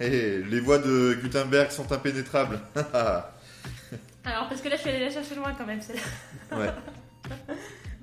[0.00, 2.58] Eh, les voix de Gutenberg sont impénétrables.
[4.24, 6.58] Alors, parce que là, je suis allée la chercher loin quand même, celle-là.
[6.58, 6.70] ouais.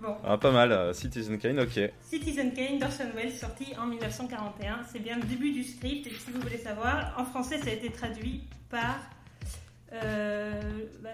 [0.01, 0.71] Bon, Ah, pas mal.
[0.71, 1.79] euh, Citizen Kane, ok.
[2.09, 4.79] Citizen Kane d'Orson Welles, sorti en 1941.
[4.91, 7.73] C'est bien le début du script, et si vous voulez savoir, en français, ça a
[7.73, 8.95] été traduit par...
[9.93, 10.51] Euh,
[11.01, 11.09] bah,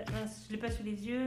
[0.47, 1.25] je l'ai pas sous les yeux.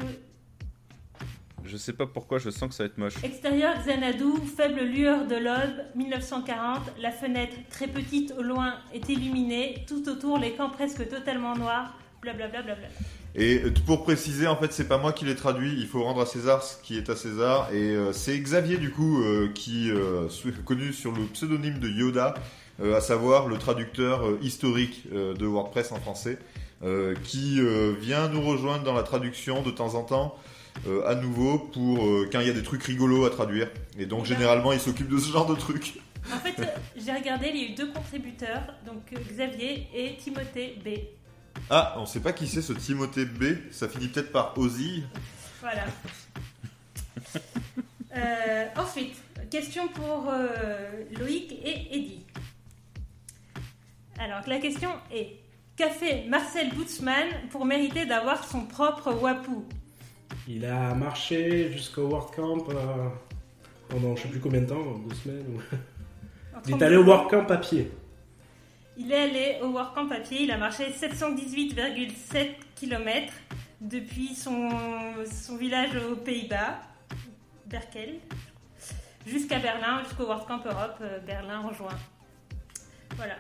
[1.65, 3.23] Je sais pas pourquoi, je sens que ça va être moche.
[3.23, 6.81] Extérieur Xanadu, faible lueur de l'aube, 1940.
[7.01, 9.85] La fenêtre, très petite au loin, est illuminée.
[9.87, 11.95] Tout autour, les camps presque totalement noirs.
[12.23, 12.63] Blablabla.
[12.63, 12.89] Bla, bla, bla.
[13.35, 15.75] Et euh, pour préciser, en fait, c'est pas moi qui l'ai traduit.
[15.79, 17.73] Il faut rendre à César ce qui est à César.
[17.73, 20.29] Et euh, c'est Xavier, du coup, euh, qui euh,
[20.65, 22.35] connu sur le pseudonyme de Yoda,
[22.83, 26.39] euh, à savoir le traducteur euh, historique euh, de WordPress en français,
[26.83, 30.37] euh, qui euh, vient nous rejoindre dans la traduction de temps en temps.
[30.87, 34.07] euh, à nouveau pour euh, quand il y a des trucs rigolos à traduire et
[34.07, 35.99] donc généralement il s'occupe de ce genre de trucs
[36.33, 36.67] En fait, euh,
[36.97, 39.03] j'ai regardé, il y a eu deux contributeurs, donc
[39.33, 40.89] Xavier et Timothée B.
[41.71, 45.03] ah on sait pas qui c'est ce Timothée B ça finit peut-être par Ozzy
[45.61, 45.85] Voilà.
[48.77, 49.17] Ensuite,
[49.51, 50.33] question pour
[51.19, 52.25] Loïc et Eddy.
[54.19, 55.37] Alors, la question est
[55.81, 59.65] qu'a fait Marcel Bootsman pour mériter d'avoir son propre Wapou
[60.47, 63.09] Il a marché jusqu'au World Camp euh,
[63.89, 65.59] pendant je sais plus combien de temps, deux semaines.
[66.69, 67.91] Il est allé au World Camp à pied.
[68.99, 73.33] Il est allé au WordCamp à pied, il a marché 718,7 km
[73.81, 74.69] depuis son,
[75.25, 76.79] son village aux Pays-Bas,
[77.65, 78.17] Berkel,
[79.27, 81.97] jusqu'à Berlin, jusqu'au WordCamp Europe, euh, Berlin rejoint.
[83.17, 83.37] Voilà.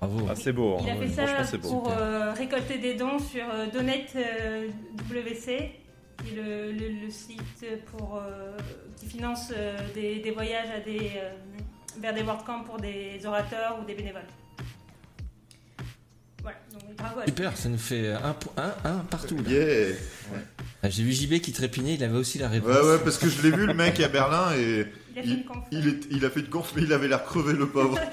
[0.00, 0.26] Bravo.
[0.30, 0.78] Ah, c'est beau.
[0.80, 4.68] Il hein, a ouais, fait ça pour euh, récolter des dons sur euh, Donate euh,
[5.10, 5.72] WC,
[6.24, 8.56] qui est le, le- le site pour, euh,
[8.96, 11.30] qui finance euh, des, des voyages à des, euh,
[12.00, 14.22] vers des WordCamps pour des orateurs ou des bénévoles.
[16.42, 17.20] Voilà, donc bravo.
[17.26, 19.36] Super, ça nous fait un, un, un partout.
[19.42, 19.50] là.
[19.50, 19.94] Yeah.
[20.82, 22.68] Ah, J'ai vu JB qui trépignait, il avait aussi la réponse.
[22.70, 24.86] Ouais, ouais, parce que je l'ai vu le mec à Berlin et
[25.24, 25.64] Il a fait une conf.
[25.72, 27.98] il, est- il a fait une conf, mais il avait l'air crevé le pauvre.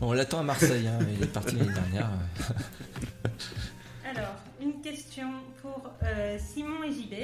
[0.00, 2.08] Bon, on l'attend à Marseille, hein, il est parti l'année dernière.
[4.08, 5.28] Alors, une question
[5.60, 7.14] pour euh, Simon et JB.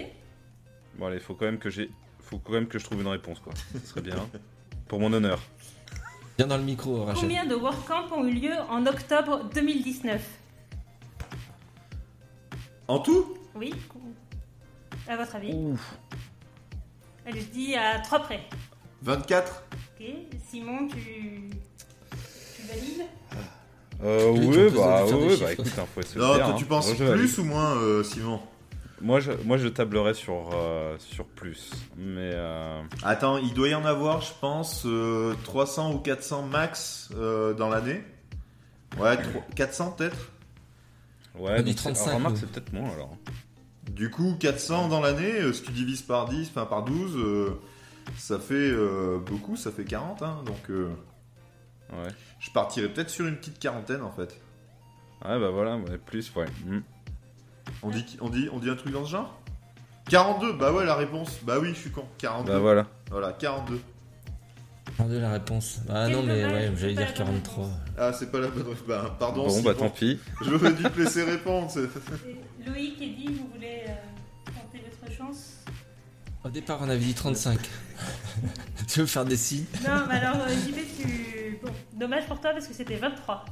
[0.99, 1.91] Bon, allez, faut quand même que j'ai.
[2.21, 3.53] Faut quand même que je trouve une réponse, quoi.
[3.73, 4.17] Ce serait bien.
[4.89, 5.41] Pour mon honneur.
[6.39, 7.23] Viens dans le micro, Rachel.
[7.23, 10.23] Combien de WordCamp ont eu lieu en octobre 2019
[12.89, 13.39] En tout?
[13.55, 13.73] Oui
[15.09, 15.55] À votre avis?
[17.35, 18.41] Je dis à 3 près.
[19.03, 19.63] 24
[20.01, 20.07] Ok,
[20.51, 21.49] Simon, tu,
[22.57, 23.03] tu valides
[24.03, 26.55] Euh, tu ouais, te bah, ouais, bah écoute, hein, faut Non, faire, toi hein.
[26.59, 27.19] tu penses Moi, je valide.
[27.21, 28.41] plus ou moins, euh, Simon?
[29.01, 31.71] Moi, je, moi, je tablerais sur, euh, sur plus.
[31.99, 32.31] Mais.
[32.35, 32.83] Euh...
[33.05, 37.69] Attends, il doit y en avoir, je pense, euh, 300 ou 400 max euh, dans
[37.69, 38.03] l'année.
[38.99, 40.17] Ouais, tro- 400 peut-être
[41.39, 42.41] Ouais, On donc c'est- 35, remarque, nous.
[42.41, 43.15] c'est peut-être moins alors.
[43.91, 47.51] Du coup, 400 dans l'année, euh, si tu divises par 10, enfin par 12, euh,
[48.17, 50.23] ça fait euh, beaucoup, ça fait 40.
[50.23, 50.91] Hein, donc euh,
[51.93, 52.09] Ouais.
[52.41, 54.41] je partirais peut-être sur une petite quarantaine en fait.
[55.25, 56.47] Ouais, bah voilà, ouais, plus, ouais.
[56.67, 56.79] Mm.
[57.85, 59.41] On dit, on, dit, on dit un truc dans ce genre?
[60.11, 61.39] 42, bah ouais, la réponse.
[61.45, 62.05] Bah oui, je suis con.
[62.19, 62.53] 42.
[62.53, 62.87] Bah voilà.
[63.11, 63.81] Voilà, 42.
[64.99, 65.81] Demandez la réponse.
[65.89, 67.65] Ah non, mais ouais, c'est j'allais pas dire la bonne 43.
[67.65, 67.79] réponse.
[67.99, 68.85] Ah, c'est pas la bonne réponse.
[68.87, 69.45] Bah, pardon.
[69.45, 69.63] Bon, Simon.
[69.65, 70.19] bah tant pis.
[70.43, 71.71] J'aurais dû te laisser répondre.
[72.67, 73.76] Loïc et Di, vous voulez
[75.17, 75.65] chance
[76.45, 77.59] Au départ, on avait dit 35.
[78.89, 80.55] tu veux faire des signes Non, mais alors euh,
[81.01, 81.59] tu.
[81.63, 83.45] Bon, dommage pour toi parce que c'était 23.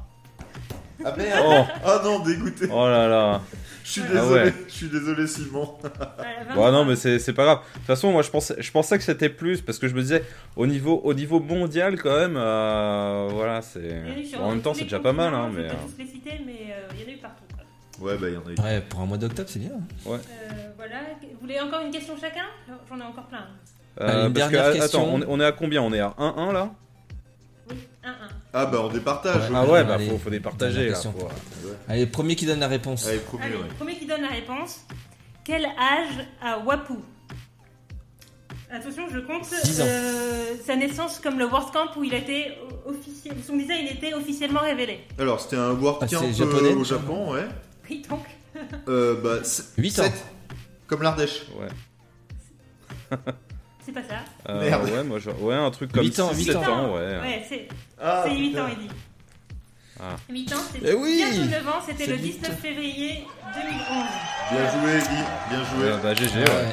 [1.05, 2.69] Ah merde Oh, Ah non, dégoûté.
[2.70, 3.43] oh là là.
[3.82, 4.45] Je suis Ah désolé.
[4.45, 4.55] ouais.
[4.69, 5.74] Je suis désolé, Simon.
[5.82, 6.55] Voilà, 23.
[6.55, 7.59] Bon, non, mais c'est c'est pas grave.
[7.59, 10.01] De toute façon, moi, je pensais, je pensais que c'était plus parce que je me
[10.01, 10.24] disais,
[10.57, 13.81] au niveau, au niveau mondial, quand même, euh, voilà, c'est.
[13.81, 15.49] Il y en a eu sur Bon, en même temps, c'est déjà pas mal, hein,
[15.49, 15.69] continents, mais.
[15.69, 17.44] Je vais pas euh, tous les citer, mais euh, il y en a eu partout.
[18.01, 18.61] Ouais, bah il y en a eu.
[18.62, 19.71] Ouais, pour un mois d'octobre, c'est bien.
[20.07, 20.19] Euh,
[20.77, 20.97] voilà.
[21.23, 22.45] Vous voulez encore une question chacun?
[22.89, 23.47] J'en ai encore plein.
[24.01, 25.15] euh, parce que, dernière attends, question.
[25.15, 25.83] on, est- on est à combien?
[25.83, 26.71] On est à 1-1 là?
[27.71, 28.09] Oui, 1-1.
[28.53, 29.51] Ah bah on départage.
[29.51, 29.57] Ouais.
[29.57, 30.95] Ah ouais, bah allez, faut, faut départager dernière là.
[30.95, 31.12] question.
[31.12, 31.29] faut-
[31.89, 33.07] Allez, premier qui donne la réponse.
[33.07, 33.69] Allez, premier, Allez, ouais.
[33.79, 34.85] premier qui donne la réponse.
[35.45, 36.95] Quel âge a Wapu?
[38.71, 39.85] Attention, je compte 10 ans.
[39.87, 44.15] euh, sa naissance comme le World Camp où il a été officiel, son design était
[44.15, 45.01] officiellement révélé.
[45.19, 47.45] Alors c'était un World Ah, c'est euh, japonais, au déjà Japon, ouais.
[47.89, 48.24] Oui, donc.
[48.89, 50.05] Euh, bah, c'est- 8 ans.
[50.05, 50.24] sept.
[50.86, 51.43] Comme l'Ardèche.
[51.59, 51.69] Ouais.
[53.85, 54.24] C'est pas ça?
[54.48, 54.89] Euh, Merde.
[54.90, 56.73] Ouais, moi, genre, ouais, un truc comme 8 ans, 6, 8 7 ans.
[56.73, 57.19] ans, ouais.
[57.20, 57.69] Ouais, c'est
[58.01, 58.65] Ah, c'est 8 putain.
[58.65, 58.94] ans, il dit.
[60.01, 60.16] Ah.
[60.31, 62.40] 8 ans, c'est Eh oui bientôt 9 ans, c'était le vite.
[62.40, 63.24] 19 février
[63.55, 64.06] 2011.
[64.51, 65.24] Bien joué, Guy.
[65.51, 65.93] Bien joué.
[65.93, 66.44] Ouais, bah GG, ouais.
[66.48, 66.73] Ouais.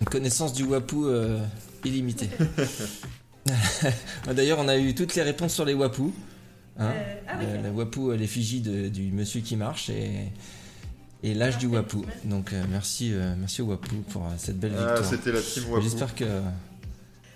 [0.00, 1.38] Une connaissance du Wapou euh,
[1.84, 2.28] illimitée.
[4.26, 6.12] D'ailleurs, on a eu toutes les réponses sur les Wapou.
[6.78, 10.10] Hein Euh, ah oui, Euh, la Wapou, euh, l'effigie du monsieur qui marche et,
[11.22, 12.04] et l'âge du Wapou.
[12.24, 15.04] Donc euh, merci, euh, merci au Wapou pour cette belle Ah, victoire.
[15.04, 15.82] c'était la team Wapou.
[15.82, 16.24] J'espère que,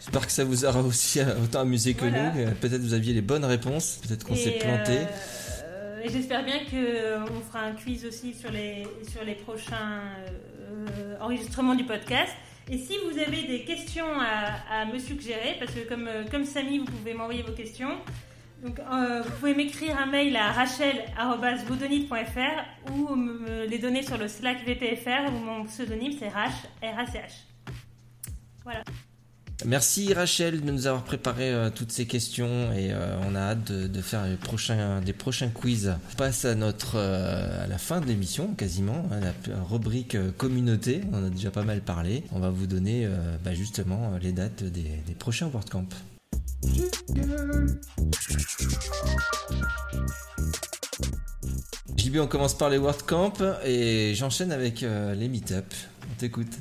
[0.01, 2.33] j'espère que ça vous aura aussi autant amusé que Voilà.
[2.33, 2.51] nous.
[2.61, 4.99] Peut-être vous aviez les bonnes réponses, peut-être qu'on s'est planté.
[5.65, 10.01] euh, et j'espère bien qu'on fera un quiz aussi sur les, sur les prochains
[10.71, 12.33] euh, enregistrements du podcast.
[12.71, 16.79] Et si vous avez des questions à, à me suggérer, parce que comme, comme Samy,
[16.79, 17.91] vous pouvez m'envoyer vos questions.
[18.67, 24.27] Donc, euh, vous pouvez m'écrire un mail à rachel.vodonite.fr ou me les donner sur le
[24.27, 26.51] Slack VPFR où mon pseudonyme c'est Rach,
[26.83, 27.31] R-A-C-H.
[29.65, 33.71] Merci Rachel de nous avoir préparé euh, toutes ces questions et euh, on a hâte
[33.71, 35.95] de, faire les prochains, des prochains quiz.
[36.13, 39.33] On passe à notre à la fin de l'émission quasiment, hein, la
[39.63, 41.03] rubrique communauté.
[41.13, 42.25] On en a déjà pas mal parlé.
[42.33, 43.09] On va vous donner
[43.45, 45.87] bah, justement les dates des, des prochains WordCamp.
[52.17, 53.35] JB, on commence par les WordCamp
[53.65, 55.67] et j'enchaîne avec euh, les meet-up.
[56.11, 56.53] On t'écoute.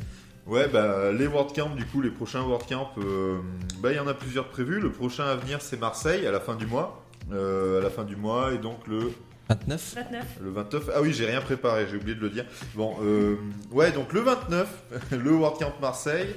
[0.45, 3.39] Ouais, bah, les WordCamp, du coup, les prochains WordCamp, euh,
[3.79, 4.79] bah, il y en a plusieurs prévus.
[4.79, 7.03] Le prochain à venir, c'est Marseille, à la fin du mois.
[7.31, 9.11] Euh, à la fin du mois, et donc le,
[9.49, 10.25] 29 29.
[10.43, 10.89] le 29.
[10.93, 12.45] Ah oui, j'ai rien préparé, j'ai oublié de le dire.
[12.75, 13.37] Bon, euh,
[13.71, 14.67] ouais, donc le 29,
[15.11, 16.35] le WordCamp Marseille.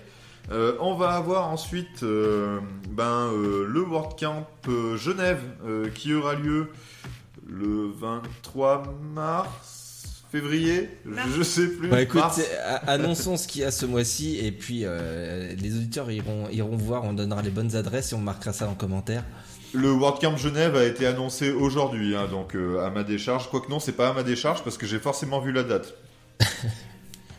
[0.51, 4.47] Euh, on va avoir ensuite euh, ben, euh, le WordCamp
[4.97, 6.69] Genève euh, qui aura lieu
[7.49, 11.29] le 23 mars, février, Mars.
[11.37, 11.89] je sais plus.
[11.89, 12.41] Bah écoute, Mars.
[12.87, 17.05] annonçons ce qu'il y a ce mois-ci et puis euh, les auditeurs iront, iront voir,
[17.05, 19.25] on donnera les bonnes adresses et on marquera ça en commentaire.
[19.75, 23.51] Le WordCamp Genève a été annoncé aujourd'hui, hein, donc euh, à ma décharge.
[23.51, 25.95] Quoique non, c'est pas à ma décharge parce que j'ai forcément vu la date.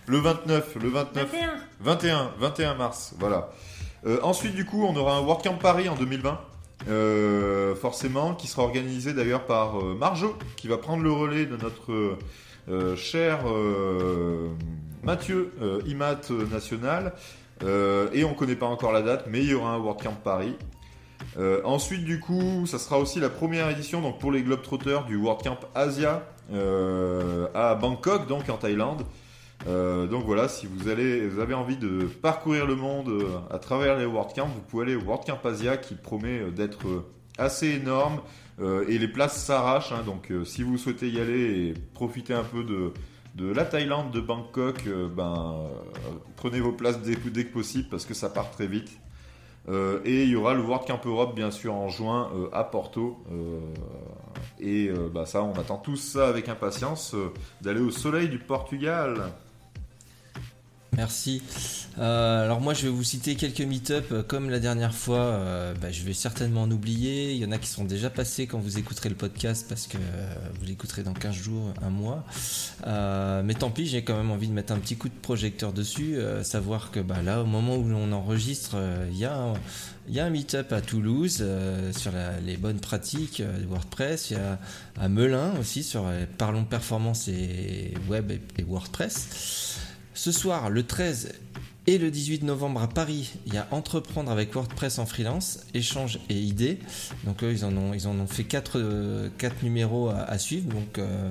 [0.08, 1.50] le 29, le 29, 21.
[1.82, 3.52] 21, 21 mars, voilà.
[4.06, 6.40] Euh, ensuite, du coup, on aura un WordCamp Paris en 2020,
[6.88, 11.58] euh, forcément, qui sera organisé d'ailleurs par euh, Marjo, qui va prendre le relais de
[11.58, 12.18] notre
[12.70, 14.48] euh, cher euh,
[15.04, 15.52] Mathieu,
[15.86, 17.14] IMAT national.
[18.14, 20.56] Et on connaît pas encore la date, mais il y aura un WordCamp Paris.
[21.66, 25.60] Ensuite, du coup, ça sera aussi la première édition donc pour les Globetrotters du WordCamp
[25.76, 26.24] Asia
[26.54, 29.04] à Bangkok, donc en Thaïlande.
[29.68, 34.06] Euh, donc voilà, si vous, avez envie de parcourir le monde euh, à travers les
[34.06, 37.06] WordCamp, vous pouvez aller au WordCamp Asia qui promet euh, d'être
[37.38, 38.20] assez énorme
[38.90, 39.94] et les places s'arrachent.
[39.94, 40.04] hein.
[40.06, 44.84] donc si vous souhaitez y aller et profiter un peu de, la Thaïlande, de Bangkok,
[45.16, 45.56] ben,
[46.36, 49.00] prenez vos places dès, que possible parce que ça part très vite.
[49.70, 53.24] Et il y aura le WordCamp Europe bien sûr en juin à Porto.
[54.60, 57.16] Et bah, ça, on attend tous ça avec impatience
[57.62, 59.32] d'aller au soleil du Portugal.
[60.96, 61.42] Merci.
[61.98, 65.20] Euh, alors moi je vais vous citer quelques meet-up euh, comme la dernière fois.
[65.20, 67.34] euh, bah, je vais certainement en oublier.
[67.34, 69.98] Il y en a qui sont déjà passés quand vous écouterez le podcast parce que
[69.98, 72.26] vous l'écouterez dans 15 jours, un mois.
[73.44, 76.18] Mais tant pis, j'ai quand même envie de mettre un petit coup de projecteur dessus.
[76.44, 78.76] savoir que bah, là, au moment où on enregistre,
[79.12, 79.54] il y a
[80.26, 81.44] un, meet-up à Toulouse
[81.96, 82.12] sur
[82.46, 84.32] les bonnes pratiques de WordPress.
[84.32, 84.60] Il y a
[85.00, 89.80] à Melun aussi sur euh, Parlons Performance et Web et WordPress.
[90.20, 91.32] Ce soir, le 13
[91.88, 96.20] et le 18 novembre à Paris, il y a Entreprendre avec WordPress en freelance, échange
[96.28, 96.78] et idées.
[97.24, 98.80] Donc eux, ils en ont, ils en ont fait 4
[99.64, 100.68] numéros à, à suivre.
[100.74, 101.30] Donc euh,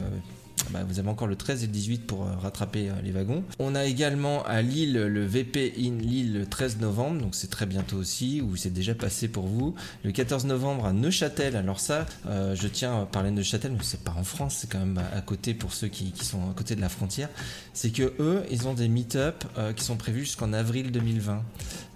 [0.70, 3.44] bah, vous avez encore le 13 et le 18 pour euh, rattraper euh, les wagons.
[3.58, 7.66] On a également à Lille le VP in Lille le 13 novembre, donc c'est très
[7.66, 9.74] bientôt aussi, ou c'est déjà passé pour vous.
[10.04, 13.78] Le 14 novembre à Neuchâtel, alors ça, euh, je tiens à parler de Neuchâtel, mais
[13.82, 16.54] c'est pas en France, c'est quand même à, côté pour ceux qui, qui sont à
[16.54, 17.28] côté de la frontière.
[17.72, 21.42] C'est que eux, ils ont des meet-up euh, qui sont prévus jusqu'en avril 2020,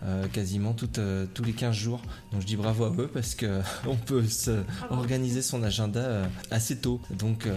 [0.05, 2.03] euh, quasiment tous les 15 jours.
[2.33, 6.77] Donc je dis bravo à eux parce que on peut se organiser son agenda assez
[6.77, 7.01] tôt.
[7.11, 7.49] Donc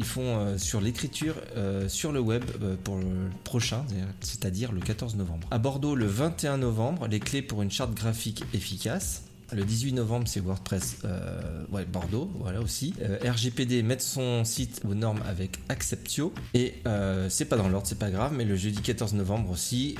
[0.00, 3.84] ils font euh, sur l'écriture euh, sur le web euh, pour le prochain,
[4.20, 5.46] c'est-à-dire le 14 novembre.
[5.50, 9.24] À Bordeaux, le 21 novembre, les clés pour une charte graphique efficace.
[9.52, 12.94] Le 18 novembre, c'est WordPress euh, Bordeaux, voilà aussi.
[13.02, 16.32] Euh, RGPD mettre son site aux normes avec Acceptio.
[16.54, 19.96] Et euh, c'est pas dans l'ordre, c'est pas grave, mais le jeudi 14 novembre aussi,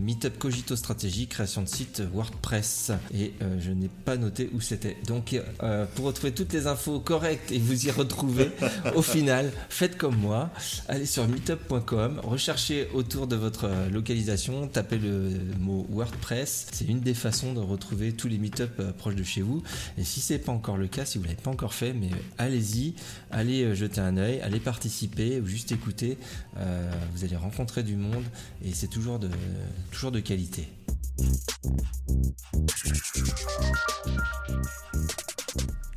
[0.00, 2.92] Meetup Cogito Stratégie, création de site WordPress.
[3.14, 4.96] Et je n'ai pas noté où c'était.
[5.06, 5.36] Donc
[5.94, 8.50] pour retrouver toutes les infos correctes et vous y retrouver,
[8.94, 10.50] au final, faites comme moi.
[10.88, 16.68] Allez sur meetup.com, recherchez autour de votre localisation, tapez le mot WordPress.
[16.72, 19.62] C'est une des façons de retrouver tous les meetups euh, proches de chez vous.
[19.98, 22.94] Et si c'est pas encore le cas, si vous l'avez pas encore fait, mais allez-y,
[23.30, 26.18] allez euh, jeter un œil, allez participer ou juste écouter.
[26.58, 28.24] Euh, vous allez rencontrer du monde
[28.64, 29.30] et c'est toujours de,
[29.90, 30.68] toujours de qualité.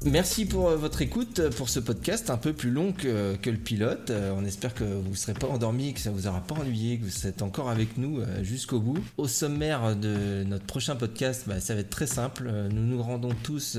[0.06, 3.58] Merci pour euh, votre écoute euh, pour ce podcast un peu plus long que, le
[3.58, 4.12] pilote.
[4.12, 6.98] Euh, on espère que vous ne serez pas endormi, que ça vous aura pas ennuyé,
[6.98, 8.98] que vous êtes encore avec nous jusqu'au bout.
[9.18, 12.50] Au sommaire de notre prochain podcast, bah, ça va être très simple.
[12.72, 13.78] Nous nous rendons tous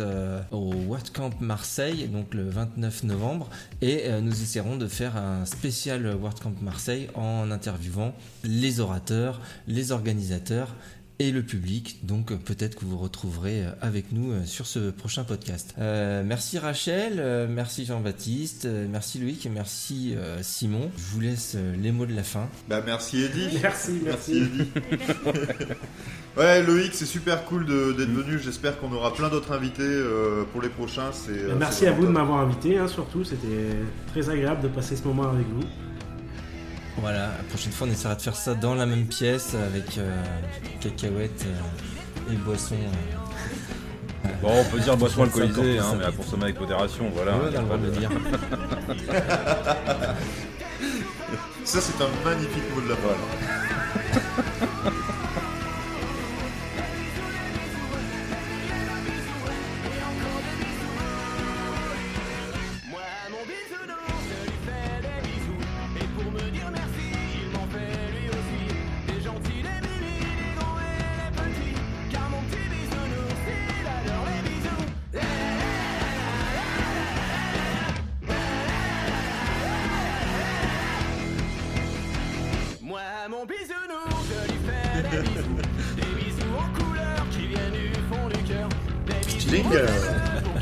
[0.51, 3.49] au WordCamp Marseille, donc le 29 novembre,
[3.81, 10.75] et nous essaierons de faire un spécial WordCamp Marseille en interviewant les orateurs, les organisateurs
[11.21, 12.01] et le public.
[12.03, 15.75] Donc peut-être que vous retrouverez euh, avec nous euh, sur ce prochain podcast.
[15.79, 20.91] Euh, merci Rachel, merci Jean-Baptiste, merci Loïc et merci Simon.
[20.97, 22.49] Je vous laisse les mots de la fin.
[22.69, 23.59] Bah merci Eddy.
[23.63, 24.39] Merci, merci.
[24.39, 24.71] Eddy.
[26.37, 28.39] ouais Loïc, c'est super cool d'être venu.
[28.39, 31.13] J'espère qu'on aura plein d'autres invités euh, pour les prochains.
[31.13, 33.25] C'est, Merci à vous de m'avoir invité, hein, surtout.
[33.25, 33.77] C'était
[34.13, 35.67] très agréable de passer ce moment avec vous.
[36.99, 40.23] Voilà, la prochaine fois on essaiera de faire ça dans la même pièce avec euh,
[40.81, 42.75] cacahuètes euh, et boissons.
[42.75, 47.33] Euh, bon, on peut dire boissons alcoolisées, hein, mais à consommer avec modération, voilà.
[47.37, 48.11] On a le de dire.
[51.65, 54.69] ça c'est un magnifique mot de la balle.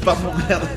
[0.05, 0.68] Pas mon merde.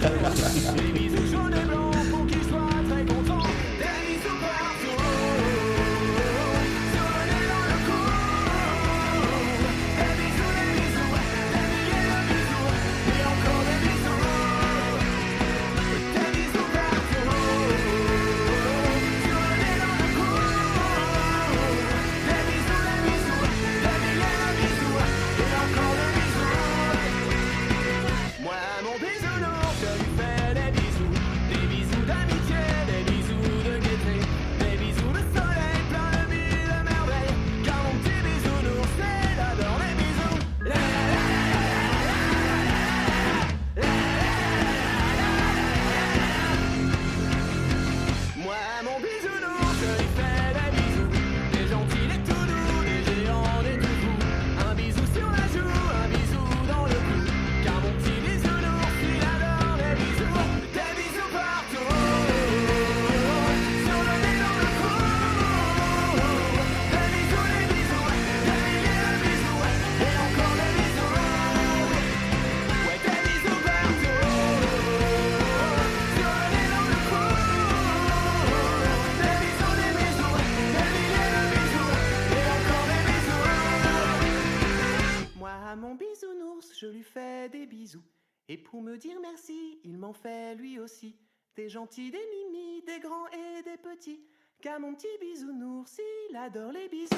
[91.87, 94.21] des mimis, des grands et des petits.
[94.61, 95.99] Car mon petit bisounours,
[96.29, 97.15] il adore les bisous.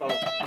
[0.00, 0.46] Bye.